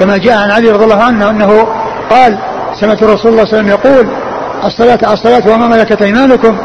كما 0.00 0.16
جاء 0.16 0.38
عن 0.38 0.50
علي 0.50 0.70
رضي 0.70 0.84
الله 0.84 1.02
عنه 1.02 1.30
أنه 1.30 1.66
قال 2.10 2.38
سمعت 2.80 3.02
الرسول 3.02 3.32
الله 3.32 3.44
صلى 3.44 3.60
الله 3.60 3.72
عليه 3.72 3.74
وسلم 3.74 3.92
يقول 3.94 4.08
الصلاة 4.64 5.12
الصلاة 5.12 5.54
وما 5.54 5.68
ملكت 5.68 6.02
أيمانكم؟ 6.02 6.56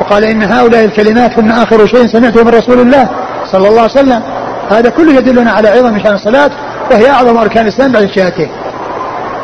وقال 0.00 0.24
إن 0.24 0.42
هؤلاء 0.42 0.84
الكلمات 0.84 1.38
هن 1.38 1.50
آخر 1.50 1.86
شيء 1.86 2.06
سمعته 2.06 2.44
من 2.44 2.48
رسول 2.50 2.80
الله 2.80 3.08
صلى 3.52 3.68
الله 3.68 3.80
عليه 3.80 3.92
وسلم. 3.92 4.22
هذا 4.70 4.90
كله 4.90 5.14
يدلنا 5.14 5.52
على 5.52 5.68
عظم 5.68 5.98
شأن 5.98 6.14
الصلاة 6.14 6.50
وهي 6.90 7.10
أعظم 7.10 7.36
أركان 7.36 7.64
الإسلام 7.64 7.92
بعد 7.92 8.02
الشهادتين 8.02 8.48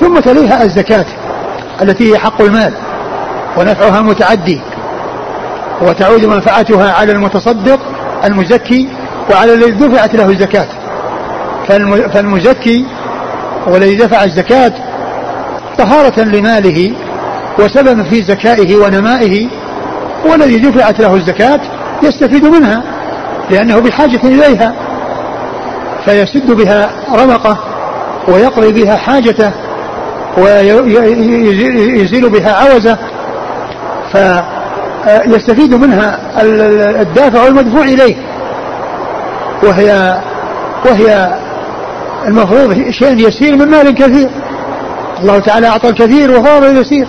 ثم 0.01 0.21
تليها 0.21 0.63
الزكاة 0.63 1.07
التي 1.83 2.13
هي 2.13 2.19
حق 2.19 2.43
المال. 2.43 2.73
ونفعها 3.57 4.03
متعدي 4.03 4.61
وتعود 5.83 6.25
منفعتها 6.25 6.93
على 6.93 7.13
المتصدق 7.13 7.81
المزكي 8.25 8.89
وعلى 9.31 9.55
الذي 9.55 9.71
دفعت 9.71 10.15
له 10.15 10.31
الزكاة. 10.31 10.67
فالمزكي 12.13 12.87
والذي 13.67 13.97
دفع 13.97 14.25
الزكاة 14.25 14.73
طهارة 15.79 16.21
لماله 16.21 16.93
وسبب 17.59 18.03
في 18.03 18.23
زكائه 18.23 18.77
ونمائه 18.77 19.49
والذي 20.31 20.59
دفعت 20.59 21.01
له 21.01 21.15
الزكاة 21.15 21.61
يستفيد 22.03 22.45
منها 22.45 22.83
لأنه 23.51 23.79
بحاجة 23.79 24.21
إليها 24.25 24.75
فيسد 26.05 26.51
بها 26.51 26.91
رمقه 27.15 27.59
ويقضي 28.29 28.73
بها 28.73 28.97
حاجته 28.97 29.51
ويزيل 30.39 32.29
بها 32.29 32.53
عوزه 32.53 32.99
فيستفيد 35.05 35.75
منها 35.75 36.19
الدافع 37.01 37.43
والمدفوع 37.43 37.83
إليه. 37.83 38.17
وهي 39.63 40.21
وهي 40.85 41.39
المفروض 42.27 42.91
شيء 42.91 43.29
يسير 43.29 43.57
من 43.57 43.69
مال 43.69 43.95
كثير. 43.95 44.31
الله 45.23 45.39
تعالى 45.39 45.69
أعطى 45.69 45.89
الكثير 45.89 46.31
وفاض 46.31 46.65
اليسير 46.65 47.07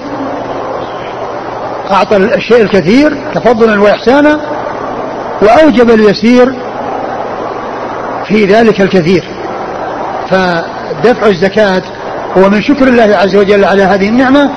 أعطى 1.92 2.18
الشيء 2.18 2.62
الكثير 2.62 3.18
تفضلا 3.36 3.82
وإحسانا 3.82 4.40
وأوجب 5.42 5.90
اليسير 5.90 6.54
في 8.28 8.46
ذلك 8.46 8.82
الكثير. 8.82 9.24
فدفع 10.30 11.28
الزكاة 11.28 11.82
هو 12.38 12.50
من 12.50 12.62
شكر 12.62 12.88
الله 12.88 13.18
عز 13.18 13.36
وجل 13.36 13.66
على 13.66 13.84
هذه 13.84 14.10
النعمة 14.10 14.50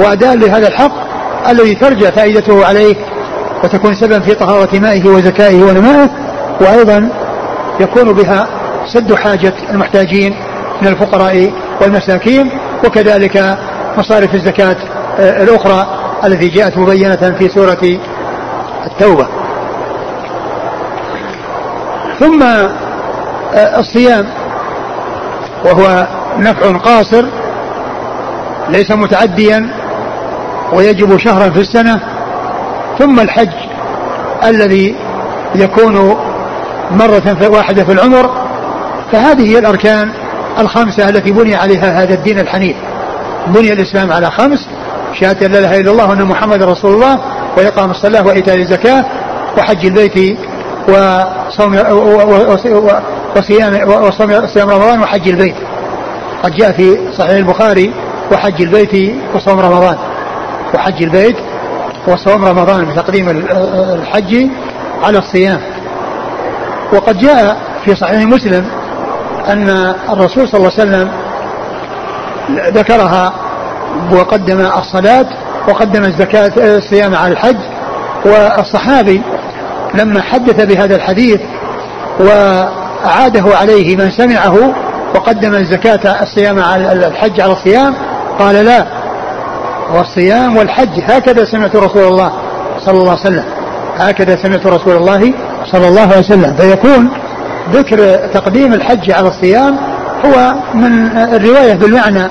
وأداء 0.00 0.36
لهذا 0.36 0.68
الحق. 0.68 1.03
الذي 1.48 1.74
ترجى 1.74 2.12
فائدته 2.12 2.66
عليه 2.66 2.96
وتكون 3.64 3.94
سببا 3.94 4.20
في 4.20 4.34
طهارة 4.34 4.78
مائه 4.78 5.08
وزكائه 5.08 5.62
ونمائه 5.62 6.10
وأيضا 6.60 7.08
يكون 7.80 8.12
بها 8.12 8.48
سد 8.86 9.14
حاجة 9.14 9.52
المحتاجين 9.70 10.34
من 10.82 10.88
الفقراء 10.88 11.52
والمساكين 11.80 12.50
وكذلك 12.86 13.58
مصارف 13.96 14.34
الزكاة 14.34 14.76
آه، 15.18 15.42
الأخرى 15.42 15.86
التي 16.24 16.48
جاءت 16.48 16.78
مبينة 16.78 17.34
في 17.38 17.48
سورة 17.48 17.98
التوبة. 18.86 19.26
ثم 22.20 22.42
آه، 22.42 23.80
الصيام 23.80 24.26
وهو 25.64 26.06
نفع 26.38 26.76
قاصر 26.76 27.24
ليس 28.68 28.90
متعديا 28.90 29.83
ويجب 30.72 31.16
شهرا 31.16 31.50
في 31.50 31.60
السنة 31.60 32.00
ثم 32.98 33.20
الحج 33.20 33.52
الذي 34.44 34.94
يكون 35.54 36.16
مرة 36.90 37.48
واحدة 37.48 37.84
في 37.84 37.92
العمر. 37.92 38.30
فهذه 39.12 39.52
هي 39.52 39.58
الأركان 39.58 40.10
الخمسة 40.58 41.08
التي 41.08 41.32
بني 41.32 41.54
عليها 41.54 42.02
هذا 42.02 42.14
الدين 42.14 42.38
الحنيف. 42.38 42.76
بني 43.46 43.72
الإسلام 43.72 44.12
على 44.12 44.30
خمس 44.30 44.68
شهادة 45.20 45.46
لا 45.46 45.58
إله 45.58 45.80
إلا 45.80 45.90
الله 45.90 46.08
وأن 46.08 46.24
محمد 46.24 46.62
رسول 46.62 46.94
الله 46.94 47.18
وإقام 47.56 47.90
الصلاة 47.90 48.26
وإيتاء 48.26 48.56
الزكاة 48.56 49.04
وحج 49.58 49.86
البيت 49.86 50.38
وصوم 50.88 51.78
وصيام 53.36 53.88
وصوم 53.88 54.70
رمضان 54.70 55.00
وحج 55.00 55.28
البيت. 55.28 55.54
قد 56.42 56.54
جاء 56.54 56.72
في 56.72 56.98
صحيح 57.12 57.30
البخاري 57.30 57.92
وحج 58.32 58.62
البيت 58.62 59.14
وصوم 59.34 59.60
رمضان. 59.60 59.96
وحج 60.74 61.02
البيت 61.02 61.36
وصوم 62.08 62.44
رمضان 62.44 62.84
بتقديم 62.84 63.28
الحج 63.30 64.46
على 65.02 65.18
الصيام. 65.18 65.60
وقد 66.92 67.18
جاء 67.18 67.56
في 67.84 67.94
صحيح 67.94 68.22
مسلم 68.22 68.66
أن 69.48 69.68
الرسول 70.12 70.48
صلى 70.48 70.58
الله 70.60 70.72
عليه 70.78 70.82
وسلم 70.82 71.10
ذكرها 72.74 73.32
وقدم 74.12 74.60
الصلاة 74.60 75.26
وقدم 75.68 76.04
الزكاة 76.04 76.52
الصيام 76.76 77.14
على 77.14 77.32
الحج 77.32 77.56
والصحابي 78.24 79.22
لما 79.94 80.22
حدث 80.22 80.64
بهذا 80.64 80.96
الحديث 80.96 81.40
وأعاده 82.20 83.56
عليه 83.56 83.96
من 83.96 84.10
سمعه 84.10 84.74
وقدم 85.14 85.54
الزكاة 85.54 86.22
الصيام 86.22 86.58
على 86.62 86.92
الحج 86.92 87.40
على 87.40 87.52
الصيام 87.52 87.94
قال 88.38 88.54
لا 88.64 88.86
والصيام 89.92 90.56
والحج 90.56 91.00
هكذا 91.02 91.44
سمعت 91.44 91.76
رسول 91.76 92.02
الله 92.04 92.32
صلى 92.78 92.98
الله 92.98 93.10
عليه 93.10 93.20
وسلم 93.20 93.44
هكذا 93.96 94.36
سمعت 94.36 94.66
رسول 94.66 94.96
الله 94.96 95.32
صلى 95.72 95.88
الله 95.88 96.00
عليه 96.00 96.18
وسلم. 96.18 96.54
فيكون 96.56 97.08
ذكر 97.72 98.16
تقديم 98.34 98.72
الحج 98.74 99.10
على 99.10 99.28
الصيام 99.28 99.76
هو 100.24 100.54
من 100.74 101.18
الرواية 101.18 101.74
بالمعنى 101.74 102.28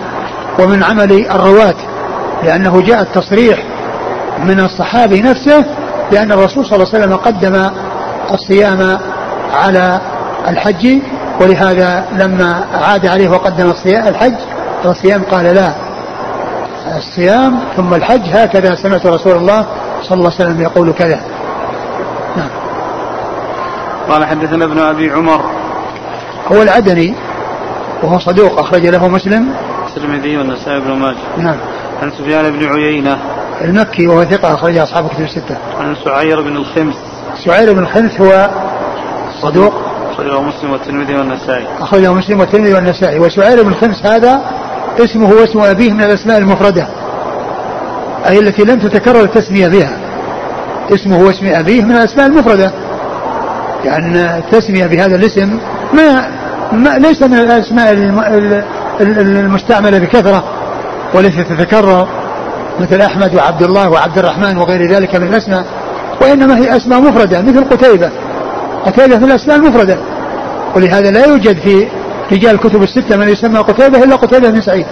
ومن 0.59 0.83
عمل 0.83 1.11
الرواة 1.31 1.75
لأنه 2.43 2.81
جاء 2.81 3.01
التصريح 3.01 3.63
من 4.43 4.59
الصحابي 4.59 5.21
نفسه 5.21 5.65
لأن 6.11 6.31
الرسول 6.31 6.65
صلى 6.65 6.75
الله 6.75 6.87
عليه 6.93 7.03
وسلم 7.05 7.15
قدم 7.15 7.69
الصيام 8.31 8.97
على 9.53 9.99
الحج 10.47 10.87
ولهذا 11.41 12.05
لما 12.11 12.65
عاد 12.73 13.07
عليه 13.07 13.29
وقدم 13.29 13.73
الحج 13.87 14.33
الصيام 14.85 15.23
قال 15.31 15.45
لا. 15.45 15.73
الصيام 17.07 17.59
ثم 17.75 17.93
الحج 17.93 18.21
هكذا 18.29 18.75
سمعت 18.75 19.05
رسول 19.05 19.35
الله 19.35 19.65
صلى 20.01 20.17
الله 20.17 20.31
عليه 20.33 20.43
وسلم 20.45 20.61
يقول 20.61 20.93
كذا. 20.93 21.19
نعم. 22.37 22.49
قال 24.09 24.25
حدثنا 24.25 24.65
ابن 24.65 24.79
أبي 24.79 25.11
عمر. 25.11 25.41
هو 26.51 26.61
العدني 26.61 27.13
وهو 28.03 28.19
صدوق 28.19 28.59
أخرج 28.59 28.87
له 28.87 29.07
مسلم. 29.07 29.53
الترمذي 29.87 30.37
والنسائي 30.37 30.79
بن 30.79 30.91
ماجه. 30.91 31.17
نعم. 31.37 31.57
عن 32.01 32.11
سفيان 32.11 32.51
بن 32.51 32.65
عيينة. 32.65 33.17
المكي 33.61 34.07
وهو 34.07 34.23
ثقة 34.23 34.53
أخرج 34.53 34.77
أصحاب 34.77 35.07
كتب 35.07 35.21
الستة. 35.21 35.57
عن 35.79 35.95
سعير 36.05 36.41
بن 36.41 36.57
الخمس. 36.57 36.95
سعير 37.45 37.73
بن 37.73 37.79
الخمس 37.79 38.21
هو 38.21 38.49
صدوق. 39.41 39.73
أخرجه 40.11 40.41
مسلم 40.41 40.71
والترمذي 40.71 41.15
والنسائي. 41.15 41.67
أخرجه 41.79 42.13
مسلم 42.13 42.39
والترمذي 42.39 42.73
والنسائي. 42.73 43.19
وسعير 43.19 43.63
بن 43.63 43.69
الخمس 43.69 44.05
هذا 44.05 44.41
اسمه 44.99 45.29
واسم 45.29 45.59
أبيه 45.59 45.93
من 45.93 46.03
الأسماء 46.03 46.37
المفردة 46.37 46.87
أي 48.27 48.39
التي 48.39 48.63
لم 48.63 48.79
تتكرر 48.79 49.23
التسمية 49.23 49.67
بها. 49.67 49.97
اسمه 50.91 51.19
واسم 51.19 51.47
أبيه 51.47 51.81
من 51.81 51.91
الأسماء 51.91 52.27
المفردة. 52.27 52.71
يعني 53.85 54.37
التسمية 54.37 54.85
بهذا 54.85 55.15
الاسم 55.15 55.57
ما, 55.93 56.27
ما 56.71 56.97
ليس 56.97 57.21
من 57.21 57.39
الأسماء 57.39 57.93
المستعملة 59.01 59.99
بكثرة 59.99 60.43
وليست 61.13 61.39
تتكرر 61.39 62.07
مثل 62.79 63.01
أحمد 63.01 63.35
وعبد 63.35 63.63
الله 63.63 63.89
وعبد 63.89 64.17
الرحمن 64.17 64.57
وغير 64.57 64.91
ذلك 64.91 65.15
من 65.15 65.27
الأسماء 65.27 65.65
وإنما 66.21 66.57
هي 66.57 66.77
أسماء 66.77 67.01
مفردة 67.01 67.41
مثل 67.41 67.63
قتيبة. 67.63 68.09
قتيبة 68.85 69.17
من 69.17 69.23
الأسماء 69.23 69.57
المفردة. 69.57 69.97
ولهذا 70.75 71.11
لا 71.11 71.25
يوجد 71.25 71.57
في 71.57 71.87
رجال 72.31 72.55
الكتب 72.55 72.83
الستة 72.83 73.17
من 73.17 73.29
يسمى 73.29 73.59
قتيبة 73.59 74.03
إلا 74.03 74.15
قتيبة 74.15 74.49
بن 74.49 74.61
سعيد. 74.61 74.85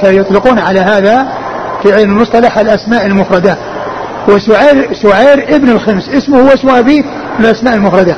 فيطلقون 0.00 0.58
على 0.58 0.80
هذا 0.80 1.28
في 1.82 1.94
علم 1.94 2.10
المصطلح 2.10 2.58
الأسماء 2.58 3.06
المفردة. 3.06 3.56
وسعير 4.28 4.94
سعير 4.94 5.54
ابن 5.54 5.68
الخمس 5.68 6.08
اسمه 6.08 6.42
واسم 6.42 6.70
أبيه 6.70 7.02
من 7.38 7.44
الأسماء 7.44 7.74
المفردة. 7.74 8.16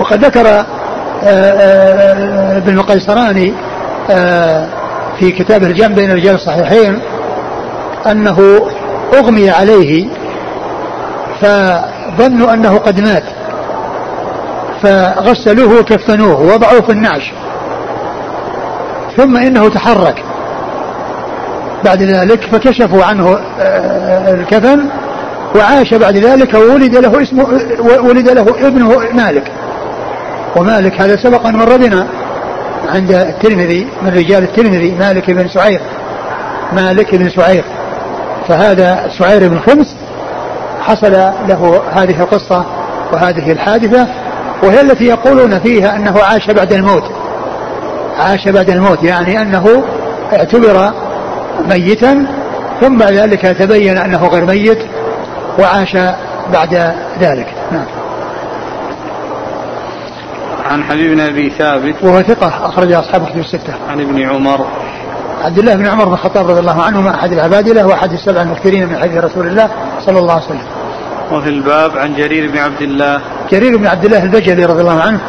وقد 0.00 0.24
ذكر 0.24 0.46
آه، 0.46 0.64
آه، 1.24 2.56
ابن 2.56 2.78
القيصراني 2.78 3.52
آه، 4.10 4.66
في 5.18 5.30
كتابه 5.30 5.66
الجمع 5.66 5.94
بين 5.94 6.12
رجال 6.12 6.34
الصحيحين 6.34 6.98
أنه 8.06 8.66
أغمي 9.14 9.50
عليه 9.50 10.08
فظنوا 11.40 12.54
أنه 12.54 12.78
قد 12.78 13.00
مات. 13.00 13.22
فغسلوه 14.82 15.80
وكفنوه 15.80 16.40
ووضعوه 16.40 16.80
في 16.80 16.92
النعش. 16.92 17.32
ثم 19.16 19.36
إنه 19.36 19.68
تحرك. 19.68 20.24
بعد 21.84 22.02
ذلك 22.02 22.44
فكشفوا 22.44 23.04
عنه 23.04 23.38
الكفن 24.28 24.80
وعاش 25.56 25.94
بعد 25.94 26.16
ذلك 26.16 26.54
وولد 26.54 26.96
له 26.96 27.22
اسمه 27.22 27.44
ولد 27.80 28.28
له 28.28 28.46
ابنه 28.66 28.98
مالك. 29.12 29.52
ومالك 30.56 31.00
هذا 31.00 31.16
سبق 31.16 31.46
أن 31.46 31.56
مر 31.56 31.76
بنا 31.76 32.06
عند 32.88 33.12
الترمذي 33.12 33.88
من 34.02 34.08
رجال 34.08 34.42
الترمذي 34.42 34.90
مالك 34.90 35.30
بن 35.30 35.48
سعير. 35.48 35.80
مالك 36.72 37.14
بن 37.14 37.28
سعير. 37.28 37.64
فهذا 38.48 39.10
سعير 39.18 39.48
بن 39.48 39.58
خمس 39.58 39.96
حصل 40.80 41.12
له 41.48 41.82
هذه 41.92 42.20
القصة 42.20 42.64
وهذه 43.12 43.52
الحادثة. 43.52 44.06
وهي 44.62 44.80
التي 44.80 45.04
يقولون 45.04 45.58
فيها 45.58 45.96
أنه 45.96 46.22
عاش 46.22 46.50
بعد 46.50 46.72
الموت. 46.72 47.04
عاش 48.18 48.48
بعد 48.48 48.70
الموت 48.70 49.02
يعني 49.02 49.42
أنه 49.42 49.84
اعتبر 50.32 50.92
ميتا 51.68 52.26
ثم 52.80 52.98
بعد 52.98 53.12
ذلك 53.12 53.40
تبين 53.40 53.98
أنه 53.98 54.26
غير 54.26 54.44
ميت 54.44 54.78
وعاش 55.58 55.96
بعد 56.52 56.94
ذلك. 57.20 57.54
نعم. 57.72 57.86
عن 60.70 60.84
حبيب 60.84 61.10
بن 61.10 61.20
أبي 61.20 61.50
ثابت. 61.50 61.94
وهو 62.02 62.22
ثقة 62.22 62.66
أخرج 62.66 62.92
أصحاب 62.92 63.26
كتب 63.26 63.38
الستة. 63.38 63.74
عن 63.90 64.00
ابن 64.00 64.22
عمر. 64.22 64.66
عبد 65.44 65.58
الله 65.58 65.74
بن 65.74 65.86
عمر 65.86 66.04
بن 66.04 66.12
الخطاب 66.12 66.50
رضي 66.50 66.60
الله 66.60 66.82
عنهما 66.82 67.14
أحد 67.14 67.32
العبادلة 67.32 67.86
وأحد 67.86 68.12
السبع 68.12 68.42
المكثرين 68.42 68.88
من 68.88 68.98
حديث 68.98 69.24
رسول 69.24 69.46
الله 69.46 69.70
صلى 70.06 70.18
الله 70.18 70.32
عليه 70.32 70.44
وسلم. 70.44 70.66
وفي 71.32 71.48
الباب 71.48 71.98
عن 71.98 72.14
جرير 72.14 72.50
بن 72.50 72.58
عبد 72.58 72.82
الله. 72.82 73.20
جرير 73.50 73.76
بن 73.76 73.86
عبد 73.86 74.04
الله 74.04 74.22
البجلي 74.22 74.64
رضي 74.64 74.80
الله 74.80 75.00
عنه 75.00 75.20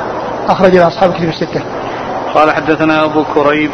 أخرج 0.49 0.75
له 0.75 0.87
أصحاب 0.87 1.13
كتب 1.13 1.29
الستة. 1.29 1.61
قال 2.35 2.51
حدثنا 2.51 3.05
أبو 3.05 3.23
كريب. 3.35 3.71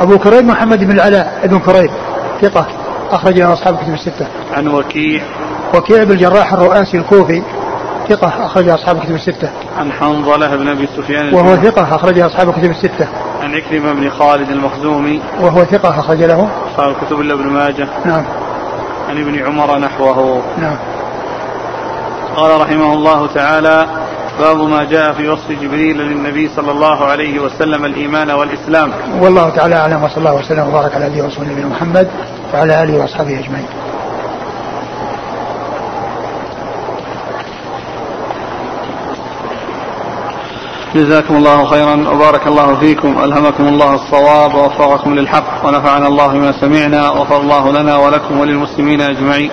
أبو 0.00 0.18
كريب 0.18 0.44
محمد 0.44 0.84
بن 0.84 0.90
العلاء 0.90 1.40
بن 1.44 1.58
كريب 1.58 1.90
ثقة 2.42 2.66
أخرج 3.10 3.38
له 3.38 3.52
أصحاب 3.52 3.76
كتب 3.76 3.94
الستة. 3.94 4.26
عن 4.52 4.68
وكيع. 4.68 5.22
وكيع 5.74 6.04
بن 6.04 6.10
الجراح 6.10 6.52
الرؤاسي 6.52 6.96
الكوفي 6.96 7.42
ثقة 8.08 8.46
أخرج 8.46 8.68
أصحاب 8.68 9.00
كتب 9.00 9.14
الستة. 9.14 9.50
عن 9.78 9.92
حنظلة 9.92 10.56
بن 10.56 10.68
أبي 10.68 10.88
سفيان 10.96 11.34
وهو 11.34 11.56
ثقة 11.56 11.94
أخرج 11.94 12.18
أصحاب 12.18 12.52
كتب 12.52 12.70
الستة. 12.70 13.08
عن 13.42 13.54
عكرمة 13.54 13.92
بن 13.92 14.10
خالد 14.10 14.50
المخزومي. 14.50 15.20
وهو 15.40 15.64
ثقة 15.64 16.00
أخرج 16.00 16.22
له. 16.22 16.48
أصحاب 16.72 16.90
الكتب 16.90 17.20
إلا 17.20 17.34
ابن 17.34 17.46
ماجه. 17.46 17.88
نعم. 18.04 18.24
عن 19.08 19.20
ابن 19.20 19.44
عمر 19.44 19.78
نحوه. 19.78 20.42
نعم. 20.58 20.76
قال 22.36 22.60
رحمه 22.60 22.92
الله 22.94 23.26
تعالى 23.26 23.86
باب 24.38 24.56
ما 24.56 24.84
جاء 24.84 25.12
في 25.12 25.28
وصف 25.28 25.50
جبريل 25.50 25.98
للنبي 25.98 26.48
صلى 26.56 26.70
الله 26.70 27.04
عليه 27.04 27.40
وسلم 27.40 27.84
الإيمان 27.84 28.30
والإسلام. 28.30 28.92
والله 29.20 29.50
تعالى 29.50 29.74
أعلم 29.74 30.04
وصلى 30.04 30.18
الله 30.18 30.34
وسلم 30.34 30.68
وبارك 30.68 30.94
على 30.94 31.08
نبينا 31.08 31.24
ورسوله 31.24 31.48
نبينا 31.48 31.68
محمد 31.68 32.08
وعلى 32.54 32.82
آله 32.82 33.00
وأصحابه 33.00 33.38
أجمعين. 33.38 33.66
جزاكم 40.94 41.36
الله 41.36 41.64
خيرا 41.64 42.08
وبارك 42.08 42.46
الله 42.46 42.74
فيكم. 42.74 43.18
ألهمكم 43.24 43.64
الله 43.68 43.94
الصواب 43.94 44.54
ووفقكم 44.54 45.14
للحق 45.14 45.66
ونفعنا 45.66 46.06
الله 46.06 46.28
بما 46.32 46.52
سمعنا 46.52 47.10
وغفر 47.10 47.40
الله 47.40 47.72
لنا 47.72 47.96
ولكم 47.96 48.40
وللمسلمين 48.40 49.00
أجمعين 49.00 49.50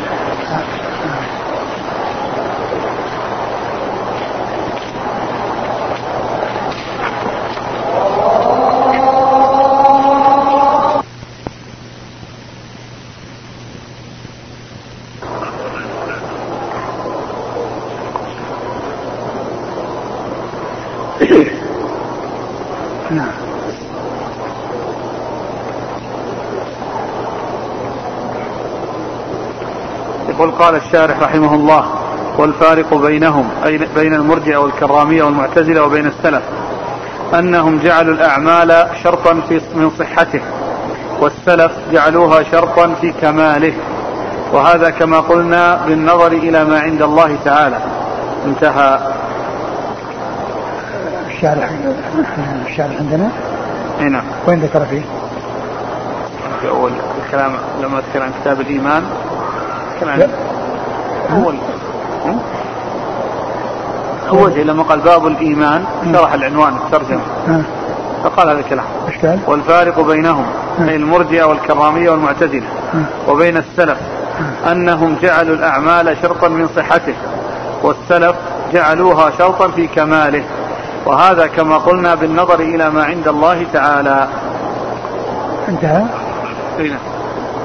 نعم 23.11 23.31
يقول 30.29 30.48
قال 30.59 30.75
الشارح 30.75 31.19
رحمه 31.19 31.55
الله 31.55 31.85
والفارق 32.37 32.93
بينهم 32.93 33.49
أي 33.65 33.79
بين 33.95 34.13
المرجئة 34.13 34.57
والكرامية 34.57 35.23
والمعتزلة 35.23 35.83
وبين 35.83 36.05
السلف 36.05 36.41
أنهم 37.33 37.79
جعلوا 37.79 38.13
الأعمال 38.13 38.87
شرطا 39.03 39.41
في 39.49 39.61
من 39.75 39.91
صحته 39.99 40.41
والسلف 41.19 41.71
جعلوها 41.91 42.43
شرطا 42.43 42.93
في 43.01 43.13
كماله 43.21 43.73
وهذا 44.53 44.89
كما 44.89 45.19
قلنا 45.19 45.79
بالنظر 45.87 46.31
إلى 46.31 46.65
ما 46.65 46.79
عند 46.79 47.01
الله 47.01 47.37
تعالى 47.45 47.77
انتهى 48.45 48.99
الشارح 51.27 51.69
الشارح 52.67 52.97
عندنا 52.99 53.31
هنا 53.99 54.23
وين 54.47 54.59
ذكر 54.59 54.85
فيه؟ 54.85 55.01
في 56.61 56.69
أول 56.69 56.91
الكلام 57.25 57.51
لما 57.81 57.97
أذكر 57.97 58.23
عن 58.23 58.31
كتاب 58.41 58.61
الإيمان. 58.61 59.03
أول 61.33 61.55
هم؟ 62.25 62.39
أول 64.29 64.53
شيء 64.53 64.65
لما 64.65 64.83
قال 64.83 64.99
باب 64.99 65.27
الإيمان 65.27 65.83
شرح 66.13 66.33
العنوان 66.33 66.73
الترجمة 66.75 67.21
ها 67.47 67.61
فقال 68.23 68.49
هذا 68.49 68.59
الكلام؟ 68.59 68.85
والفارق 69.47 69.99
بينهم. 69.99 70.45
أي 70.89 70.95
المرجئة 70.95 71.43
والكرامية 71.43 72.09
والمعتزلة. 72.09 72.67
وبين 73.27 73.57
السلف 73.57 73.97
أنهم 74.71 75.15
جعلوا 75.21 75.55
الأعمال 75.55 76.17
شرطا 76.21 76.47
من 76.47 76.67
صحته 76.75 77.13
والسلف 77.83 78.35
جعلوها 78.73 79.31
شرطا 79.37 79.67
في 79.67 79.87
كماله 79.87 80.43
وهذا 81.05 81.47
كما 81.47 81.77
قلنا 81.77 82.15
بالنظر 82.15 82.59
إلى 82.59 82.89
ما 82.89 83.03
عند 83.03 83.27
الله 83.27 83.65
تعالى 83.73 84.27
انتهى. 85.69 86.03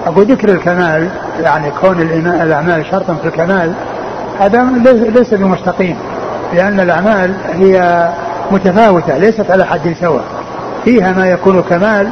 أقول 0.06 0.24
ذكر 0.24 0.48
الكمال 0.48 1.10
يعني 1.42 1.70
كون 1.80 2.00
الأعمال 2.42 2.86
شرطا 2.90 3.14
في 3.22 3.28
الكمال 3.28 3.72
هذا 4.40 4.66
ليس- 5.14 5.34
بمستقيم 5.34 5.96
لأن 6.54 6.80
الأعمال 6.80 7.34
هي 7.54 8.08
متفاوتة 8.50 9.18
ليست 9.18 9.50
على 9.50 9.64
حد 9.66 9.94
سواء. 10.00 10.24
فيها 10.84 11.12
ما 11.12 11.30
يكون 11.30 11.62
كمال 11.70 12.08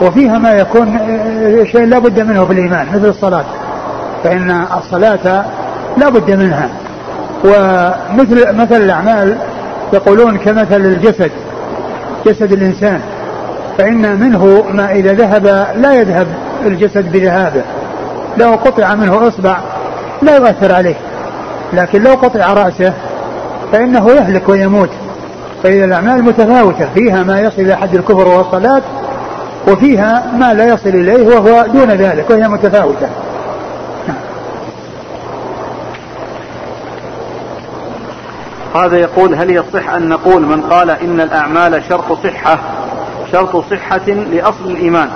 وفيها 0.00 0.38
ما 0.38 0.52
يكون 0.52 0.98
شيء 1.72 1.84
لا 1.86 1.98
بد 1.98 2.20
منه 2.20 2.44
في 2.44 2.52
الإيمان 2.52 2.86
مثل 2.94 3.08
الصلاة. 3.08 3.44
فإن 4.24 4.64
الصلاة 4.78 5.44
لا 5.96 6.08
بد 6.08 6.30
منها. 6.30 6.68
ومثل 7.44 8.56
مثل 8.56 8.76
الأعمال 8.76 9.36
يقولون 9.92 10.38
كمثل 10.38 10.80
الجسد 10.80 11.30
جسد 12.26 12.52
الإنسان. 12.52 13.00
فإن 13.78 14.20
منه 14.20 14.64
ما 14.72 14.92
إذا 14.92 15.12
ذهب 15.12 15.66
لا 15.76 15.92
يذهب 15.92 16.26
الجسد 16.66 17.12
بذهابه. 17.12 17.62
لو 18.36 18.52
قطع 18.52 18.94
منه 18.94 19.28
إصبع 19.28 19.58
لا 20.22 20.36
يؤثر 20.36 20.74
عليه. 20.74 20.96
لكن 21.72 22.02
لو 22.02 22.12
قطع 22.14 22.52
رأسه 22.52 22.92
فإنه 23.72 24.10
يهلك 24.10 24.48
ويموت. 24.48 24.90
فإذا 25.62 25.84
الأعمال 25.84 26.22
متفاوتة 26.24 26.88
فيها 26.94 27.22
ما 27.22 27.40
يصل 27.40 27.62
إلى 27.62 27.76
حد 27.76 27.94
الكفر 27.94 28.28
والصلاة 28.28 28.82
وفيها 29.68 30.32
ما 30.38 30.54
لا 30.54 30.68
يصل 30.68 30.88
إليه 30.88 31.26
وهو 31.36 31.66
دون 31.66 31.90
ذلك 31.90 32.30
وهي 32.30 32.48
متفاوتة. 32.48 33.08
هذا 38.74 38.96
يقول 38.96 39.34
هل 39.34 39.50
يصح 39.50 39.88
أن 39.88 40.08
نقول 40.08 40.42
من 40.42 40.60
قال 40.60 40.90
إن 40.90 41.20
الأعمال 41.20 41.82
شرط 41.88 42.12
صحة؟ 42.24 42.58
شرط 43.32 43.64
صحة 43.70 44.06
لأصل 44.06 44.64
الإيمان. 44.64 45.08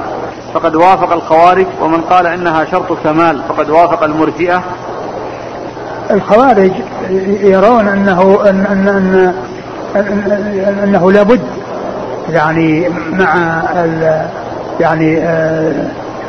فقد 0.54 0.76
وافق 0.76 1.12
الخوارج 1.12 1.66
ومن 1.82 2.00
قال 2.00 2.26
إنها 2.26 2.64
شرط 2.64 2.92
كمال 3.04 3.40
فقد 3.48 3.70
وافق 3.70 4.04
المرجئة. 4.04 4.62
الخوارج 6.10 6.72
يرون 7.40 7.88
انه 7.88 8.38
أن 8.50 8.66
أن 8.66 8.88
أن 8.88 10.78
أنه 10.84 11.12
لابد 11.12 11.40
يعني 12.30 12.88
مع 13.12 13.62
يعني 14.80 15.18
آه، 15.18 15.72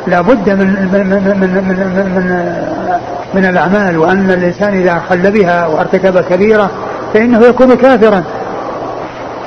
لابد 0.06 0.50
من 0.50 0.66
من 0.92 1.06
من 1.06 1.22
من, 1.40 1.64
من, 2.14 2.54
من 3.34 3.44
الأعمال 3.44 3.98
وأن 3.98 4.30
الإنسان 4.30 4.74
إذا 4.74 5.02
خل 5.10 5.30
بها 5.30 5.66
وارتكب 5.66 6.20
كبيرة 6.20 6.70
فإنه 7.14 7.46
يكون 7.46 7.74
كافرا. 7.74 8.22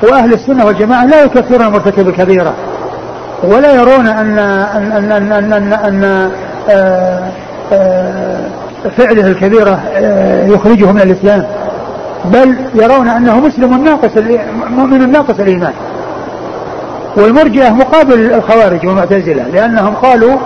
وأهل 0.03 0.33
السنة 0.33 0.65
والجماعة 0.65 1.05
لا 1.05 1.23
يكفرون 1.23 1.67
مرتكب 1.67 2.07
الكبيرة. 2.07 2.53
ولا 3.43 3.73
يرون 3.73 4.07
أن 4.07 4.39
أن 4.39 4.91
أن 4.91 5.11
أن, 5.11 5.31
أن, 5.31 5.53
أن, 5.53 5.73
أن 5.73 6.31
آه، 6.69 7.31
آه، 7.73 8.39
فعله 8.97 9.27
الكبيرة 9.27 9.79
آه، 9.93 10.47
يخرجه 10.47 10.91
من 10.91 11.01
الإسلام. 11.01 11.45
بل 12.25 12.55
يرون 12.75 13.07
أنه 13.07 13.39
مسلم 13.39 13.83
ناقص 13.83 14.17
مؤمن 14.69 15.11
ناقص 15.11 15.39
الإيمان. 15.39 15.73
والمرجئة 17.17 17.69
مقابل 17.69 18.33
الخوارج 18.33 18.87
والمعتزلة 18.87 19.43
لأنهم 19.53 19.93
قالوا 19.93 20.37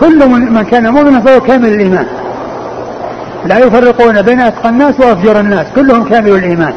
كل 0.00 0.28
من 0.28 0.64
كان 0.70 0.92
مؤمنا 0.92 1.20
فهو 1.20 1.40
كامل 1.40 1.68
الإيمان. 1.68 2.06
لا 3.46 3.58
يفرقون 3.58 4.22
بين 4.22 4.40
أتقى 4.40 4.68
الناس 4.68 5.00
وأفجر 5.00 5.40
الناس 5.40 5.66
كلهم 5.74 6.08
كامل 6.08 6.30
الإيمان. 6.30 6.72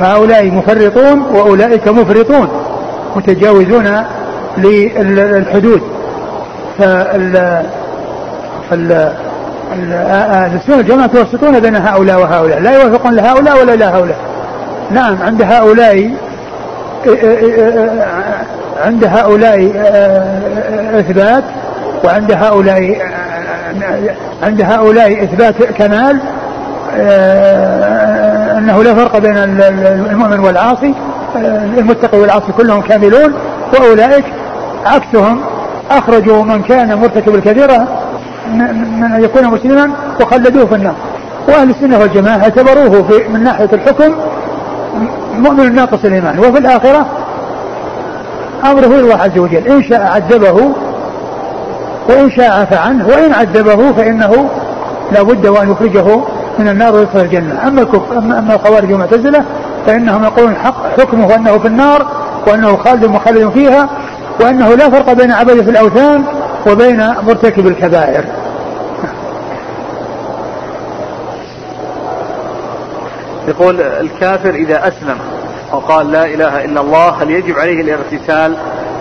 فهؤلاء 0.00 0.50
مفرطون 0.50 1.22
وأولئك 1.22 1.88
مفرطون. 1.88 2.48
متجاوزون 3.16 4.02
للحدود. 4.58 5.82
فال 6.78 7.62
فال 8.70 9.12
السنة 10.54 10.80
الجماعة 10.80 11.06
يتوسطون 11.06 11.60
بين 11.60 11.76
هؤلاء 11.76 12.20
وهؤلاء. 12.20 12.60
لا 12.60 12.82
يوافقون 12.82 13.14
لهؤلاء 13.14 13.60
ولا 13.60 13.76
لهؤلاء 13.76 14.16
نعم 14.90 15.16
عند 15.22 15.42
هؤلاء 15.42 16.10
عند 18.84 19.04
هؤلاء 19.04 19.70
إثبات 20.98 21.44
وعند 22.04 22.32
هؤلاء 22.32 22.96
عند 24.42 24.62
هؤلاء 24.62 25.24
إثبات 25.24 25.54
كمال 25.62 26.18
أنه 28.58 28.82
لا 28.82 28.94
فرق 28.94 29.18
بين 29.18 29.36
المؤمن 29.36 30.38
والعاصي. 30.40 30.94
المتقي 31.78 32.18
والعاصي 32.18 32.52
كلهم 32.58 32.80
كاملون 32.80 33.34
وأولئك 33.72 34.24
عكسهم 34.86 35.40
أخرجوا 35.90 36.42
من 36.42 36.62
كان 36.62 36.98
مرتكب 36.98 37.34
الكبيرة 37.34 37.88
من 38.54 39.12
أن 39.16 39.24
يكون 39.24 39.44
مسلما 39.46 39.90
وخلدوه 40.20 40.66
في 40.66 40.74
النار. 40.74 40.94
وأهل 41.48 41.70
السنة 41.70 41.98
والجماعة 41.98 42.42
اعتبروه 42.42 43.02
في 43.02 43.28
من 43.28 43.44
ناحية 43.44 43.68
الحكم 43.72 44.14
مؤمن 45.38 45.74
ناقص 45.74 46.04
الإيمان. 46.04 46.38
وفي 46.38 46.58
الآخرة 46.58 47.06
أمره 48.64 48.86
إلى 48.86 49.00
الله 49.00 49.16
عز 49.16 49.38
وجل. 49.38 49.68
إن 49.68 49.82
شاء 49.82 50.00
عذبه 50.00 50.72
وإن 52.08 52.30
شاء 52.30 52.60
عفى 52.60 52.76
عنه 52.76 53.08
وإن 53.08 53.32
عذبه 53.32 53.92
فإنه 53.92 54.50
لا 55.12 55.22
بد 55.22 55.46
وأن 55.46 55.70
يخرجه 55.70 56.20
من 56.58 56.68
النار 56.68 56.94
ويدخل 56.94 57.20
الجنة. 57.20 57.68
أما 57.68 57.82
الكفر 57.82 58.18
أما, 58.18 58.54
الخوارج 58.54 58.90
والمعتزلة 58.92 59.44
فإنهم 59.86 60.24
يقولون 60.24 60.54
حق 60.54 61.00
حكمه 61.00 61.34
أنه 61.34 61.58
في 61.58 61.68
النار 61.68 62.06
وأنه 62.46 62.76
خالد 62.76 63.04
مخلد 63.04 63.50
فيها 63.50 63.88
وأنه 64.40 64.74
لا 64.74 64.90
فرق 64.90 65.12
بين 65.12 65.32
عبدة 65.32 65.70
الأوثان 65.70 66.24
وبين 66.66 67.14
مرتكب 67.22 67.66
الكبائر. 67.66 68.24
يقول 73.48 73.80
الكافر 73.80 74.50
إذا 74.50 74.88
أسلم 74.88 75.18
وقال 75.72 76.12
لا 76.12 76.24
إله 76.24 76.64
إلا 76.64 76.80
الله 76.80 77.08
هل 77.08 77.30
يجب 77.30 77.58
عليه 77.58 77.80
الاغتسال 77.80 78.56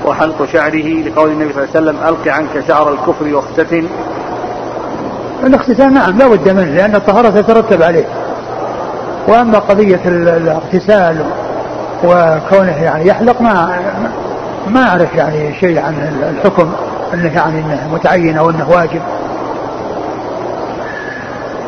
وحلق 0.05 0.45
شعره 0.53 1.03
لقول 1.03 1.29
النبي 1.31 1.53
صلى 1.53 1.63
الله 1.63 1.69
عليه 1.75 1.81
وسلم 1.81 1.97
ألق 2.07 2.27
عنك 2.27 2.67
شعر 2.67 2.93
الكفر 2.93 3.35
واختتن؟ 3.35 3.87
الاغتسال 5.43 5.93
نعم 5.93 6.17
لا 6.17 6.27
بد 6.27 6.49
منه 6.49 6.75
لأن 6.75 6.95
الطهارة 6.95 7.29
تترتب 7.29 7.81
عليه. 7.83 8.05
وأما 9.27 9.59
قضية 9.59 9.99
الاغتسال 10.05 11.25
وكونه 12.03 12.83
يعني 12.83 13.07
يحلق 13.07 13.41
ما 13.41 13.79
ما 14.67 14.87
أعرف 14.89 15.15
يعني 15.15 15.59
شيء 15.59 15.79
عن 15.79 15.93
الحكم 16.37 16.71
أنه 17.13 17.33
يعني 17.35 17.59
أنه 17.59 17.89
متعين 17.93 18.37
أو 18.37 18.49
أنه 18.49 18.69
واجب. 18.69 19.01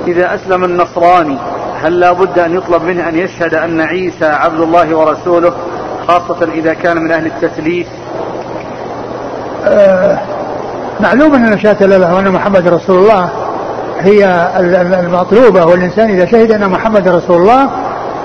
إذا 0.07 0.36
أسلم 0.36 0.63
النصراني 0.63 1.38
هل 1.84 1.99
لا 1.99 2.11
بد 2.11 2.39
أن 2.39 2.53
يطلب 2.53 2.84
منه 2.84 3.09
أن 3.09 3.15
يشهد 3.15 3.55
أن 3.55 3.82
عيسى 3.82 4.26
عبد 4.26 4.59
الله 4.59 4.95
ورسوله 4.95 5.53
خاصة 6.07 6.47
إذا 6.53 6.74
كان 6.74 6.97
من 6.97 7.11
أهل 7.11 7.26
التثليث 7.26 7.88
آه 9.65 10.17
معلوم 10.99 11.36
أن 11.36 11.53
لا 11.82 12.13
وأن 12.13 12.32
محمد 12.32 12.67
رسول 12.67 12.97
الله 12.97 13.30
هي 14.04 14.49
المطلوبة 14.99 15.66
والإنسان 15.66 16.10
إذا 16.10 16.26
شهد 16.26 16.51
أن 16.51 16.70
محمد 16.70 17.08
رسول 17.08 17.41
الله 17.41 17.70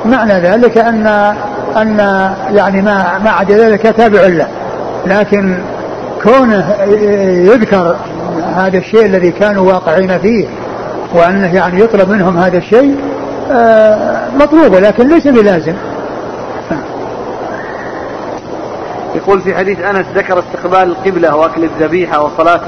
معنى 0.04 0.32
ذلك 0.32 0.78
أن 0.78 1.06
أن 1.76 1.98
يعني 2.52 2.82
ما 2.82 3.18
ما 3.24 3.30
عدا 3.30 3.56
ذلك 3.56 3.82
تابع 3.82 4.26
له. 4.26 4.48
لكن 5.06 5.58
كونه 6.22 6.74
يذكر 7.52 7.96
هذا 8.56 8.78
الشيء 8.78 9.06
الذي 9.06 9.30
كانوا 9.30 9.72
واقعين 9.72 10.18
فيه 10.18 10.46
وأنه 11.14 11.54
يعني 11.54 11.80
يطلب 11.80 12.10
منهم 12.10 12.36
هذا 12.36 12.58
الشيء 12.58 12.96
آه، 13.52 14.20
مطلوبة 14.36 14.80
لكن 14.80 15.08
ليس 15.08 15.26
بلازم. 15.26 15.74
يقول 19.14 19.40
في 19.40 19.54
حديث 19.54 19.80
أنس 19.80 20.06
ذكر 20.14 20.38
استقبال 20.38 20.82
القبلة 20.82 21.36
وأكل 21.36 21.64
الذبيحة 21.64 22.24
وصلاه 22.24 22.60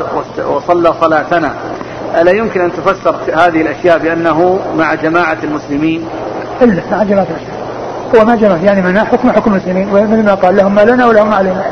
وصلى 0.48 0.94
صلاتنا. 1.00 1.54
ألا 2.20 2.30
يمكن 2.30 2.60
أن 2.60 2.72
تفسر 2.72 3.16
هذه 3.34 3.60
الأشياء 3.60 3.98
بأنه 3.98 4.58
مع 4.76 4.94
جماعة 4.94 5.36
المسلمين؟ 5.44 6.04
إلا 6.62 6.82
مع 6.90 7.02
جماعة 7.02 7.26
المسلمين. 7.30 7.60
هو 8.16 8.24
ما 8.24 8.36
جماعة 8.36 8.64
يعني 8.64 8.82
من 8.82 8.98
حكم 8.98 9.30
حكم 9.30 9.52
المسلمين؟ 9.52 9.88
ومثل 9.88 10.24
ما 10.24 10.34
قال؟ 10.34 10.56
لهم 10.56 10.74
ما 10.74 10.80
لنا 10.80 11.06
ولهم 11.06 11.28
ما 11.30 11.36
علينا. 11.36 11.62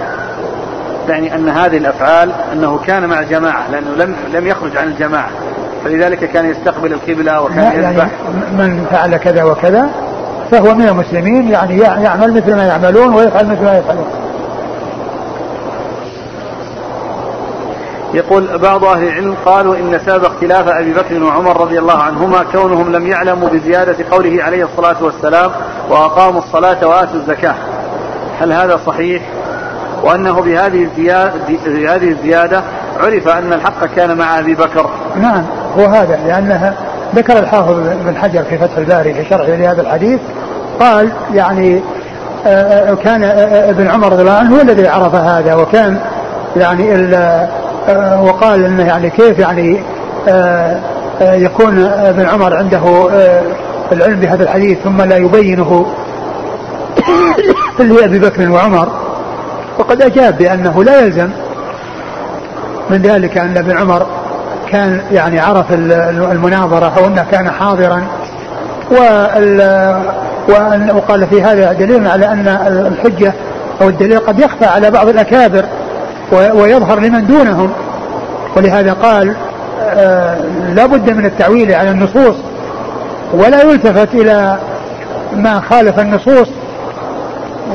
يعني 1.09 1.35
أن 1.35 1.49
هذه 1.49 1.77
الأفعال 1.77 2.33
أنه 2.53 2.79
كان 2.87 3.07
مع 3.07 3.23
جماعة 3.23 3.71
لأنه 3.71 3.95
لم 3.97 4.15
لم 4.35 4.47
يخرج 4.47 4.77
عن 4.77 4.89
الجماعة. 4.89 5.31
فلذلك 5.85 6.19
كان 6.19 6.51
يستقبل 6.51 6.93
القبلة 6.93 7.41
وكان 7.41 7.59
يعني 7.59 7.77
يذبح. 7.79 7.97
يعني 7.97 8.69
من 8.69 8.87
فعل 8.91 9.17
كذا 9.17 9.43
وكذا 9.43 9.89
فهو 10.51 10.75
من 10.75 10.89
المسلمين 10.89 11.49
يعني 11.49 11.79
يعمل 11.79 12.35
مثل 12.35 12.57
ما 12.57 12.67
يعملون 12.67 13.15
ويفعل 13.15 13.47
مثل 13.47 13.65
ما 13.65 13.79
يفعلون. 13.79 14.07
يقول 18.19 18.59
بعض 18.59 18.85
أهل 18.85 19.03
العلم 19.03 19.35
قالوا 19.47 19.77
إن 19.77 20.01
سبب 20.07 20.25
اختلاف 20.25 20.69
أبي 20.69 20.93
بكر 20.93 21.23
وعمر 21.23 21.61
رضي 21.61 21.79
الله 21.79 22.03
عنهما 22.03 22.45
كونهم 22.53 22.93
لم 22.93 23.07
يعلموا 23.07 23.49
بزيادة 23.49 23.97
قوله 24.11 24.45
عليه 24.45 24.65
الصلاة 24.65 24.97
والسلام 25.01 25.51
وأقاموا 25.91 26.41
الصلاة 26.41 26.87
وآتوا 26.87 27.15
الزكاة 27.15 27.55
هل 28.41 28.53
هذا 28.53 28.81
صحيح؟ 28.87 29.23
وأنه 30.03 30.41
بهذه 30.41 30.83
الزيادة, 30.85 31.33
بهذه 31.67 32.09
الزيادة 32.09 32.63
عرف 33.01 33.29
أن 33.29 33.53
الحق 33.53 33.87
كان 33.97 34.17
مع 34.17 34.39
أبي 34.39 34.55
بكر 34.55 34.91
نعم 35.17 35.45
هو 35.79 35.85
هذا 35.85 36.19
لأنها 36.27 36.75
ذكر 37.15 37.39
الحافظ 37.39 37.75
بن 38.05 38.17
حجر 38.17 38.43
في 38.43 38.59
فتح 38.59 38.77
الباري 38.77 39.15
في 39.15 39.25
شرحه 39.31 39.51
لهذا 39.51 39.83
الحديث 39.83 40.21
قال 40.81 41.13
يعني 41.35 41.81
آه، 42.47 42.91
آه، 42.91 42.95
كان 42.95 43.23
آه، 43.23 43.71
ابن 43.71 43.89
عمر 43.89 44.13
رضي 44.13 44.23
الله 44.23 44.33
عنه 44.33 44.57
هو 44.57 44.61
الذي 44.61 44.89
عرف 44.89 45.15
هذا 45.15 45.55
وكان 45.55 46.01
يعني 46.57 46.95
وقال 48.21 48.65
إنه 48.65 48.87
يعني 48.87 49.11
كيف 49.11 49.39
يعني 49.39 49.81
يكون 51.21 51.85
ابن 51.85 52.27
عمر 52.27 52.57
عنده 52.57 53.09
العلم 53.93 54.21
بهذا 54.21 54.43
الحديث 54.43 54.79
ثم 54.85 55.03
لا 55.03 55.17
يبينه 55.17 55.87
لابي 57.79 58.19
بكر 58.19 58.51
وعمر. 58.51 58.89
وقد 59.79 60.03
أجاب 60.03 60.39
بأنه 60.39 60.85
لا 60.85 61.01
يلزم 61.01 61.29
من 62.91 63.03
ذلك 63.03 63.39
أن 63.39 63.57
ابن 63.57 63.77
عمر 63.77 64.07
كان 64.71 65.01
يعني 65.13 65.41
عرف 65.41 65.67
المناظرة 65.73 66.93
أو 66.99 67.07
أنه 67.07 67.27
كان 67.31 67.51
حاضرا. 67.51 68.03
وقال 70.95 71.27
في 71.31 71.43
هذا 71.43 71.73
دليل 71.73 72.09
على 72.09 72.27
أن 72.27 72.49
الحجة 72.69 73.33
أو 73.83 73.89
الدليل 73.89 74.19
قد 74.19 74.39
يخفى 74.39 74.65
على 74.65 74.91
بعض 74.91 75.09
الأكابر. 75.09 75.65
ويظهر 76.33 77.01
لمن 77.01 77.27
دونهم. 77.27 77.73
ولهذا 78.57 78.93
قال 78.93 79.35
آه، 79.81 80.37
لا 80.75 80.87
بد 80.87 81.11
من 81.11 81.27
التعويل 81.27 81.75
على 81.75 81.91
النصوص 81.91 82.37
ولا 83.33 83.63
يلتفت 83.63 84.15
إلى 84.15 84.59
ما 85.37 85.61
خالف 85.61 85.99
النصوص 85.99 86.49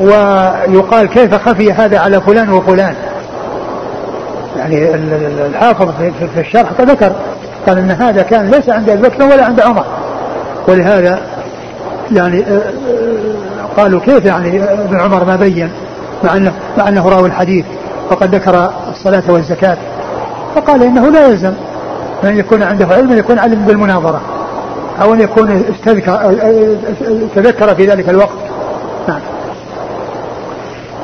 ويقال 0.00 1.08
كيف 1.08 1.34
خفي 1.48 1.72
هذا 1.72 1.98
على 1.98 2.20
فلان 2.20 2.50
وفلان. 2.50 2.94
يعني 4.58 4.94
الحافظ 5.46 5.88
في 6.34 6.40
الشرح 6.40 6.70
ذكر 6.80 7.12
قال 7.66 7.78
إن 7.78 7.90
هذا 7.90 8.22
كان 8.22 8.50
ليس 8.50 8.68
عند 8.68 8.90
أبي 8.90 9.02
بكر 9.02 9.24
ولا 9.24 9.44
عند 9.44 9.60
عمر. 9.60 9.84
ولهذا 10.68 11.18
يعني 12.12 12.40
آه، 12.40 12.52
آه، 12.52 12.62
قالوا 13.76 14.00
كيف 14.00 14.24
يعني 14.24 14.62
ابن 14.62 15.00
عمر 15.00 15.24
ما 15.24 15.36
بين 15.36 15.70
مع 16.24 16.36
انه 16.36 16.52
مع 16.78 16.88
إنه 16.88 17.08
راوي 17.08 17.28
الحديث. 17.28 17.64
وقد 18.10 18.34
ذكر 18.34 18.70
الصلاة 18.90 19.22
والزكاة 19.28 19.76
فقال 20.54 20.82
إنه 20.82 21.08
لا 21.08 21.26
يلزم 21.26 21.52
أن 22.24 22.38
يكون 22.38 22.62
عنده 22.62 22.86
علم 22.86 23.12
أن 23.12 23.18
يكون 23.18 23.38
علم 23.38 23.64
بالمناظرة 23.66 24.20
أو 25.02 25.14
أن 25.14 25.20
يكون 25.20 25.64
استذكر 25.74 26.34
تذكر 27.34 27.74
في 27.74 27.86
ذلك 27.86 28.08
الوقت. 28.08 28.38
نعم. 29.08 29.20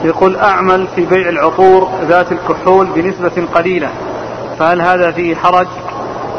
يقول 0.05 0.37
أعمل 0.37 0.87
في 0.97 1.07
بيع 1.07 1.29
العطور 1.29 1.89
ذات 2.09 2.27
الكحول 2.33 2.87
بنسبة 2.87 3.47
قليلة 3.55 3.89
فهل 4.59 4.81
هذا 4.81 5.11
فيه 5.11 5.35
حرج؟ 5.35 5.67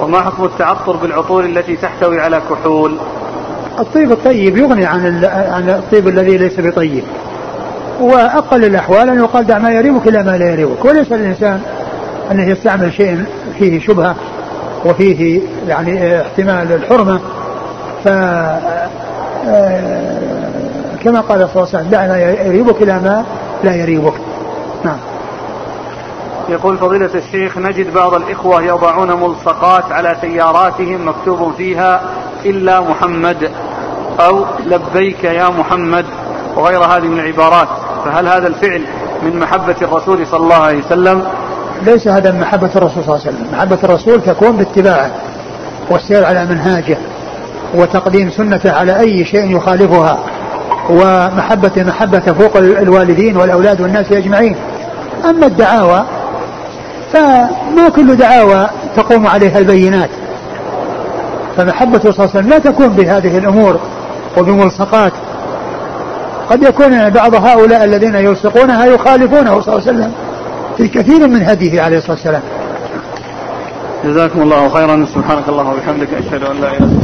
وما 0.01 0.21
حكم 0.21 0.45
التعطر 0.45 0.95
بالعطور 0.95 1.45
التي 1.45 1.75
تحتوي 1.75 2.21
على 2.21 2.41
كحول؟ 2.49 2.97
الطيب 3.79 4.11
الطيب 4.11 4.57
يغني 4.57 4.85
عن 4.85 5.25
عن 5.25 5.69
الطيب 5.69 6.07
الذي 6.07 6.37
ليس 6.37 6.59
بطيب. 6.59 7.03
وأقل 8.01 8.65
الأحوال 8.65 9.09
ان 9.09 9.19
يقال 9.19 9.47
دع 9.47 9.59
ما 9.59 9.69
يريبك 9.69 10.07
إلى 10.07 10.23
ما 10.23 10.37
لا 10.37 10.51
يريبك. 10.51 10.85
وليس 10.85 11.11
الانسان 11.11 11.61
انه 12.31 12.47
يستعمل 12.47 12.93
شيء 12.93 13.25
فيه 13.59 13.79
شبهة 13.79 14.15
وفيه 14.85 15.41
يعني 15.67 16.21
احتمال 16.21 16.71
الحرمة. 16.71 17.19
ف 18.03 18.07
آه، 19.47 20.17
كما 21.03 21.19
قال 21.19 21.49
صلى 21.53 21.63
الله 21.63 21.67
عليه 21.73 21.77
وسلم 21.77 21.89
دع 21.89 22.07
ما 22.07 22.19
يريبك 22.45 22.81
إلى 22.81 22.93
ما 22.93 23.25
لا 23.63 23.75
يريبك. 23.75 24.13
نعم. 24.83 24.97
يقول 26.49 26.77
فضيلة 26.77 27.09
الشيخ 27.15 27.57
نجد 27.57 27.93
بعض 27.93 28.13
الإخوة 28.13 28.63
يضعون 28.63 29.11
ملصقات 29.11 29.91
على 29.91 30.15
سياراتهم 30.21 31.07
مكتوب 31.07 31.53
فيها 31.57 32.01
إلا 32.45 32.81
محمد 32.81 33.51
أو 34.19 34.45
لبيك 34.65 35.23
يا 35.23 35.49
محمد 35.49 36.05
وغير 36.55 36.83
هذه 36.83 37.07
من 37.07 37.19
العبارات. 37.19 37.67
فهل 38.05 38.27
هذا 38.27 38.47
الفعل 38.47 38.81
من 39.23 39.39
محبة 39.39 39.75
الرسول 39.81 40.27
صلى 40.27 40.39
الله 40.39 40.55
عليه 40.55 40.77
وسلم؟ 40.77 41.23
ليس 41.85 42.07
هذا 42.07 42.31
من 42.31 42.39
محبة 42.39 42.69
الرسول 42.75 43.03
صلى 43.03 43.15
الله 43.15 43.25
عليه 43.25 43.35
وسلم. 43.37 43.47
محبة 43.53 43.77
الرسول 43.83 44.21
تكون 44.21 44.57
باتباعه 44.57 45.11
والسير 45.89 46.25
على 46.25 46.45
منهاجه 46.45 46.97
وتقديم 47.75 48.29
سنته 48.29 48.71
على 48.71 48.99
أي 48.99 49.25
شيء 49.25 49.57
يخالفها 49.57 50.19
ومحبة 50.89 51.71
محبة 51.77 52.19
فوق 52.19 52.57
الوالدين 52.57 53.37
والأولاد 53.37 53.81
والناس 53.81 54.11
أجمعين. 54.11 54.55
أما 55.29 55.45
الدعاوى 55.45 56.03
فما 57.13 57.89
كل 57.95 58.15
دعاوى 58.15 58.69
تقوم 58.95 59.27
عليها 59.27 59.59
البينات. 59.59 60.09
فمحبة 61.57 61.99
صلى 61.99 62.09
الله 62.09 62.21
عليه 62.21 62.29
وسلم 62.29 62.49
لا 62.49 62.59
تكون 62.59 62.87
بهذه 62.87 63.37
الأمور 63.37 63.79
وبملصقات 64.37 65.13
قد 66.51 66.63
يكون 66.63 67.09
بعض 67.09 67.35
هؤلاء 67.35 67.83
الذين 67.83 68.15
يلصقونها 68.15 68.85
يخالفونه 68.85 69.61
صلى 69.61 69.75
الله 69.75 69.87
عليه 69.87 69.97
وسلم 69.97 70.11
في 70.77 70.87
كثير 70.87 71.27
من 71.27 71.43
هديه 71.43 71.81
عليه 71.81 71.97
الصلاة 71.97 72.11
والسلام. 72.11 72.41
جزاكم 74.05 74.41
الله 74.41 74.69
خيرا. 74.69 75.05
سبحانك 75.15 75.49
اللهم 75.49 75.67
وبحمدك 75.67 76.13
أشهد 76.13 76.43
أن 76.43 76.61
لا 76.61 76.67
إله 76.67 76.77
إلا 76.77 76.85
أنت. 76.85 77.00